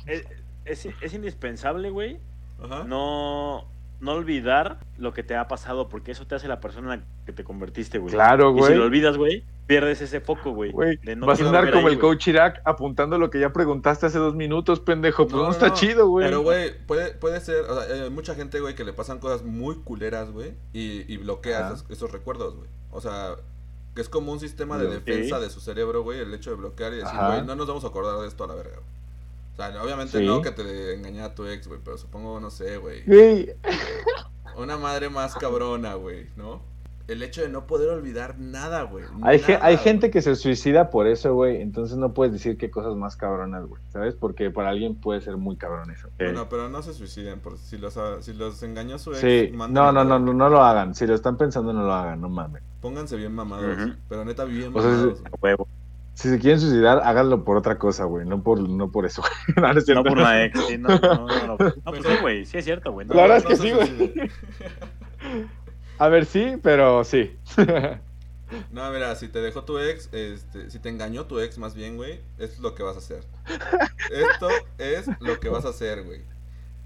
[0.06, 0.24] es,
[0.64, 2.18] es, es indispensable, güey,
[2.62, 2.84] Ajá.
[2.84, 3.64] no,
[4.00, 7.06] no olvidar lo que te ha pasado, porque eso te hace la persona en la
[7.26, 8.12] que te convertiste, güey.
[8.12, 8.74] claro, Y si güey.
[8.76, 10.72] lo olvidas, güey, pierdes ese foco, güey.
[11.16, 14.18] No vas a andar como ahí, el coach Irak apuntando lo que ya preguntaste hace
[14.18, 15.24] dos minutos, pendejo.
[15.24, 15.74] Pues no, No, no, está no.
[15.74, 16.26] chido, güey.
[16.26, 19.42] Pero, güey, puede, puede ser, o sea, hay mucha gente, güey, que le pasan cosas
[19.42, 22.68] muy culeras, güey, y, y bloquea esos, esos recuerdos, güey.
[22.90, 23.36] O sea,
[23.94, 26.92] que es como un sistema de defensa de su cerebro, güey, el hecho de bloquear
[26.92, 28.92] y decir, güey, no nos vamos a acordar de esto a la verga, güey.
[29.52, 30.24] O sea, obviamente Sí.
[30.26, 33.02] no que te engañara a tu ex, güey, pero supongo, no sé, güey.
[33.04, 33.54] Güey,
[34.56, 36.62] Una madre más cabrona, güey, ¿no?
[37.08, 39.04] El hecho de no poder olvidar nada, güey.
[39.22, 39.84] Hay, ge- Nada, hay güey.
[39.84, 41.60] gente que se suicida por eso, güey.
[41.60, 43.82] Entonces no puedes decir qué cosas más cabronas, güey.
[43.88, 44.14] ¿Sabes?
[44.14, 46.08] Porque para alguien puede ser muy cabrón eso.
[46.18, 49.20] Bueno, pero no se suiciden, por si los, si los engañó su ex.
[49.20, 50.94] Sí, manden no, no, la- no, no, no lo hagan.
[50.94, 52.62] Si lo están pensando, no lo hagan, no mames.
[52.80, 53.76] Pónganse bien mamados,
[54.08, 55.22] pero neta bien O sea, mamados.
[55.24, 55.68] A huevo.
[56.14, 58.26] Si se quieren suicidar, háganlo por otra cosa, güey.
[58.26, 59.32] No por, no por eso, güey.
[59.66, 60.02] No, no es cierto.
[60.04, 60.66] No por una ex.
[60.66, 62.44] Sí, no, no, no, no, pues sí, güey.
[62.44, 63.06] Sí es cierto, güey.
[63.06, 64.30] No, La verdad es que sí, güey.
[65.98, 67.36] A ver, sí, pero sí.
[68.70, 71.96] No, mira, si te dejó tu ex, este, si te engañó tu ex más bien,
[71.96, 73.24] güey, esto es lo que vas a hacer.
[74.10, 76.20] Esto es lo que vas a hacer, güey.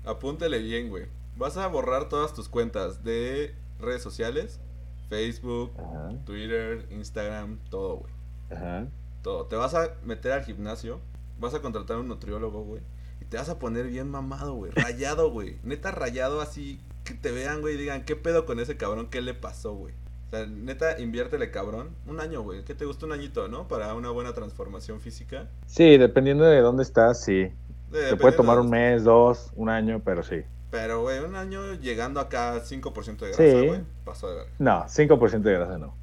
[0.04, 1.06] Apúntele bien, güey.
[1.36, 4.60] Vas a borrar todas tus cuentas de redes sociales,
[5.08, 8.12] Facebook, Ajá, Twitter, Instagram, todo, güey.
[8.52, 8.86] ajá.
[9.22, 9.46] Todo.
[9.46, 11.00] Te vas a meter al gimnasio,
[11.40, 12.80] vas a contratar a un nutriólogo, güey.
[13.20, 14.70] Y te vas a poner bien mamado, güey.
[14.70, 15.58] Rayado, güey.
[15.64, 19.08] Neta rayado así, que te vean, güey, y digan, ¿qué pedo con ese cabrón?
[19.08, 19.94] ¿Qué le pasó, güey?
[20.26, 21.90] O sea, neta, inviértele, cabrón.
[22.06, 22.64] Un año, güey.
[22.64, 23.68] ¿Qué te gusta un añito, no?
[23.68, 25.48] Para una buena transformación física.
[25.66, 27.50] Sí, dependiendo de dónde estás, sí.
[27.90, 30.42] Te puede tomar un mes, dos, un año, pero sí.
[30.70, 33.66] Pero, güey, un año llegando acá 5% de grasa, Sí.
[33.68, 33.80] güey.
[34.04, 34.46] Pasó de ver.
[34.58, 35.94] No, 5% de grasa no.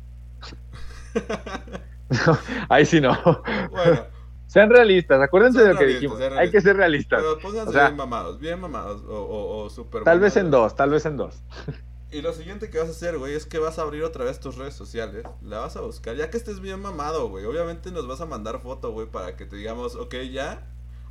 [2.09, 2.37] No,
[2.69, 3.17] Ahí sí no.
[3.71, 4.05] Bueno,
[4.53, 6.21] Sean realistas, acuérdense de lo que dijimos.
[6.21, 7.21] Hay que ser realistas.
[7.23, 9.01] pero pónganse O sea- bien mamados, bien mamados.
[9.07, 11.41] O, o, o súper Tal vez en dos, tal vez en dos.
[12.11, 14.39] Y lo siguiente que vas a hacer, güey, es que vas a abrir otra vez
[14.39, 15.25] tus redes sociales.
[15.41, 17.45] La vas a buscar, ya que estés bien mamado, güey.
[17.45, 20.67] Obviamente nos vas a mandar foto, güey, para que te digamos, ok, ya.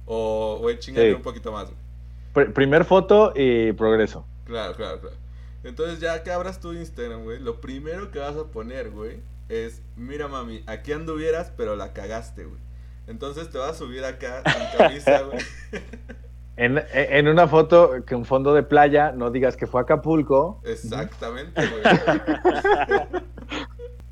[0.07, 1.15] O, güey, chingale Sí.
[1.17, 2.47] un poquito más, güey.
[2.49, 4.25] Pr- primer foto y progreso.
[4.45, 5.17] Claro, claro, claro.
[5.65, 9.83] Entonces, ya que abras tu Instagram, güey, lo primero que vas a poner, güey, es:
[9.97, 12.61] Mira, mami, aquí anduvieras, pero la cagaste, güey.
[13.07, 15.41] Entonces te vas a subir acá sin camisa, güey.
[16.55, 20.61] En, en una foto con fondo de playa, no digas que fue a Acapulco.
[20.65, 21.83] Exactamente, güey.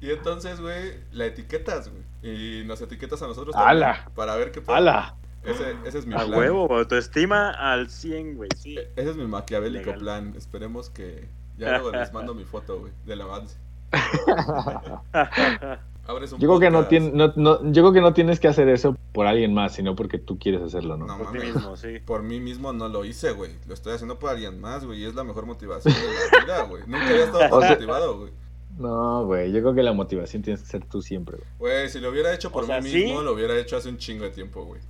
[0.00, 2.02] y entonces, güey, la etiquetas, güey.
[2.22, 4.10] Y nos etiquetas a nosotros también ¡Hala!
[4.14, 4.78] para ver qué pasa.
[4.78, 5.16] ¡Hala!
[5.44, 6.38] Ese, ese es mi A plan.
[6.38, 8.48] huevo, autoestima al 100, güey.
[8.56, 8.78] Sí.
[8.78, 10.00] E- Ese es mi maquiavélico Legal.
[10.00, 10.34] plan.
[10.34, 11.28] Esperemos que.
[11.58, 13.58] Ya luego les mando mi foto, güey, del avance.
[16.10, 16.92] Abres un Yo creo que no, podcast.
[16.92, 19.94] tien- no, no- yo creo que no tienes que hacer eso por alguien más, sino
[19.96, 21.06] porque tú quieres hacerlo, ¿no?
[21.06, 21.54] No Por ti mames.
[21.54, 21.98] mismo, sí.
[22.04, 23.52] Por mí mismo no lo hice, güey.
[23.66, 25.00] Lo estoy haciendo por alguien más, güey.
[25.02, 26.82] Y es la mejor motivación de la vida, güey.
[26.86, 28.32] Nunca había estado sea- motivado, güey.
[28.78, 31.48] No, güey, yo creo que la motivación tienes que ser tú siempre, güey.
[31.74, 33.04] Güey, si lo hubiera hecho por O sea, mí sí.
[33.04, 34.80] mismo, lo hubiera hecho hace un chingo de tiempo, güey.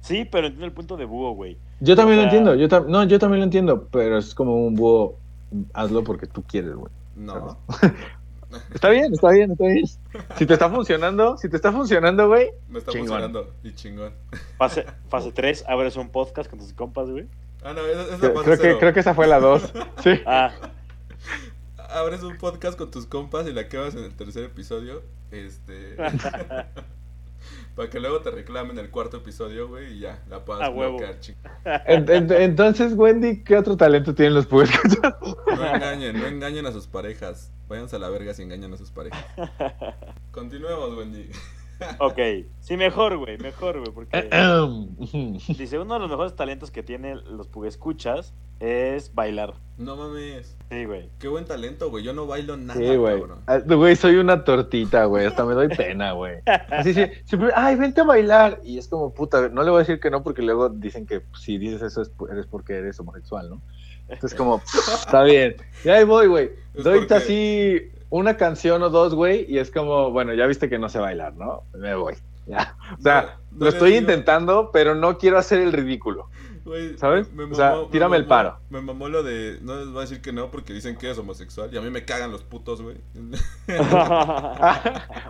[0.00, 1.56] Sí, pero entiendo el punto de búho, güey.
[1.80, 4.66] Yo también O lo entiendo, yo tam- no, yo también lo entiendo, pero es como
[4.66, 5.16] un búho,
[5.74, 6.90] hazlo porque tú quieres, güey.
[7.16, 7.56] No.
[8.74, 9.84] Está bien, está bien, está bien.
[10.36, 13.08] Si te está funcionando, si te está funcionando, güey, Me está Chingón.
[13.08, 13.54] funcionando.
[13.62, 14.12] Y chingón.
[14.58, 17.26] Fase, fase 3, abres un podcast con tus compas, güey.
[17.62, 19.72] Ah, no, esa es la creo, fase creo que, creo que esa fue la dos.
[20.02, 20.20] Sí.
[20.26, 20.52] Ah,
[21.88, 25.02] Abres un podcast con tus compas y la acabas en el tercer episodio.
[25.30, 25.96] Este.
[27.76, 30.96] Para que luego te reclamen el cuarto episodio, güey, y ya, la puedas A huevo.
[30.96, 31.18] bloquear,
[31.86, 34.74] entonces, Wendy, ¿qué otro talento tienen los pueblos?
[35.46, 37.52] No engañen, no engañen a sus parejas.
[37.68, 39.22] Váyanse a la verga si engañan a sus parejas.
[40.30, 41.28] Continuemos, Wendy.
[41.98, 42.18] Ok.
[42.60, 44.28] Sí, mejor, güey, mejor, güey, porque...
[45.58, 49.54] Dice, uno de los mejores talentos que tienen los pugescuchas es bailar.
[49.76, 50.56] No mames.
[50.70, 51.10] Sí, güey.
[51.18, 52.02] Qué buen talento, güey.
[52.02, 53.20] Yo no bailo nada, Sí, güey.
[53.20, 53.40] cabrón.
[53.46, 55.26] Ah, Güey, soy una tortita, güey.
[55.26, 56.36] Hasta me doy pena, güey.
[56.70, 58.60] Así sí, siempre, ay, vente a bailar.
[58.64, 61.22] Y es como, puta, no le voy a decir que no porque luego dicen que
[61.38, 63.60] si dices eso es, eres porque eres homosexual, ¿no?
[64.08, 65.56] Entonces como, está bien.
[65.84, 66.50] Y ahí voy, güey.
[66.74, 70.88] Doy así una canción o dos, güey, y es como, bueno, ya viste que no
[70.88, 71.62] sé bailar, ¿no?
[71.76, 72.14] Me voy.
[72.46, 72.76] Ya.
[72.98, 76.28] O sea, No, no lo estoy digo- intentando, pero no quiero hacer el ridículo.
[76.64, 77.32] Güey, ¿Sabes?
[77.32, 78.58] me O sea, mamó- me tírame el mamó- paro.
[78.70, 79.58] Me mamó lo de.
[79.62, 81.70] No les voy a decir que no porque dicen que eres homosexual.
[81.72, 82.96] Y a mí me cagan los putos, güey.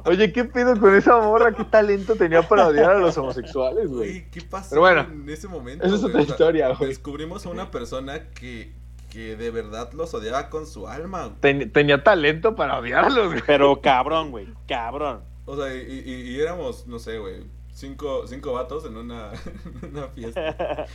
[0.04, 1.52] Oye, ¿qué pedo con esa morra?
[1.52, 4.30] ¿Qué talento tenía para odiar a los homosexuales, güey?
[4.30, 5.84] ¿qué pasó Pero bueno, en ese momento?
[5.86, 6.88] Esa es otra O sea, historia, güey.
[6.88, 8.72] Descubrimos a una persona que,
[9.16, 11.24] que de verdad los odiaba con su alma.
[11.28, 11.40] güey.
[11.40, 13.42] Ten- tenía talento para odiarlos, güey.
[13.46, 15.22] Pero cabrón, güey, cabrón.
[15.46, 19.30] O sea, y, y- y éramos, no sé, güey, cinco, cinco vatos en una,
[19.82, 20.86] en una fiesta.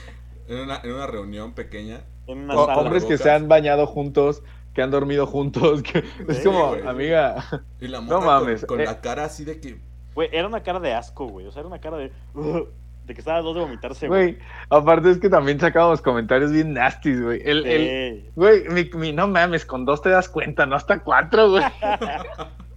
[0.47, 2.01] En una, en una reunión pequeña.
[2.27, 2.79] En una O- sala.
[2.79, 4.43] hombres que se han bañado juntos,
[4.75, 5.81] que han dormido juntos.
[5.81, 6.85] que- es como, güey.
[6.85, 7.63] amiga.
[7.79, 8.85] Y la No con- mames, con, eh.
[8.85, 9.79] la cara así de que.
[10.13, 11.47] Güey, era una cara de asco, güey.
[11.47, 12.11] O sea, era una cara de...
[13.11, 14.35] De que estaba a dos de vomitarse, güey.
[14.35, 17.41] Güey, aparte es que también sacábamos comentarios bien nasties, güey.
[17.43, 21.49] El, el, güey, mi, mi- no mames, con dos te das cuenta, no hasta cuatro,
[21.49, 21.63] güey.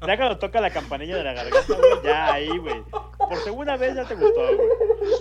[0.04, 2.82] Ya cuando toca la campanilla de la garganta, güey, ya ahí, güey.
[3.16, 4.68] Por segunda vez ya te gustó, güey.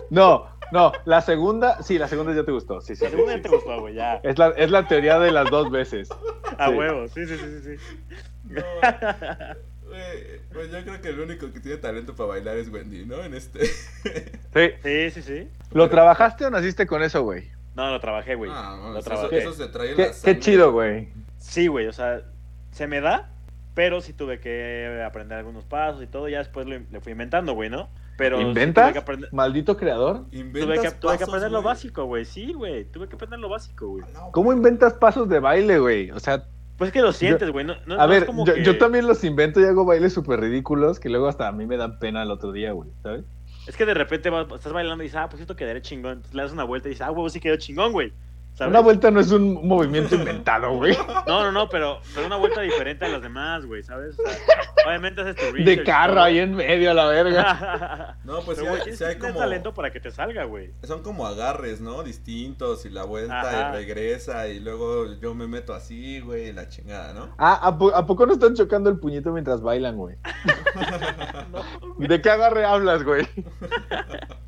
[0.09, 3.03] No, no, la segunda, sí, la segunda ya te gustó, sí, sí.
[3.03, 3.37] La segunda sí.
[3.37, 4.15] ya te gustó, güey, ya.
[4.23, 6.09] Es la, es la teoría de las dos veces.
[6.57, 6.73] A sí.
[6.73, 7.77] huevo, sí, sí, sí, sí.
[7.77, 7.97] sí.
[8.49, 8.61] No,
[10.51, 13.23] pues yo creo que el único que tiene talento para bailar es Wendy, ¿no?
[13.23, 13.65] En este.
[13.65, 14.69] Sí.
[14.83, 15.47] Sí, sí, sí.
[15.71, 17.49] ¿Lo trabajaste o naciste con eso, güey?
[17.75, 18.51] No, lo trabajé, güey.
[18.53, 19.37] Ah, no, lo eso, trabajé.
[19.39, 21.09] eso se trae Qué, la qué chido, güey.
[21.39, 22.21] Sí, güey, o sea,
[22.71, 23.31] se me da,
[23.73, 27.53] pero sí tuve que aprender algunos pasos y todo, ya después le, le fui inventando,
[27.53, 27.89] güey, ¿no?
[28.17, 28.91] Pero sí ¿Inventas?
[28.91, 30.25] tuve aprender, Maldito creador.
[30.29, 33.49] tuve Inventas que, tuve que aprender lo básico, güey, sí, güey, tuve que aprender lo
[33.49, 34.05] básico, güey.
[34.13, 36.11] No, ¿Cómo inventas pasos de baile, güey?
[36.11, 36.45] O sea,
[36.77, 38.63] Pues es que lo sientes, güey, no, no- a no es ver, como yo, que-
[38.63, 41.77] yo también los invento y hago bailes súper ridículos que luego hasta a mí me
[41.77, 43.23] dan pena el otro día, güey, ¿sabes?
[43.67, 46.33] Es que de repente vas- estás bailando y dices, ah, pues esto quedaré chingón, entonces
[46.35, 48.11] le das una vuelta y dices, ah, huevo, sí quedó chingón, güey.
[48.53, 48.69] ¿Sabes?
[48.71, 50.97] Una vuelta no es un movimiento inventado, güey.
[51.27, 54.17] No, no, no, pero, pero una vuelta diferente a las demás, güey, ¿sabes?
[54.19, 54.37] O sea,
[54.87, 58.17] obviamente haces tu research De carro ahí en medio a la verga.
[58.23, 59.39] No, pues Pero, hay, sí hay tener como.
[59.39, 60.71] talento para que te salga, güey.
[60.83, 62.03] Son como agarres, ¿no?
[62.03, 63.69] Distintos y la vuelta Ajá.
[63.69, 67.35] y regresa y luego yo me meto así, güey, la chingada, ¿no?
[67.37, 70.15] Ah, ¿a, po- a poco no están chocando el puñito mientras bailan, güey?
[71.99, 73.27] ¿De qué agarre hablas, güey?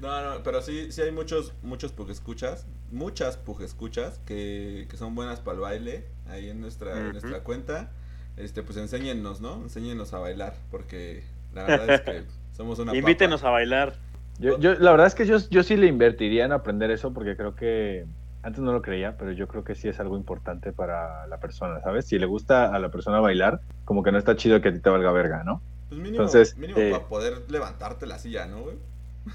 [0.00, 5.40] No, no, pero sí, sí hay muchos, muchos escuchas, muchas escuchas que, que son buenas
[5.40, 7.90] para el baile ahí en nuestra, en nuestra cuenta.
[8.36, 9.56] Este, pues enséñennos, ¿no?
[9.56, 13.50] Enséñennos a bailar, porque la verdad es que somos una Invítenos papa.
[13.50, 13.94] a bailar.
[14.38, 17.36] Yo, yo, la verdad es que yo, yo sí le invertiría en aprender eso porque
[17.36, 18.06] creo que
[18.42, 21.80] antes no lo creía, pero yo creo que sí es algo importante para la persona,
[21.82, 22.06] ¿sabes?
[22.06, 24.80] Si le gusta a la persona bailar, como que no está chido que a ti
[24.80, 25.60] te valga verga, ¿no?
[25.88, 28.76] Pues mínimo, Entonces, mínimo eh, para poder levantarte la silla, ¿no, güey?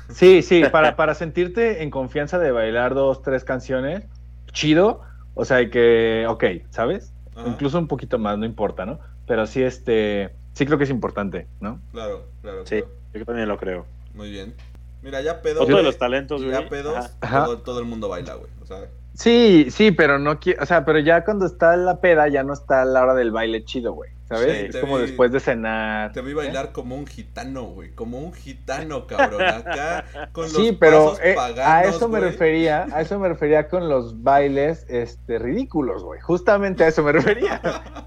[0.09, 4.03] Sí, sí, para, para sentirte en confianza de bailar dos, tres canciones,
[4.51, 5.01] chido,
[5.33, 7.13] o sea, hay que, ok, ¿sabes?
[7.35, 8.99] Ajá, Incluso un poquito más, no importa, ¿no?
[9.27, 11.79] Pero sí, este, sí creo que es importante, ¿no?
[11.91, 12.91] Claro, claro, Sí, claro.
[13.13, 13.85] yo también lo creo.
[14.13, 14.55] Muy bien.
[15.01, 15.63] Mira, ya pedos.
[15.63, 16.53] Otro de los talentos, güey.
[16.53, 17.11] Ya pedos.
[17.19, 18.49] Todo, todo el mundo baila, güey.
[18.61, 18.85] O sea,
[19.15, 22.51] Sí, sí, pero no quiero, o sea, pero ya cuando está la peda, ya no
[22.51, 24.57] está la hora del baile chido, güey, ¿sabes?
[24.57, 26.11] Sí, es te como vi- después de cenar.
[26.11, 27.91] te vi bailar como un gitano, güey.
[27.91, 29.41] Como un gitano, cabrón.
[29.41, 33.67] Acá con los Sí, pero pasos eh, a eso me refería, a eso me refería
[33.67, 36.19] con los bailes este ridículos, güey.
[36.21, 37.61] Justamente a eso me refería.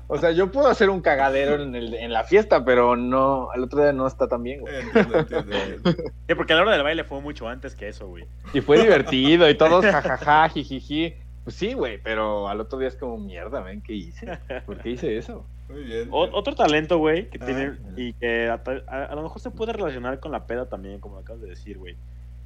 [0.08, 3.62] O sea, yo puedo hacer un cagadero en, el- en la fiesta, pero no, al
[3.64, 4.74] otro día no está tan bien, güey.
[4.76, 6.02] Entiendo, entiendo, entiendo.
[6.28, 8.24] Sí, porque a la hora del baile fue mucho antes que eso, güey.
[8.52, 11.14] Y fue divertido y todos jajaja, jijiji.
[11.44, 14.38] Pues sí, güey, pero al otro día es como mierda, ven, ¿qué hice?
[14.66, 15.46] ¿Por qué hice eso?
[15.68, 16.08] Muy bien.
[16.10, 17.46] O- otro talento, güey, que Ah.
[17.46, 21.00] tiene y que a, a- a lo mejor se puede relacionar con la peda también,
[21.00, 21.96] como acabas de decir, güey.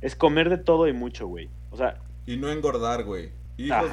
[0.01, 1.49] Es comer de todo y mucho, güey.
[1.71, 3.31] O sea, Y no engordar, güey.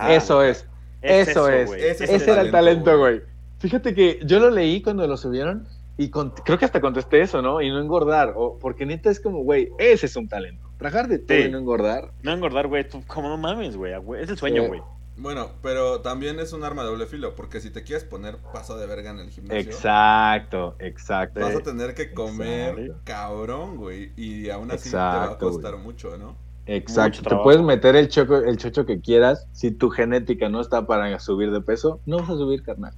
[0.09, 0.67] Eso es,
[1.01, 1.67] eso es.
[1.67, 1.81] güey.
[1.83, 3.21] Ese es ese era el talento, güey.
[3.59, 7.41] Fíjate que yo lo leí cuando lo subieron y con- creo que hasta contesté eso,
[7.41, 7.61] ¿no?
[7.61, 10.67] Y no engordar, o, porque neta es como, güey, ese es un talento.
[10.77, 11.43] Tragar de todo Sí.
[11.43, 12.11] y no engordar.
[12.23, 12.85] No engordar, güey.
[13.05, 13.93] Como no mames, güey.
[14.21, 14.79] Es el sueño, Sí.
[15.19, 18.77] Bueno, pero también es un arma de doble filo, porque si te quieres poner paso
[18.77, 21.41] de verga en el gimnasio, Exacto, exacto.
[21.41, 23.01] vas a tener que comer Exacto.
[23.03, 24.13] cabrón, güey.
[24.15, 25.83] Y aún así te va a Exacto, costar güey.
[25.83, 26.37] mucho, ¿no?
[26.67, 27.19] Exacto.
[27.19, 29.47] Mucho Te puedes meter el choco, el chocho que quieras.
[29.51, 32.93] Si tu genética no está para subir de peso, no vas a subir, carnal.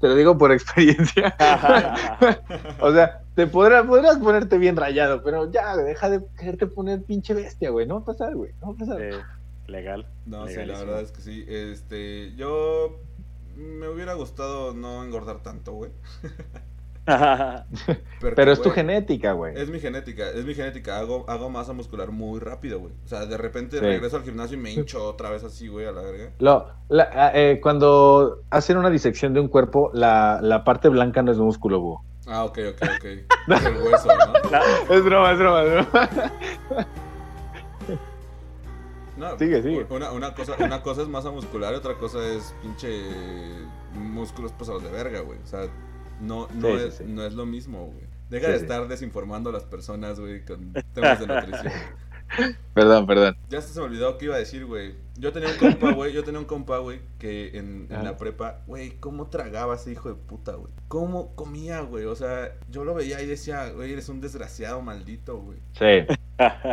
[0.00, 1.34] Te lo digo por experiencia.
[2.80, 7.32] o sea, te podrás, podrás ponerte bien rayado, pero ya, deja de quererte poner pinche
[7.32, 7.86] bestia, güey.
[7.86, 8.52] No va a pasar, güey.
[8.60, 9.00] No va a pasar.
[9.00, 9.14] Eh,
[9.68, 10.06] legal.
[10.26, 10.86] No, sí, la Legalísimo.
[10.86, 11.44] verdad es que sí.
[11.48, 12.98] Este, yo
[13.56, 15.90] me hubiera gustado no engordar tanto, güey.
[18.20, 19.54] Porque, Pero es tu güey, genética, güey.
[19.56, 20.98] Es mi genética, es mi genética.
[20.98, 22.92] Hago, hago masa muscular muy rápido, güey.
[23.04, 23.84] O sea, de repente Sí.
[23.84, 26.30] regreso al gimnasio y me hincho otra vez así, güey, a la verga.
[26.40, 31.22] Lo, la- ah, eh, cuando hacen una disección de un cuerpo, la, la parte blanca
[31.22, 32.04] no es músculo, búho.
[32.26, 33.04] Ah, ok, ok, ok.
[33.04, 34.92] Es el hueso, ¿no?
[34.94, 36.10] Es broma, es broma, es broma.
[39.16, 39.86] No, Sigue, sigue.
[39.90, 43.02] Una, una, cosa, una cosa es masa muscular y otra cosa es pinche
[43.94, 45.38] músculos pasados de verga, güey.
[45.42, 45.68] O sea,
[46.20, 47.04] no, no, Sí, es, sí.
[47.06, 48.06] no es lo mismo, güey.
[48.28, 51.72] Deja de estar desinformando a las personas, güey, con temas de nutrición.
[52.74, 53.36] Perdón, perdón.
[53.48, 54.94] Ya se me olvidó qué iba a decir, güey.
[55.18, 56.12] Yo tenía un compa, güey.
[56.12, 60.14] Yo tenía un compa, güey, que en, la prepa, güey, ¿cómo tragaba ese hijo de
[60.14, 60.70] puta, güey?
[60.88, 62.04] ¿Cómo comía, güey?
[62.04, 65.58] O sea, yo lo veía y decía, güey, eres un desgraciado maldito, güey.
[65.78, 66.14] Sí.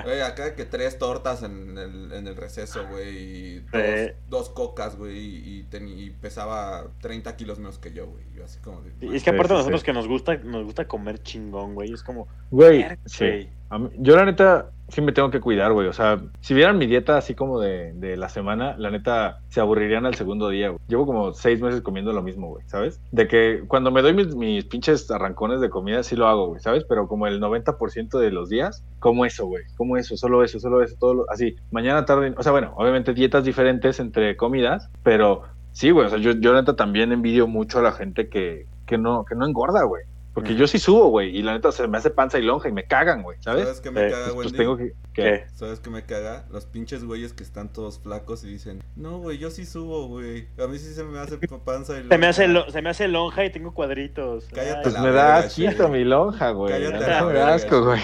[0.04, 4.12] Güey, acá que tres tortas en el, en el receso, güey, y dos, Sí.
[4.30, 8.26] dos cocas, güey, y, pesaba 30 kilos menos que yo, güey.
[8.36, 8.92] Yo así como de...
[9.00, 9.86] Y es que aparte Sí, nosotros sí.
[9.86, 11.94] que nos gusta, nos gusta comer chingón, güey.
[11.94, 13.26] Es como, Güey, sí.
[13.26, 13.50] güey.
[13.70, 15.88] A mí- yo la neta sí me tengo que cuidar, güey.
[15.88, 19.60] O sea, si vieran mi dieta así como de, de la semana, la neta se
[19.60, 20.80] aburrirían al segundo día, güey.
[20.88, 23.02] Llevo como seis meses comiendo lo mismo, güey, ¿sabes?
[23.12, 26.84] De que cuando me doy mis, pinches arrancones de comida, sí lo hago, güey, ¿sabes?
[26.88, 29.64] Pero como el 90% de los días, como eso, güey.
[29.78, 31.56] Como eso, solo eso, solo eso, todo lo- así.
[31.72, 36.08] Mañana, tarde, o sea, bueno, obviamente dietas diferentes entre comidas, pero sí, güey.
[36.08, 39.36] O sea, yo, yo neta también envidio mucho a la gente que, que no, que
[39.36, 40.04] no engorda, güey.
[40.34, 42.72] Porque yo sí subo, güey, y la neta se me hace panza y lonja y
[42.72, 43.66] me cagan, güey, ¿sabes?
[43.66, 44.58] ¿Sabes qué me Eh, caga, Pues Wendy?
[44.58, 44.94] tengo que...
[45.14, 45.46] ¿Qué?
[45.54, 46.48] ¿Sabes qué me caga?
[46.50, 50.48] Los pinches güeyes que están todos flacos y dicen, no, güey, yo sí subo, güey.
[50.58, 52.66] A mí sí se me hace pa- panza y Se me, hace lonja".
[52.66, 54.46] lo- se me hace lonja y tengo cuadritos.
[54.52, 55.90] Cállate Pues la me da verga, asquito Shane.
[56.00, 56.74] mi lonja, güey.
[56.74, 58.02] Cállate la me verga, asco, güey.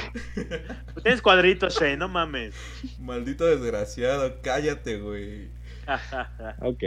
[1.03, 2.53] Tienes cuadritos, Shane, no mames.
[2.99, 5.49] Maldito desgraciado, cállate, güey.
[6.61, 6.83] Ok.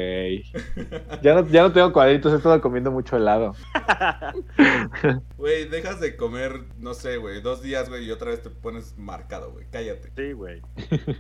[1.23, 3.55] Ya no, ya no tengo cuadritos, he estado comiendo mucho helado.
[5.37, 8.97] Güey, dejas de comer, no sé, güey, dos días, güey, y otra vez te pones
[8.97, 9.67] marcado, güey.
[9.71, 10.11] Cállate.
[10.17, 10.63] sí, güey.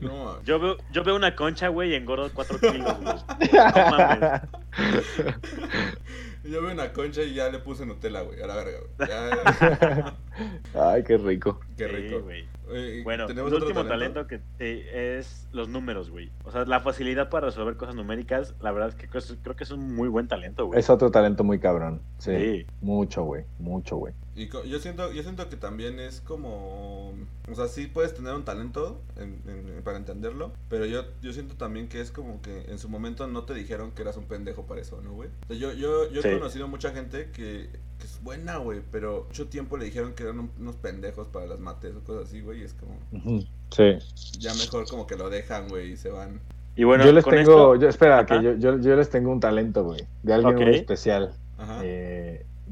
[0.00, 0.42] No.
[0.44, 3.16] Yo veo, yo veo una concha, güey, y engordo 4 kilos, güey.
[3.52, 4.42] No mames.
[6.44, 9.08] yo veo una concha y ya le puse Nutella, güey, a la verga, güey.
[9.08, 10.14] Ya,
[10.92, 11.60] Ay, qué rico.
[11.76, 12.20] qué Sí, rico.
[12.20, 12.46] güey.
[12.72, 16.30] Oye, Bueno, el ¿tenemos otro último talento, que sí, es los números, güey.
[16.44, 19.64] O sea, la facilidad para resolver cosas numéricas, la verdad es que creo, creo que
[19.64, 20.78] es un muy buen talento, güey.
[20.78, 22.02] Es otro talento muy cabrón.
[22.18, 22.36] Sí.
[22.36, 22.66] Sí.
[22.80, 23.44] Mucho, güey.
[23.58, 24.14] Mucho, güey.
[24.34, 27.10] Y co- yo siento, yo siento que también es como,
[27.50, 31.54] o sea, sí puedes tener un talento en- en- para entenderlo, pero yo, yo siento
[31.56, 34.66] también que es como que en su momento no te dijeron que eras un pendejo
[34.66, 35.28] para eso, ¿no, güey?
[35.44, 36.30] O sea, yo, yo, yo he Sí.
[36.38, 37.68] conocido mucha gente que,
[37.98, 41.44] que es buena, güey, pero mucho tiempo le dijeron que eran un- unos pendejos para
[41.46, 43.44] las mates o cosas así, güey, y es como.
[43.70, 43.98] Sí.
[44.38, 46.40] ya mejor como que lo dejan, güey, y se van.
[46.74, 48.26] Y bueno, yo les con tengo, esto- yo, espera, Ajá.
[48.38, 50.00] que yo, yo, yo les tengo un talento, güey.
[50.22, 50.60] De alguien Ok.
[50.62, 51.34] muy especial.
[51.58, 51.80] Ajá.
[51.84, 52.11] Eh,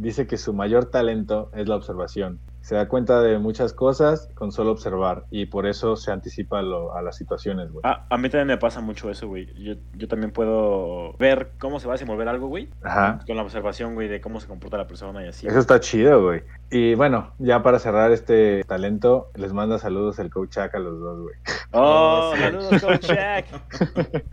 [0.00, 2.40] dice que su mayor talento es la observación.
[2.62, 6.62] Se da cuenta de muchas cosas con solo observar y por eso se anticipa a
[6.62, 7.80] lo- a las situaciones, güey.
[7.84, 9.46] Ah, a mí también me pasa mucho eso, güey.
[9.54, 12.68] Yo, yo también puedo ver cómo se va a desenvolver algo, güey.
[12.82, 13.20] Ajá.
[13.26, 15.46] Con la observación, güey, de cómo se comporta la persona y así.
[15.46, 16.42] Eso está chido, güey.
[16.70, 21.00] Y bueno, ya para cerrar este talento, les manda saludos el coach Chuck a los
[21.00, 21.34] dos, güey.
[21.72, 23.46] ¡Oh, saludos, Coach Jack!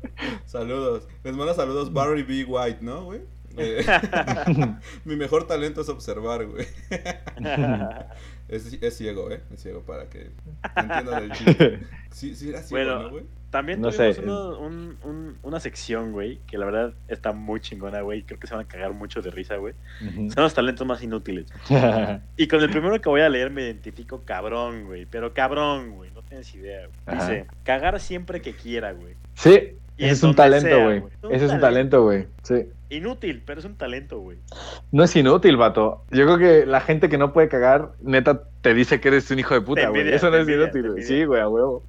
[0.45, 1.07] Saludos.
[1.23, 2.45] Les manda saludos Barry B.
[2.45, 3.21] White, ¿no, güey?
[3.57, 3.85] Eh,
[5.05, 6.65] mi mejor talento es observar, güey.
[8.47, 9.41] Es, es ciego, ¿eh?
[9.53, 10.31] Es ciego para que
[10.77, 11.79] entiendan el chiste.
[12.11, 13.23] Sí, sí era ciego, Bueno, ¿no, güey?
[13.49, 14.21] También No tuvimos sé.
[14.23, 18.23] uno- un- un- una sección, güey, que la verdad está muy chingona, güey.
[18.23, 19.73] Creo que se van a cagar mucho de risa, güey.
[19.99, 21.47] Son los talentos más inútiles.
[22.37, 25.05] Y con el primero que voy a leer me identifico cabrón, güey.
[25.05, 26.11] Pero cabrón, güey.
[26.11, 26.87] No tienes idea.
[26.87, 26.99] güey.
[27.05, 27.29] Ajá.
[27.29, 29.15] Dice, cagar siempre que quiera, güey.
[29.33, 31.03] sí, ese es un talento, güey.
[31.31, 32.03] Ese es un talento.
[32.03, 32.27] güey.
[32.43, 32.69] Sí.
[32.89, 34.37] Inútil, pero es un talento, güey.
[34.91, 36.05] No es inútil, vato.
[36.11, 39.39] Yo creo que la gente que no puede cagar, neta, te dice que eres un
[39.39, 40.07] hijo de puta, güey.
[40.09, 41.03] Eso no es envidia, inútil, güey.
[41.03, 41.83] Sí, güey, a huevo.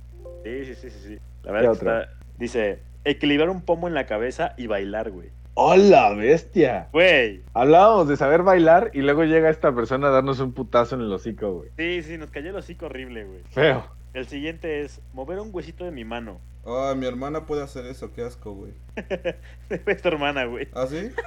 [0.44, 0.98] Sí, sí, sí, sí.
[1.06, 1.18] sí.
[1.44, 2.08] La verdad ¿Qué que está...
[2.38, 5.30] Dice, equilibrar un pomo en la cabeza y bailar, güey.
[5.54, 6.88] ¡Hola, bestia!
[6.92, 7.42] Güey.
[7.52, 11.12] Hablábamos de saber bailar y luego llega esta persona a darnos un putazo en el
[11.12, 11.70] hocico, güey.
[11.76, 13.40] Sí, sí, nos cayó el hocico horrible, güey.
[13.50, 13.84] Feo.
[14.14, 16.40] El siguiente es mover un huesito de mi mano.
[16.66, 18.72] Ah, mi hermana puede hacer eso, qué asco, güey.
[19.86, 20.68] Es tu hermana, güey.
[20.74, 21.10] ¿Ah, sí?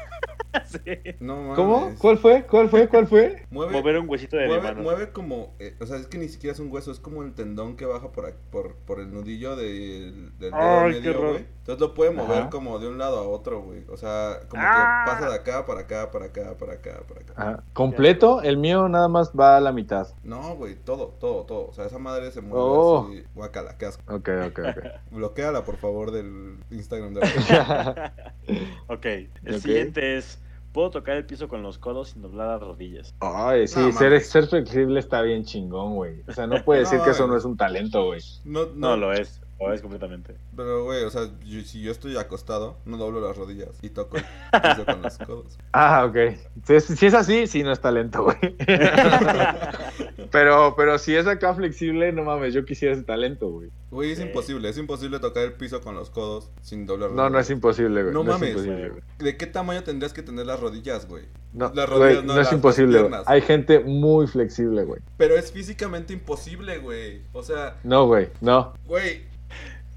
[0.65, 0.79] Sí.
[1.21, 1.55] No mames.
[1.55, 1.91] ¿Cómo?
[1.97, 2.43] ¿Cuál fue?
[2.45, 2.89] ¿Cuál fue?
[2.89, 3.45] ¿Cuál fue?
[3.51, 4.81] Mueve, Mover un huesito de mi mueve, mano.
[4.83, 7.33] mueve como, eh, o sea, es que ni siquiera es un hueso, es como el
[7.33, 11.21] tendón que baja por, ac- por, por el nudillo del, del dedo Ay, qué medio,
[11.21, 11.45] güey.
[11.59, 12.49] Entonces lo puede mover Ajá.
[12.49, 13.85] como de un lado a otro, güey.
[13.89, 15.03] O sea, como Ah.
[15.05, 17.33] que pasa de acá para acá, para acá, para acá, para acá.
[17.37, 17.63] Ajá.
[17.71, 20.09] Completo, el mío nada más va a la mitad.
[20.23, 21.67] No, güey, todo, todo, todo.
[21.69, 23.07] O sea, esa madre se mueve Oh.
[23.09, 23.23] así.
[23.35, 24.03] Guacala, qué asco.
[24.13, 24.85] Ok, ok, ok.
[25.21, 27.27] Bloqueala, por favor, del Instagram de la
[28.87, 29.05] Ok.
[29.05, 29.61] El Ok.
[29.61, 30.41] siguiente es,
[30.71, 33.13] puedo tocar el piso con los codos sin doblar las rodillas.
[33.19, 36.23] Ay, sí, No, ser, ser flexible está bien chingón, güey.
[36.27, 38.21] O sea, no puede decir No, que eso no es un talento, güey.
[38.43, 39.41] No, No, no, lo es.
[39.67, 40.35] Lo es completamente.
[40.55, 44.17] Pero, güey, o sea, yo- si yo estoy acostado, no doblo las rodillas y toco
[44.17, 44.23] el
[44.63, 45.57] piso con los codos.
[45.73, 46.17] Ah, ok.
[46.65, 48.37] Si es, si es así, sí no es talento, güey.
[50.31, 53.69] pero, pero si es acá flexible, no mames, yo quisiera ese talento, güey.
[53.91, 54.23] Güey, es Sí.
[54.23, 57.47] imposible, es imposible tocar el piso con los codos sin doblar las No, no es
[57.47, 57.49] rodillas.
[57.51, 58.13] imposible, güey.
[58.13, 59.01] No es mames, imposible, güey.
[59.19, 61.25] ¿De qué tamaño tendrías que tener las rodillas, güey?
[61.53, 63.09] No, Las güey, rodillas, no, no, es las- imposible, güey.
[63.09, 63.27] piernas.
[63.27, 65.01] Hay gente muy flexible, güey.
[65.17, 67.21] Pero es físicamente imposible, güey.
[67.33, 68.73] O sea, No, güey, no.
[68.85, 69.23] güey,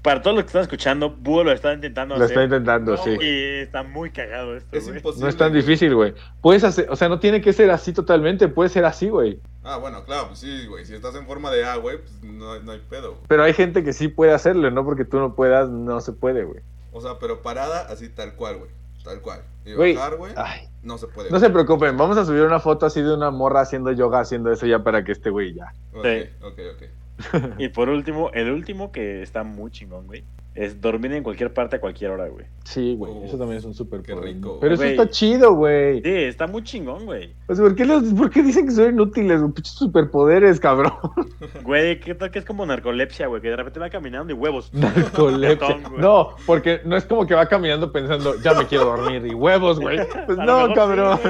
[0.05, 2.37] Para todos los que están escuchando, Búho lo está intentando Lo hacer.
[2.37, 3.17] está intentando, No, sí.
[3.19, 5.23] Y está muy cagado esto, es imposible.
[5.23, 6.13] No es tan difícil, güey.
[6.41, 9.39] Puedes hacer, o sea, no tiene que ser así totalmente, puede ser así, güey.
[9.63, 10.85] Ah, bueno, claro, pues sí, güey.
[10.85, 13.13] Si estás en forma de A, güey, pues no, no hay pedo.
[13.13, 13.23] güey.
[13.27, 16.43] Pero hay gente que sí puede hacerlo, no porque tú no puedas, no se puede,
[16.43, 16.61] güey.
[16.93, 18.69] O sea, pero parada así tal cual, güey.
[19.03, 19.41] Tal cual.
[19.65, 21.29] Y Güey, bajar, güey, Ay, no se puede.
[21.31, 24.51] no se preocupen, vamos a subir una foto así de una morra haciendo yoga, haciendo
[24.51, 25.73] eso ya para que este güey ya.
[25.93, 26.29] Ok, Sí.
[26.43, 26.83] ok, ok.
[27.57, 30.23] Y por último, el último que está muy chingón, güey.
[30.55, 32.45] es dormir en cualquier parte a cualquier hora, güey.
[32.63, 34.91] Sí, güey, Uf, eso también es un super qué rico, Pero eso güey.
[34.93, 36.01] está chido, güey.
[36.01, 37.33] Sí, está muy chingón, güey.
[37.47, 39.41] O sea, ¿por qué, los- por qué dicen que son inútiles?
[39.41, 39.51] güey?
[39.53, 40.93] Pinches superpoderes, cabrón.
[41.63, 43.41] Güey, ¿qué tal que es como narcolepsia, güey?
[43.41, 44.73] Que de repente va caminando y huevos.
[44.73, 45.77] Narcolepsia.
[45.89, 45.99] Güey.
[46.01, 49.79] No, porque no es como que va caminando pensando, ya me quiero dormir y huevos,
[49.79, 49.99] güey.
[50.25, 51.19] Pues A no, cabrón.
[51.21, 51.29] sí,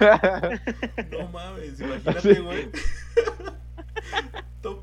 [0.00, 1.20] güey.
[1.20, 2.68] No mames, imagínate, güey.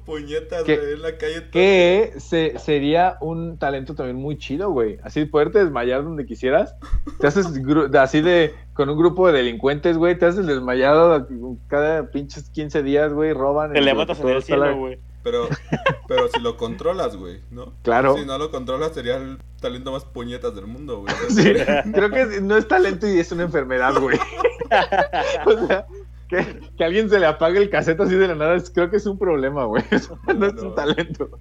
[0.10, 1.41] Puñetas, ¿Qué- güey, en la calle.
[1.41, 4.98] todo- que se, sería un talento también muy chido, güey.
[5.03, 6.76] Así poderte desmayar donde quisieras.
[7.19, 7.45] Te haces
[7.94, 10.18] así de con un grupo de delincuentes, güey.
[10.18, 11.27] Te haces desmayado
[11.68, 13.34] cada pinches 15 días, güey.
[13.34, 13.73] Roban.
[13.73, 14.99] Te levantas en el la- cielo, güey.
[15.22, 15.49] Pero,
[16.07, 17.73] pero si lo controlas, güey, ¿no?
[17.84, 18.15] Claro.
[18.18, 21.14] Si no lo controlas, sería el talento más puñetas del mundo, güey.
[21.30, 21.53] Sí,
[21.94, 24.18] creo que no es talento y es una enfermedad, güey.
[25.45, 25.86] o sea,
[26.30, 28.89] que, que a alguien se le apague el cassette así de la nada, es- creo
[28.89, 29.84] que es un problema, güey.
[30.38, 31.39] No es un talento.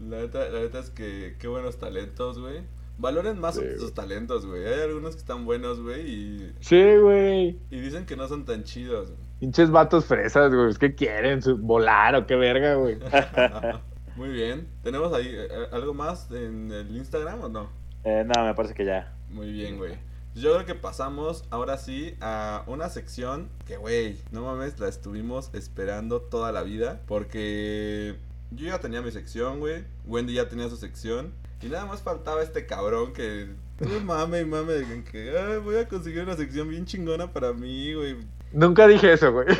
[0.00, 2.62] La neta, la neta es que qué buenos talentos, güey.
[3.00, 3.94] Valoren más Sí, sus güey.
[3.94, 4.66] talentos, güey.
[4.66, 7.58] Hay algunos que están buenos, güey, y, Sí, güey.
[7.70, 9.10] y dicen que no son tan chidos.
[9.10, 9.20] güey.
[9.40, 10.74] Pinches vatos fresas, güey.
[10.74, 11.40] ¿Qué quieren?
[11.42, 12.98] ¿Su- ¿Volar o qué verga, güey?
[14.16, 14.66] Muy bien.
[14.82, 17.70] ¿Tenemos ahí eh, algo más en el Instagram o no?
[18.02, 19.14] Eh, no, me parece que ya.
[19.30, 19.92] Muy bien, güey.
[20.38, 25.50] Yo creo que pasamos ahora sí a una sección que, güey, no mames, la estuvimos
[25.52, 27.00] esperando toda la vida.
[27.06, 28.14] Porque
[28.52, 29.82] yo ya tenía mi sección, güey.
[30.06, 31.32] Wendy ya tenía su sección.
[31.60, 33.48] Y nada más faltaba este cabrón que...
[33.78, 37.52] Tú mame y mame de que "Ay, voy a conseguir una sección bien chingona para
[37.52, 38.16] mí, güey.
[38.52, 39.46] Nunca dije eso, güey.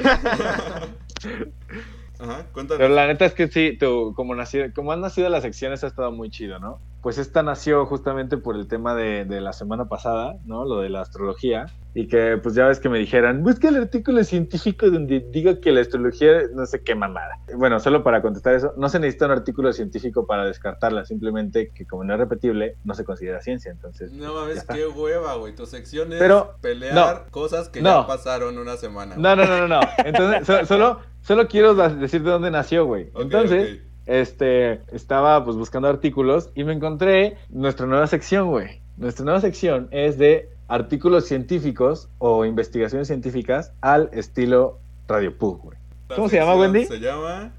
[2.20, 2.78] Ajá, cuéntanos.
[2.78, 5.88] Pero la neta es que sí, tú, como, nací, como han nacido las secciones, ha
[5.88, 6.80] estado muy chido, ¿no?
[7.08, 10.66] Pues esta nació justamente por el tema de, de la semana pasada, ¿no?
[10.66, 11.64] Lo de la astrología.
[11.94, 15.72] Y que, pues ya ves que me dijeran, busca el artículo científico donde diga que
[15.72, 17.38] la astrología, no sé qué mamada.
[17.56, 21.86] Bueno, solo para contestar eso, no se necesita un artículo científico para descartarla, simplemente que
[21.86, 23.70] como no es repetible, no se considera ciencia.
[23.72, 25.54] Entonces, No mames, qué hueva, güey.
[25.54, 26.94] Tu sección es Pero, pelear
[27.24, 27.30] no.
[27.30, 28.02] cosas que No.
[28.02, 29.14] ya pasaron una semana.
[29.16, 29.80] No, no, no, no, no.
[30.04, 33.08] Entonces, so- solo, solo quiero decir de dónde nació, güey.
[33.14, 33.80] Ok, Entonces.
[34.08, 38.80] Este, estaba pues buscando artículos y me encontré nuestra nueva sección, güey.
[38.96, 45.78] Nuestra nueva sección es de artículos científicos o investigaciones científicas al estilo Radio Pug, güey.
[46.08, 46.86] La ¿Cómo se llama, Wendy?
[46.86, 47.52] Se llama...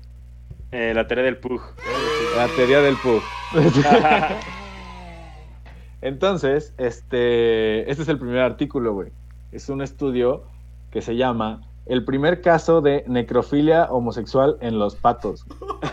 [0.71, 1.61] Eh, la teoría del Pug.
[2.35, 3.21] La teoría del Pug.
[6.01, 9.11] Entonces, este, este es el primer artículo, güey.
[9.51, 10.45] Es un estudio
[10.89, 15.45] que se llama El primer caso de necrofilia homosexual en los patos.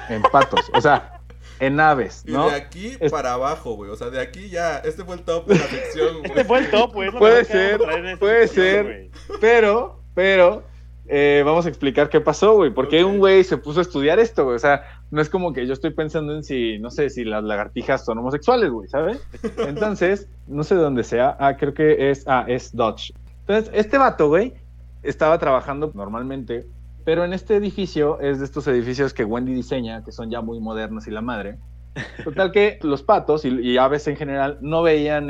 [0.08, 1.20] En patos, o sea,
[1.58, 2.48] en aves, Y ¿no?
[2.50, 3.90] de aquí Es- para abajo, güey.
[3.90, 4.76] O sea, de aquí ya.
[4.78, 6.24] Este fue el top de la sección, güey.
[6.26, 7.10] Este fue el top, güey.
[7.10, 7.80] Puede ser,
[8.20, 8.84] puede ser.
[8.84, 9.10] güey.
[9.40, 10.62] Pero, pero,
[11.08, 12.70] eh, vamos a explicar qué pasó, güey.
[12.70, 14.56] Porque un güey se puso a estudiar esto, güey.
[14.56, 17.42] O sea, no es como que yo estoy pensando en si, no sé, si las
[17.42, 19.26] lagartijas son homosexuales, güey, ¿sabes?
[19.56, 21.36] Entonces, no sé de dónde sea.
[21.40, 23.12] Ah, creo que es, ah, es Dodge.
[23.46, 24.52] Entonces, este vato, güey,
[25.08, 26.66] estaba trabajando normalmente,
[27.04, 30.60] pero en este edificio es de estos edificios que Wendy diseña, que son ya muy
[30.60, 31.58] modernos y la madre.
[32.24, 35.28] Total que los patos y, aves en general no veían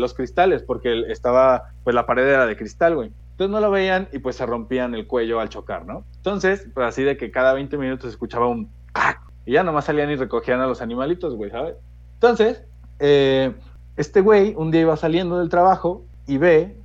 [0.00, 3.12] los cristales porque estaba, pues la pared era de cristal, güey.
[3.32, 6.04] Entonces no lo veían y pues se rompían el cuello al chocar, ¿no?
[6.16, 9.20] Entonces, pues así de que cada 20 minutos escuchaba un ¡cac!
[9.46, 11.76] y ya nomás salían y recogían a los animalitos, güey, ¿sabes?
[12.14, 12.64] Entonces,
[12.98, 13.54] eh,
[13.96, 16.76] este güey un día iba saliendo del trabajo y ve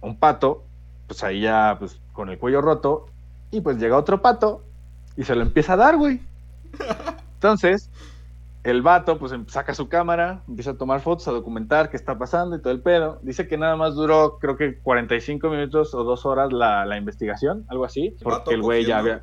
[0.00, 0.64] un pato,
[1.08, 3.06] pues ahí ya pues con el cuello roto
[3.50, 4.62] y pues llega otro pato
[5.16, 6.20] y se lo empieza a dar, güey.
[7.34, 7.90] Entonces,
[8.64, 12.18] el vato pues em- saca su cámara, empieza a tomar fotos, a documentar qué está
[12.18, 13.18] pasando y todo el pedo.
[13.22, 17.64] Dice que nada más duró creo que 45 minutos o dos horas la, la investigación,
[17.68, 19.22] algo así, porque el güey ya había...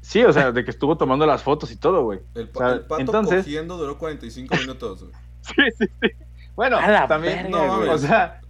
[0.00, 2.20] Sí, o sea, de que estuvo tomando las fotos y todo, güey.
[2.36, 5.12] El, pa- O sea, el pato entonces- cogiendo duró 45 minutos, güey.
[5.42, 6.08] Sí, sí, sí.
[6.56, 7.88] Bueno, también, verga, No, güey.
[7.90, 8.40] o sea,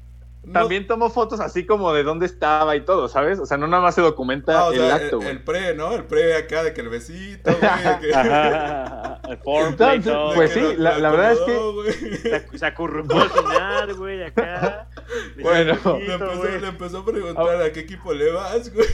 [0.52, 3.38] también tomó fotos así como de dónde estaba y todo, ¿sabes?
[3.38, 5.28] O sea, no nada más se documenta Ah, o el sea, acto, el, güey.
[5.30, 5.92] el pre, ¿no?
[5.92, 8.00] El pre acá de que el besito, güey.
[8.00, 8.10] que-
[9.28, 12.58] El foreplay, todo, pues sí, la- verdad es que-.
[12.58, 14.88] Se, acurrucó al final, güey, acá.
[15.42, 15.74] Bueno.
[15.98, 16.60] Le empezó, güey.
[16.60, 18.86] le empezó a preguntar a qué equipo le vas, güey.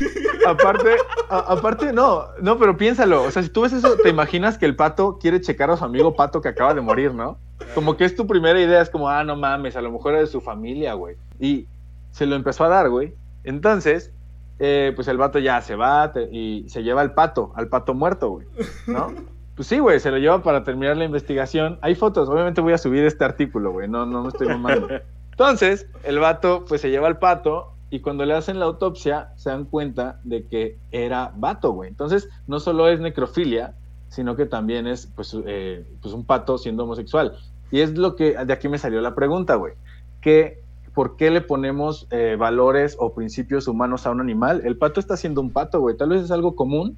[0.47, 0.97] Aparte,
[1.29, 4.65] a- aparte no, no, pero piénsalo, o sea, si tú ves eso, te imaginas que
[4.67, 7.39] el pato quiere checar a su amigo pato que acaba de morir, ¿no?
[7.75, 10.21] Como que es tu primera idea, es como, ah, no mames, a lo mejor era
[10.21, 11.17] de su familia, güey.
[11.41, 11.67] Y
[12.11, 13.15] se lo empezó a dar, güey.
[13.45, 14.13] Entonces,
[14.59, 17.95] eh, pues el vato ya se va te- y se lleva al pato, al pato
[17.95, 18.47] muerto, güey,
[18.87, 19.09] ¿no?
[19.55, 21.79] Pues sí, güey, se lo lleva para terminar la investigación.
[21.83, 24.89] Hay fotos, obviamente voy a subir este artículo, güey, no, no me estoy mamando.
[25.31, 29.51] Entonces, el vato pues se lleva al pato y cuando le hacen la autopsia se
[29.51, 31.91] dan cuenta de que era vato, güey.
[31.91, 33.75] Entonces, no solo es necrofilia,
[34.09, 37.37] sino que también es pues, eh, pues un pato siendo homosexual.
[37.73, 39.73] Y es lo que, de aquí me salió la pregunta, güey.
[40.21, 40.63] Que,
[40.95, 44.63] ¿por qué le ponemos eh, valores o principios humanos a un animal?
[44.65, 45.97] El pato está siendo un pato, güey.
[45.97, 46.97] Tal vez es algo común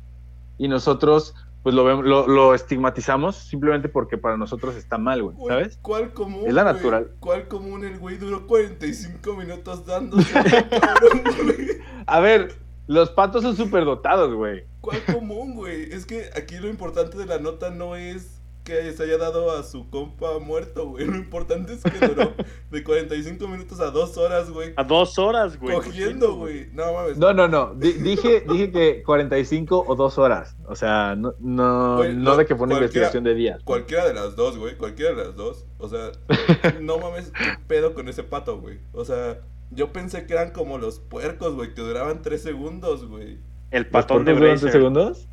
[0.58, 5.36] y nosotros, pues lo, vemos- lo, lo estigmatizamos simplemente porque para nosotros está mal, güey,
[5.48, 5.78] ¿sabes?
[5.80, 6.42] ¿Cuál común?
[6.46, 6.74] Es la güey?
[6.74, 7.10] natural.
[7.20, 7.84] ¿Cuál común?
[7.84, 10.28] El güey duró 45 minutos dándose.
[12.06, 12.54] A ver,
[12.86, 14.64] los patos son súper dotados, güey.
[14.80, 15.90] ¿Cuál común, güey?
[15.92, 19.62] Es que aquí lo importante de la nota no es que se haya dado a
[19.62, 21.04] su compa muerto, güey.
[21.06, 22.32] Lo importante es que duró
[22.70, 24.72] de 45 minutos a 2 horas, güey.
[24.76, 25.74] A dos horas, güey.
[25.76, 26.68] Cogiendo, güey.
[26.72, 27.18] No mames.
[27.18, 27.74] No, no, no.
[27.74, 30.56] Di- dije, dije que 45 o 2 horas.
[30.66, 33.62] O sea, no, no, Güey, no de que fue una investigación de días.
[33.64, 34.76] Cualquiera de las dos, güey.
[34.76, 35.66] Cualquiera de las dos.
[35.78, 36.10] O sea,
[36.80, 38.78] no mames, qué pedo con ese pato, güey.
[38.92, 43.38] O sea, yo pensé que eran como los puercos, güey, que duraban 3 segundos, güey.
[43.70, 44.80] El ¿Los patón de puercos duran 3 Bracer.
[44.80, 45.28] segundos?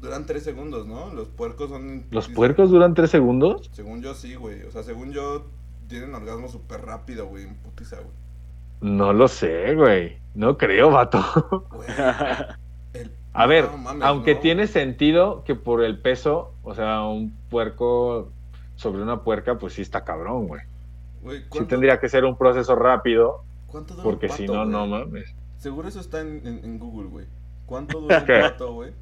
[0.00, 1.12] Duran 3 segundos, ¿no?
[1.12, 2.04] Los puercos son.
[2.10, 3.68] ¿Los puercos duran 3 segundos?
[3.72, 4.62] Según yo, sí, güey.
[4.62, 5.46] O sea, según yo,
[5.88, 7.44] tienen orgasmo súper rápido, güey.
[7.44, 8.12] En putiza, güey.
[8.80, 10.18] No lo sé, güey.
[10.34, 11.20] No creo, vato.
[11.70, 11.88] Güey,
[12.94, 14.72] el- A ver, no mames, aunque no, tiene güey.
[14.72, 18.30] sentido que por el peso, o sea, un puerco
[18.76, 20.62] sobre una puerca, pues sí está cabrón, güey.
[21.22, 24.64] Güey, Sí ¿cuánto- tendría que ser un proceso rápido, ¿Cuánto dura un porque si no,
[24.64, 25.34] no mames.
[25.58, 27.26] Seguro eso está en, en- en Google, güey.
[27.66, 28.92] ¿Cuánto dura un pato, güey?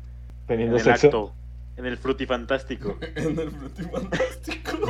[0.49, 1.07] En Teniendo el sexo.
[1.09, 1.35] acto.
[1.77, 2.97] En el frutifantástico.
[3.17, 4.79] En el frutifantástico.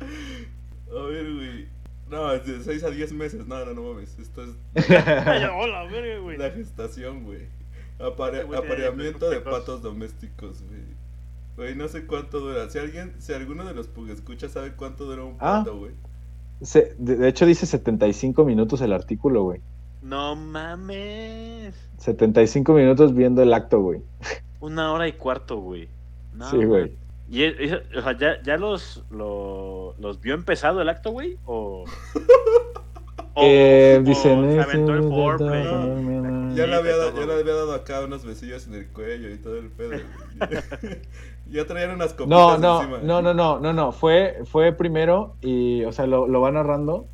[0.00, 1.66] A ver, güey.
[2.10, 3.46] No, es de 6 a 10 meses.
[3.46, 4.18] No, no, no mames.
[4.18, 4.50] Esto es
[4.90, 6.36] Ay, hola, verga, güey.
[6.36, 7.46] la gestación, güey.
[7.98, 10.82] Apare- güey tiene apareamiento de patos domésticos, güey.
[11.56, 12.68] Güey, no sé cuánto dura.
[12.70, 15.62] Si alguien, si alguno de los escucha sabe cuánto dura un Ah.
[15.64, 15.92] pato, güey.
[16.60, 19.60] Se- de, de hecho dice 75 minutos el artículo, güey.
[20.02, 21.74] No mames.
[21.98, 24.00] 75 minutos viendo el acto, güey.
[24.60, 25.88] Una hora y cuarto, güey.
[26.34, 26.92] No, sí, güey.
[27.30, 31.38] ¿Y es- o sea, ya, ya los, lo- los vio empezado el acto, güey?
[31.46, 31.84] ¿O,
[33.34, 34.52] o- Eh, o dicen...
[34.52, 35.64] se aventó el foreplay?
[36.54, 38.88] Ya le, había, de da- todo, ya le había dado acá unos besillos en el
[38.88, 39.92] cuello y todo el pedo.
[41.50, 42.98] ya traían unas copitas No, no, encima.
[43.02, 43.92] no, no, no, no, no.
[43.92, 47.06] Fue, fue primero y, o sea, lo, lo va narrando.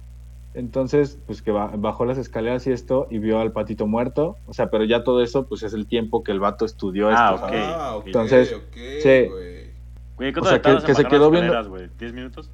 [0.59, 4.37] Entonces, pues que ba- bajó las escaleras y esto y vio al patito muerto.
[4.47, 7.33] O sea, pero ya todo eso, pues es el tiempo que el vato estudió Ah,
[7.35, 7.47] esto.
[7.53, 9.27] Ah, ok, Entonces, ok, sí.
[9.29, 9.69] güey.
[10.31, 11.89] O ¿cuánto sea, que- se quedó viendo- güey?
[11.99, 12.51] ¿10 minutos?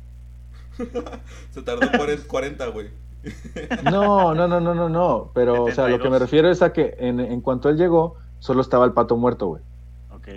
[1.50, 2.88] Se tardó 40, 40, güey.
[3.84, 5.30] No, no, no, no, no, no.
[5.34, 6.20] Pero, o sea, lo que me 72.
[6.20, 9.62] refiero es a que en, en cuanto él llegó, solo estaba el pato muerto, güey.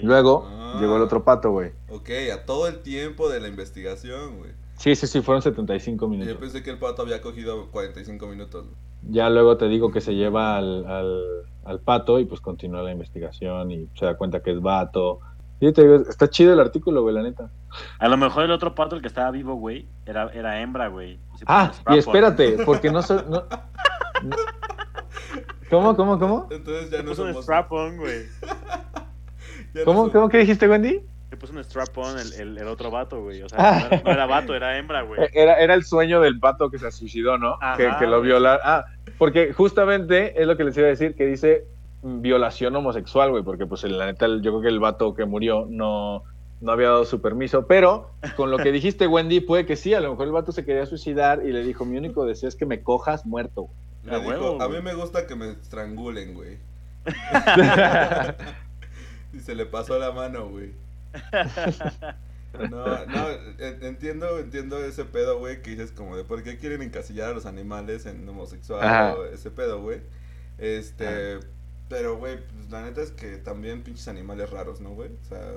[0.04, 0.78] Luego Ah.
[0.80, 1.72] llegó el otro pato, güey.
[1.90, 4.52] Ok, a todo el tiempo de la investigación, güey.
[4.78, 6.36] Sí, sí, sí, fueron 75 Yo minutos.
[6.38, 8.66] pensé que el pato había cogido 45 minutos.
[9.10, 11.24] Ya luego te digo que se lleva al, al,
[11.66, 15.20] al pato y pues continúa la investigación y se da cuenta que es vato.
[15.60, 17.50] Y te digo, está chido el artículo, güey, la neta.
[18.00, 21.20] A lo mejor el otro pato, el que estaba vivo, güey, era, era hembra, güey.
[21.48, 23.18] Ah, y espérate, porque no soy...
[23.28, 23.44] No...
[24.24, 24.36] no-
[25.70, 26.48] ¿Cómo, cómo, cómo?
[26.50, 27.46] Entonces ya Se no somos.
[27.98, 28.26] güey.
[29.74, 31.02] ya no ¿Cómo, so- cómo que dijiste, Wendy?
[31.38, 33.44] Se puso un strap-on el, el, el otro vato, güey.
[33.44, 33.80] O sea, Ah.
[33.80, 35.22] no era, no era vato, era hembra, güey.
[35.22, 37.58] Eh, Era, era el sueño del pato que se suicidó, ¿no?
[37.62, 38.30] Ajá, que, que lo güey.
[38.32, 38.60] viola.
[38.64, 38.86] Ah,
[39.20, 41.66] porque justamente es lo que les iba a decir, que dice
[42.02, 46.24] violación homosexual, güey, porque pues la neta, yo creo que el vato que murió no,
[46.60, 50.00] no había dado su permiso, pero con lo que dijiste, Wendy, puede que sí, a
[50.00, 52.66] lo mejor el vato se quería suicidar y le dijo, mi único deseo es que
[52.66, 53.68] me cojas muerto.
[54.04, 56.58] Le A dijo, huevo, a mí me gusta que me estrangulen, güey.
[59.34, 60.72] y se le pasó la mano, güey.
[62.72, 63.30] No, no,
[63.60, 67.34] en- entiendo, entiendo ese pedo, güey, que dices como de por qué quieren encasillar a
[67.34, 69.16] los animales en homosexual Ajá.
[69.16, 70.02] o ese pedo, güey.
[70.58, 71.40] Este,
[71.88, 75.10] pero, güey, pues, la neta es que también pinches animales raros, ¿no, güey?
[75.22, 75.52] O sea,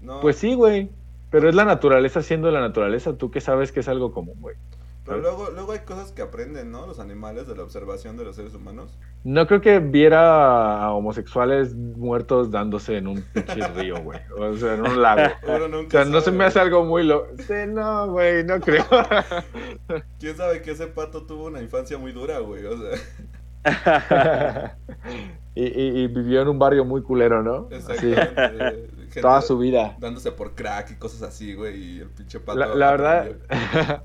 [0.00, 0.20] no.
[0.20, 0.90] Pues sí, güey.
[1.30, 4.56] Pero es la naturaleza siendo la naturaleza, tú que sabes que es algo común, güey.
[5.06, 6.86] Pero luego, luego hay cosas que aprenden, ¿no?
[6.86, 8.98] Los animales de la observación de los seres humanos.
[9.24, 14.18] No creo que viera a homosexuales muertos dándose en un pinche río, güey.
[14.38, 15.32] O sea, en un lago.
[15.46, 16.66] Uno O nunca sea, no se me hace güey.
[16.68, 17.28] algo muy loco.
[17.38, 18.84] Sí, no, güey, no creo.
[20.18, 22.64] ¿Quién sabe que ese pato tuvo una infancia muy dura, güey?
[22.66, 22.98] O sea,
[25.54, 27.68] y, y- y vivió en un barrio muy culero, ¿no?
[27.70, 28.88] Exactamente.
[29.20, 29.96] toda su vida.
[29.98, 31.76] Dándose por crack y cosas así, güey.
[31.96, 32.58] Y el pinche pato.
[32.58, 34.04] La, la verdad.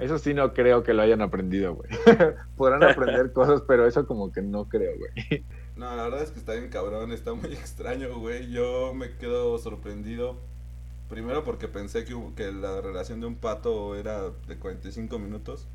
[0.00, 1.90] Eso sí no creo que lo hayan aprendido, güey.
[2.56, 5.44] Podrán aprender cosas, pero eso como que no creo, güey.
[5.76, 7.12] No, la verdad es que está bien cabrón.
[7.12, 8.50] Está muy extraño, güey.
[8.50, 10.36] Yo me quedo sorprendido.
[11.08, 15.66] Primero porque pensé que, que la relación de un pato era de 45 minutos.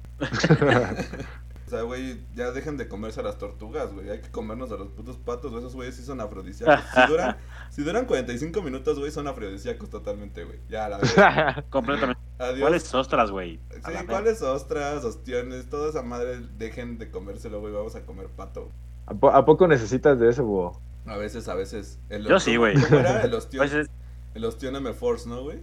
[1.65, 4.09] O sea, güey, ya dejen de comerse a las tortugas, güey.
[4.11, 5.63] Hay que comernos a los putos patos, güey.
[5.63, 6.85] Esos güeyes sí son afrodisíacos.
[6.93, 7.37] Si duran,
[7.71, 10.59] si duran 45 minutos, güey, son afrodisíacos totalmente, güey.
[10.69, 11.65] Ya, la verdad.
[11.71, 12.21] Completamente.
[12.37, 12.59] Adiós.
[12.61, 13.59] ¿Cuáles ostras, güey?
[13.73, 13.91] Sí.
[14.07, 15.67] ¿cuáles ostras, ostiones?
[15.69, 17.73] Toda esa madre, dejen de comérselo, güey.
[17.73, 18.69] Vamos a comer pato.
[19.07, 20.79] ¿A, po- a poco necesitas de eso, búho?
[21.07, 21.99] A veces, a veces.
[22.09, 22.75] El, Yo sí, güey.
[22.79, 23.21] ¿Cómo era?
[23.23, 23.89] El ostión, Pues
[24.35, 25.59] el ostión M Force, ¿no, güey?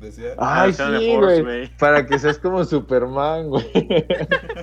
[0.00, 0.34] Decía.
[0.38, 1.76] Ay, de sí, Force, güey.
[1.78, 3.70] Para que seas como Superman, güey.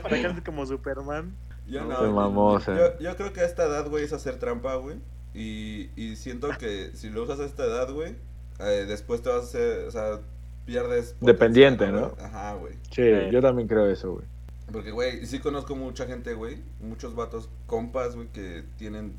[0.04, 1.34] Para que andes como Superman.
[1.68, 2.02] Yo No, no.
[2.06, 2.76] yo- mamó, o sea.
[2.76, 4.98] yo, yo creo que a esta edad, güey, es hacer trampa, güey.
[5.34, 8.16] Y, y siento que si lo usas a esta edad, güey,
[8.60, 10.20] eh, después te vas a hacer, o sea,
[10.66, 11.16] pierdes...
[11.22, 11.88] Dependiente?
[11.92, 12.14] ¿no?
[12.22, 12.76] Ajá, güey.
[12.92, 13.02] Sí,
[13.32, 14.26] yo también creo eso, güey.
[14.72, 19.14] Porque, güey, sí conozco mucha gente, güey, muchos vatos, compas, güey, que tienen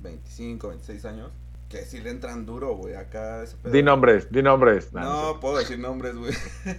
[0.00, 1.30] 25, 26 años,
[1.68, 3.72] que sí le entran duro, güey, acá ese pedo.
[3.72, 4.92] Di nombres, di nombres.
[4.94, 6.32] Nah, No, no puedo decir nombres, güey.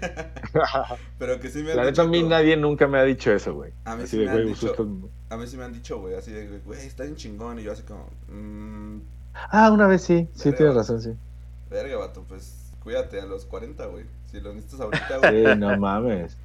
[1.20, 3.54] Pero que sí me han La neta, a mí nadie nunca me ha dicho eso,
[3.54, 3.72] güey.
[3.86, 6.16] A mí Así sí de, me han dicho- A mí sí me han dicho, güey,
[6.16, 7.60] así de, güey, está bien chingón.
[7.60, 9.00] Y yo así como, mmm,
[9.52, 10.58] Ah, una vez sí, sí Verga.
[10.58, 11.14] tienes razón, sí.
[11.70, 14.06] verga, vato, pues cuídate a los 40, güey.
[14.26, 15.46] Si lo necesitas ahorita, güey.
[15.54, 16.36] Sí, no mames.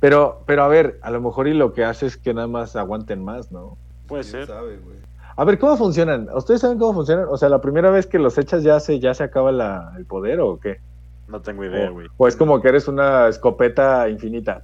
[0.00, 2.76] Pero, pero a ver, a lo mejor y lo que hace es que nada más
[2.76, 3.78] aguanten más, ¿no?
[4.06, 4.46] Puede quién ser.
[4.46, 4.96] sabe, güey.
[5.36, 6.28] A ver, ¿cómo funcionan?
[6.34, 7.26] ¿Ustedes saben cómo funcionan?
[7.28, 10.04] O sea, la primera vez que los echas ya se, ya se acaba la- el
[10.06, 10.80] poder o qué?
[11.28, 12.06] No tengo idea, güey.
[12.18, 14.60] o es como que eres una escopeta infinita.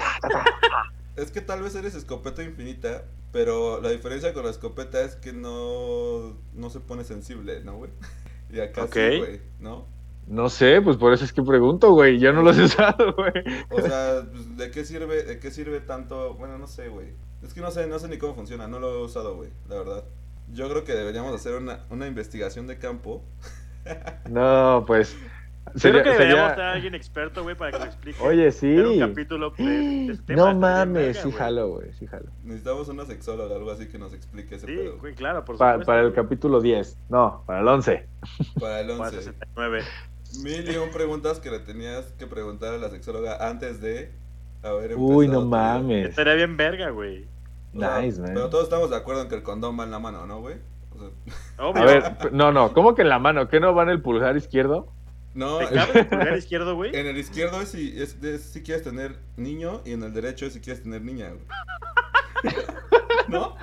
[1.16, 3.02] Es que tal vez eres escopeta infinita,
[3.32, 7.90] pero la diferencia con la escopeta es que no, no se pone sensible, ¿no, güey?
[8.52, 8.92] Y acá Ok.
[8.94, 9.84] sí, güey, ¿no?
[10.26, 12.18] No sé, pues por eso es que pregunto, güey.
[12.18, 13.32] Yo no los he usado, güey.
[13.70, 16.34] O sea, pues, ¿de qué sirve, de qué sirve tanto?
[16.34, 17.08] Bueno, no sé, güey.
[17.44, 19.76] Es que no sé, no sé ni cómo funciona, no lo he usado, güey, la
[19.76, 20.04] verdad.
[20.52, 23.22] Yo creo que deberíamos hacer una, una investigación de campo.
[24.28, 25.16] No, pues.
[25.74, 28.22] Yo sería- creo que deberíamos sería- tener a alguien experto, güey, para que nos explique.
[28.22, 28.76] Oye, sí.
[28.76, 31.34] Un capítulo de, de este No mames, sí güey.
[31.36, 32.26] jalo, güey, sí jalo.
[32.44, 34.98] Necesitamos una sexóloga, algo así que nos explique ese Sí, pedo.
[34.98, 35.86] güey, claro, por Pa- supuesto.
[35.86, 36.98] para el capítulo 10.
[37.08, 38.06] No, para el 11.
[38.58, 39.16] Para el Para 11.
[39.22, 39.82] 69.
[40.42, 44.10] Mil y un preguntas que le tenías que preguntar a la sexóloga antes de
[44.62, 45.16] haber empezado.
[45.16, 46.10] Uy, no mames.
[46.10, 47.26] Estaría bien verga, güey.
[47.72, 48.32] Nice, man.
[48.34, 50.56] Pero todos estamos de acuerdo en que el condón va en la mano, ¿no, güey?
[50.94, 51.08] O sea,
[51.66, 51.82] Obvio.
[51.82, 53.48] A ver, no, no, ¿cómo que en la mano?
[53.48, 54.92] ¿Qué no va en el pulgar izquierdo?
[55.34, 56.94] no, ¿Te en, cabe el pulgar izquierdo, güey?
[56.96, 60.46] en el izquierdo es si, es, es si quieres tener niño y en el derecho
[60.46, 61.44] es si quieres tener niña, güey.
[63.28, 63.54] ¿No?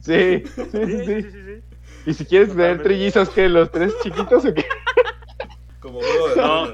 [0.00, 1.22] Sí, sí, sí, Sí, sí, sí.
[1.30, 1.62] sí, sí.
[2.06, 3.48] Y si quieres tener trillizos, ¿qué?
[3.48, 4.64] ¿Los tres chiquitos o qué?
[5.80, 6.68] Como de No.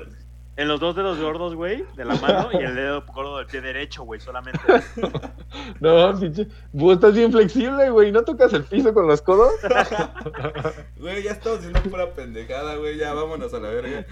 [0.58, 3.60] En los dos dedos gordos, güey, de la mano y el dedo gordo del pie
[3.60, 4.58] derecho, güey, solamente.
[5.80, 6.48] No, pinche.
[6.72, 8.12] Vos estás bien flexible, güey.
[8.12, 9.52] ¿No tocas el piso con los codos?
[10.98, 12.96] Güey, ya estamos diciendo pura pendejada, güey.
[12.98, 14.04] Ya vámonos a la verga.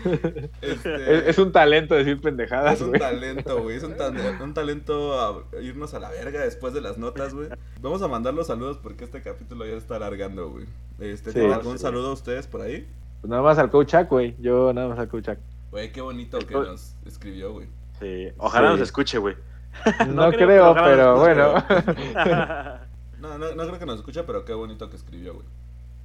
[0.61, 3.77] Este, Es, es un talento decir pendejadas, Es un talento, güey.
[3.77, 7.49] Es un, tal- un talento a irnos a la verga después de las notas, güey.
[7.81, 10.67] Vamos a mandar los saludos porque este capítulo ya está alargando, güey.
[11.01, 11.35] Este, Sí.
[11.39, 12.87] ¿tienen algún saludo a ustedes por ahí?
[13.21, 14.35] Pues nada más al coach güey.
[14.41, 15.29] Yo nada más al coach.
[15.75, 17.67] Güey, qué bonito que nos escribió, güey.
[17.99, 18.73] Sí, ojalá Sí.
[18.75, 19.35] nos escuche, güey.
[20.09, 21.55] No, creo, pero nos bueno.
[23.19, 25.47] No, no, no creo que nos escuche, pero qué bonito que escribió, güey.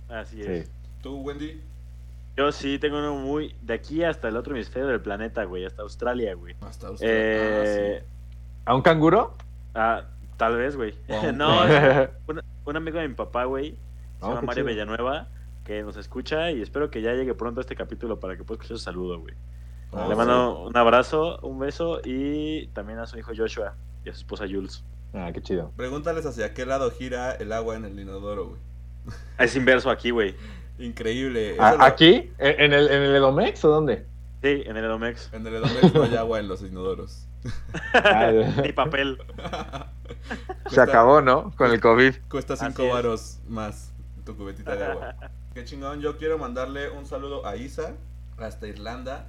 [0.10, 0.66] Así es.
[0.66, 0.72] Sí.
[1.04, 1.62] ¿Tú, Wendy?
[2.36, 3.54] Yo sí tengo uno muy.
[3.62, 6.56] De aquí hasta el otro hemisferio del planeta, güey, hasta Australia, güey.
[6.62, 7.06] Hasta usted.
[7.08, 8.04] Eh,
[8.66, 9.36] ¿A un canguro?
[9.76, 10.02] ah,
[10.38, 10.96] tal vez, güey.
[11.10, 11.32] Wow.
[11.36, 13.74] no, es un, un amigo de mi papá, güey.
[13.74, 13.78] Se
[14.26, 14.74] Oh, llama Mario chido.
[14.74, 15.28] Villanueva,
[15.70, 18.78] que nos escucha y espero que ya llegue pronto este capítulo para que pueda escuchar
[18.80, 19.36] su saludo, güey.
[19.94, 20.18] Ah, Le sí.
[20.18, 24.46] mando un abrazo, un beso y también a su hijo Joshua y a su esposa
[24.50, 24.84] Jules.
[25.14, 25.72] Ah, qué chido.
[25.78, 28.62] Pregúntales hacia qué lado gira el agua en el inodoro, güey.
[29.38, 30.34] Es inverso aquí, güey.
[30.80, 31.54] Increíble.
[31.54, 32.32] Eso ¿A- lo- ¿Aquí?
[32.40, 34.08] ¿En el, ¿En el Edomex o dónde?
[34.42, 35.32] Sí, en el Edomex.
[35.34, 37.28] En el Edomex no hay agua en los inodoros.
[37.94, 38.32] Ah,
[38.64, 39.20] Ni papel.
[40.68, 41.52] se acabó, ¿no?
[41.56, 42.16] Con el COVID.
[42.28, 42.92] Cuesta Así 5 es.
[42.92, 43.94] varos más
[44.26, 45.16] tu cubetita de agua.
[45.60, 46.00] Qué chingón.
[46.00, 47.96] Yo quiero mandarle un saludo a Isa,
[48.38, 49.28] hasta Irlanda.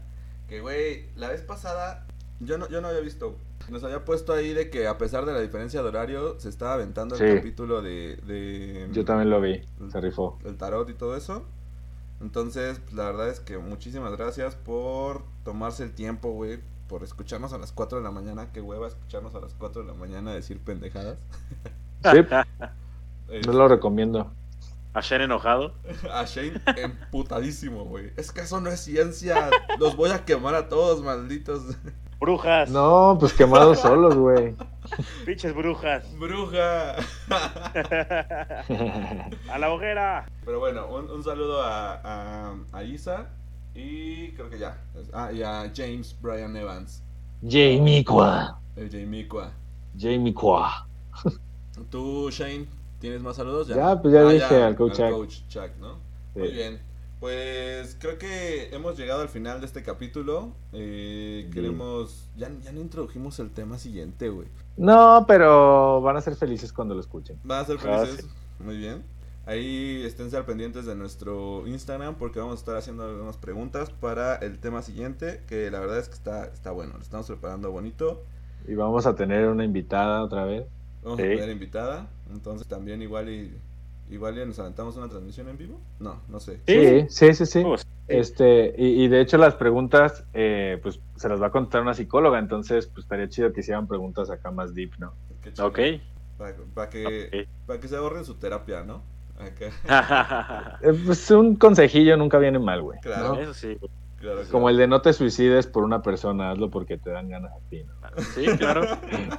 [0.48, 2.06] Que, güey, la vez pasada
[2.38, 3.36] yo no, yo no había visto.
[3.68, 6.74] Nos había puesto ahí de que a pesar de la diferencia de horario, se estaba
[6.74, 7.36] aventando el Sí.
[7.36, 9.60] capítulo de, de Yo también lo vi.
[9.90, 10.38] Se rifó.
[10.44, 11.44] el tarot y todo eso.
[12.20, 16.60] Entonces, pues, la verdad es que muchísimas gracias por tomarse el tiempo, güey.
[16.88, 18.52] Por escucharnos a las 4 de la mañana.
[18.52, 21.18] Qué hueva escucharnos a las 4 de la mañana decir pendejadas.
[22.04, 22.18] Sí,
[23.30, 24.32] Eh, no lo recomiendo.
[24.92, 25.74] A Shen enojado.
[26.12, 28.12] A Shane emputadísimo, güey.
[28.16, 29.50] Es que eso no es ciencia.
[29.78, 31.62] Los voy a quemar a todos, malditos.
[32.18, 32.68] Brujas.
[32.70, 34.54] No, pues quemados solos, güey.
[35.24, 36.04] Pinches brujas.
[36.18, 36.96] Bruja.
[39.50, 40.26] A la hoguera.
[40.44, 43.28] Pero bueno, un, un saludo a, a, a Isa.
[43.74, 44.76] Y creo que ya.
[45.12, 47.02] Ah, y a James Brian Evans.
[47.48, 48.58] Jamie Qua.
[48.76, 49.52] El Jamaica.
[49.98, 50.86] Jamie Qua.
[51.90, 52.66] Tú, Shane,
[53.00, 53.66] ¿tienes más saludos?
[53.68, 55.10] Ya, pues ya Ah, dije al coach Chuck.
[55.10, 55.94] coach Chuck, ¿no?
[56.34, 56.38] Sí.
[56.40, 56.80] Muy bien.
[57.18, 60.54] Pues creo que hemos llegado al final de este capítulo.
[60.72, 62.30] Eh, queremos.
[62.36, 64.48] Ya, ya no introdujimos el tema siguiente, güey.
[64.78, 67.38] No, pero van a ser felices cuando lo escuchen.
[67.44, 68.26] Van a ser Ah, felices.
[68.58, 69.02] Muy bien.
[69.44, 74.36] Ahí esténse al pendientes de nuestro Instagram porque vamos a estar haciendo algunas preguntas para
[74.36, 75.42] el tema siguiente.
[75.46, 76.94] Que la verdad es que está, está bueno.
[76.94, 78.22] Lo estamos preparando bonito.
[78.66, 80.64] Y vamos a tener una invitada otra vez.
[81.02, 81.24] Vamos Sí.
[81.24, 82.08] a tener invitada.
[82.32, 83.52] Entonces también igual y.
[84.10, 85.80] Igual y nos aventamos una transmisión en vivo.
[86.00, 86.58] No, no sé.
[86.66, 87.64] Sí, sí, sí, sí.
[88.08, 91.94] Este, y, y de hecho las preguntas, eh, pues se las va a contar una
[91.94, 95.12] psicóloga, entonces pues estaría chido que hicieran preguntas acá más deep, ¿no?
[95.42, 95.68] Qué chido.
[95.68, 95.78] ok.
[96.74, 99.02] Para, que, para que se ahorren su terapia, ¿no?
[99.38, 100.78] Acá.
[100.82, 102.98] Eh, pues un consejillo nunca viene mal, güey.
[103.00, 103.34] Claro.
[103.34, 103.40] ¿no?
[103.40, 103.78] Eso sí.
[104.20, 104.42] Claro.
[104.50, 107.60] Como el de no te suicides por una persona, hazlo porque te dan ganas a
[107.68, 107.94] ti, ¿no?
[108.34, 108.82] Sí, claro.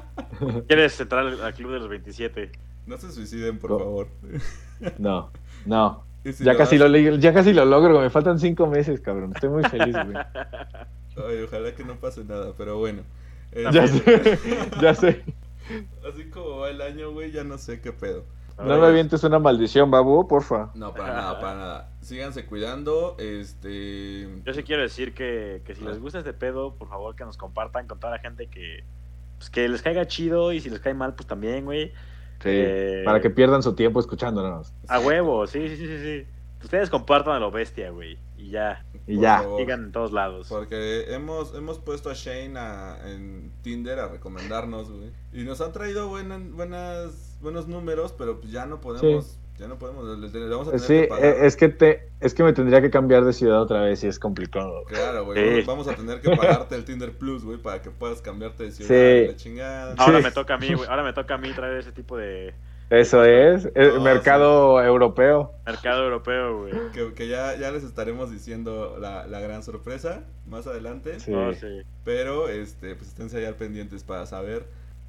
[0.68, 2.52] ¿Quieres entrar al al club de los 27?
[2.88, 4.08] No se suiciden, por favor.
[4.98, 5.32] No,
[5.66, 6.04] no.
[6.24, 9.32] Si Ya lo casi, lo, ya casi lo logro, me faltan cinco meses, cabrón.
[9.34, 10.16] Estoy muy feliz, güey.
[11.18, 13.02] Ay, ojalá que no pase nada, pero bueno.
[13.72, 15.24] Ya Este, sé, ya sé.
[16.08, 18.24] Así como va el año, güey, ya no sé qué pedo.
[18.58, 20.72] No me avientes una maldición, babu, porfa.
[20.76, 21.90] No, para nada, para nada.
[22.02, 24.28] Síganse cuidando, este...
[24.46, 27.38] Yo sí quiero decir que, que si les gusta este pedo, por favor que nos
[27.38, 28.84] compartan con toda la gente que,
[29.38, 31.90] pues, que les caiga chido y si les cae mal, pues también, güey.
[32.42, 34.74] Sí, Eh, para que pierdan su tiempo escuchándonos.
[34.88, 36.26] A huevo, sí, sí, sí, sí.
[36.64, 38.20] Ustedes compartan a lo bestia, güey.
[38.38, 39.44] Y ya, Y por ya.
[39.58, 40.48] sigan en todos lados.
[40.50, 45.12] Porque hemos, hemos puesto a Shane a- en Tinder a recomendarnos, güey.
[45.34, 49.78] Y nos han traído buenas, buenas, buenos números, pero pues ya no podemos, ya no
[49.78, 51.26] podemos, le, le vamos a tener Sí, que pagar.
[51.26, 54.08] eh, es que te, es que me tendría que cambiar de ciudad otra vez y
[54.08, 54.84] es complicado.
[54.88, 55.62] Claro, güey.
[55.62, 55.68] Sí.
[55.68, 58.90] vamos- a tener que pagarte el Tinder Plus, güey, para que puedas cambiarte de ciudad
[58.90, 59.28] Sí.
[59.28, 59.96] la chingada.
[59.98, 60.24] Ahora Sí.
[60.24, 60.88] me toca a mí, güey.
[60.90, 62.54] Ahora me toca a mí traer ese tipo de
[62.90, 65.54] Eso es, el No, mercado europeo.
[65.66, 66.74] mercado europeo, güey.
[66.94, 71.18] Que, que ya, ya les estaremos diciendo la, la gran sorpresa más adelante.
[71.22, 71.34] Sí.
[71.34, 71.84] Oh, sí.
[72.04, 74.66] Pero, este, pues esténse ahí al pendientes para saber.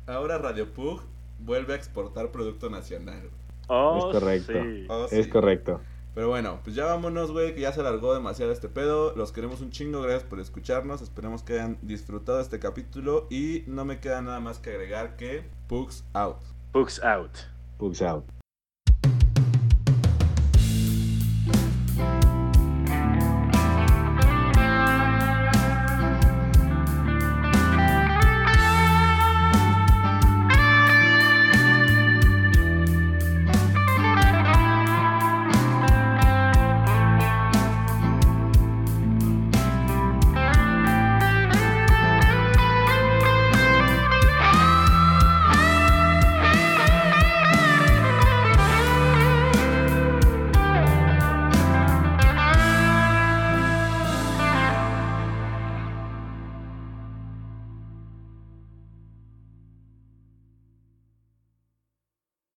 [0.07, 1.01] Ahora Radio Pug
[1.45, 3.31] vuelve a exportar producto nacional.
[3.69, 4.53] Oh, Es correcto.
[4.53, 4.87] sí.
[4.89, 5.81] Oh, Es correcto.
[6.15, 9.15] Pero bueno, pues ya vámonos, güey, que ya se alargó demasiado este pedo.
[9.17, 11.01] Los queremos un chingo, gracias por escucharnos.
[11.01, 13.27] Esperemos que hayan disfrutado este capítulo.
[13.31, 16.37] Y no me queda nada más que agregar que Pugs out.
[16.73, 17.31] Books out.
[17.79, 18.25] Pugs out.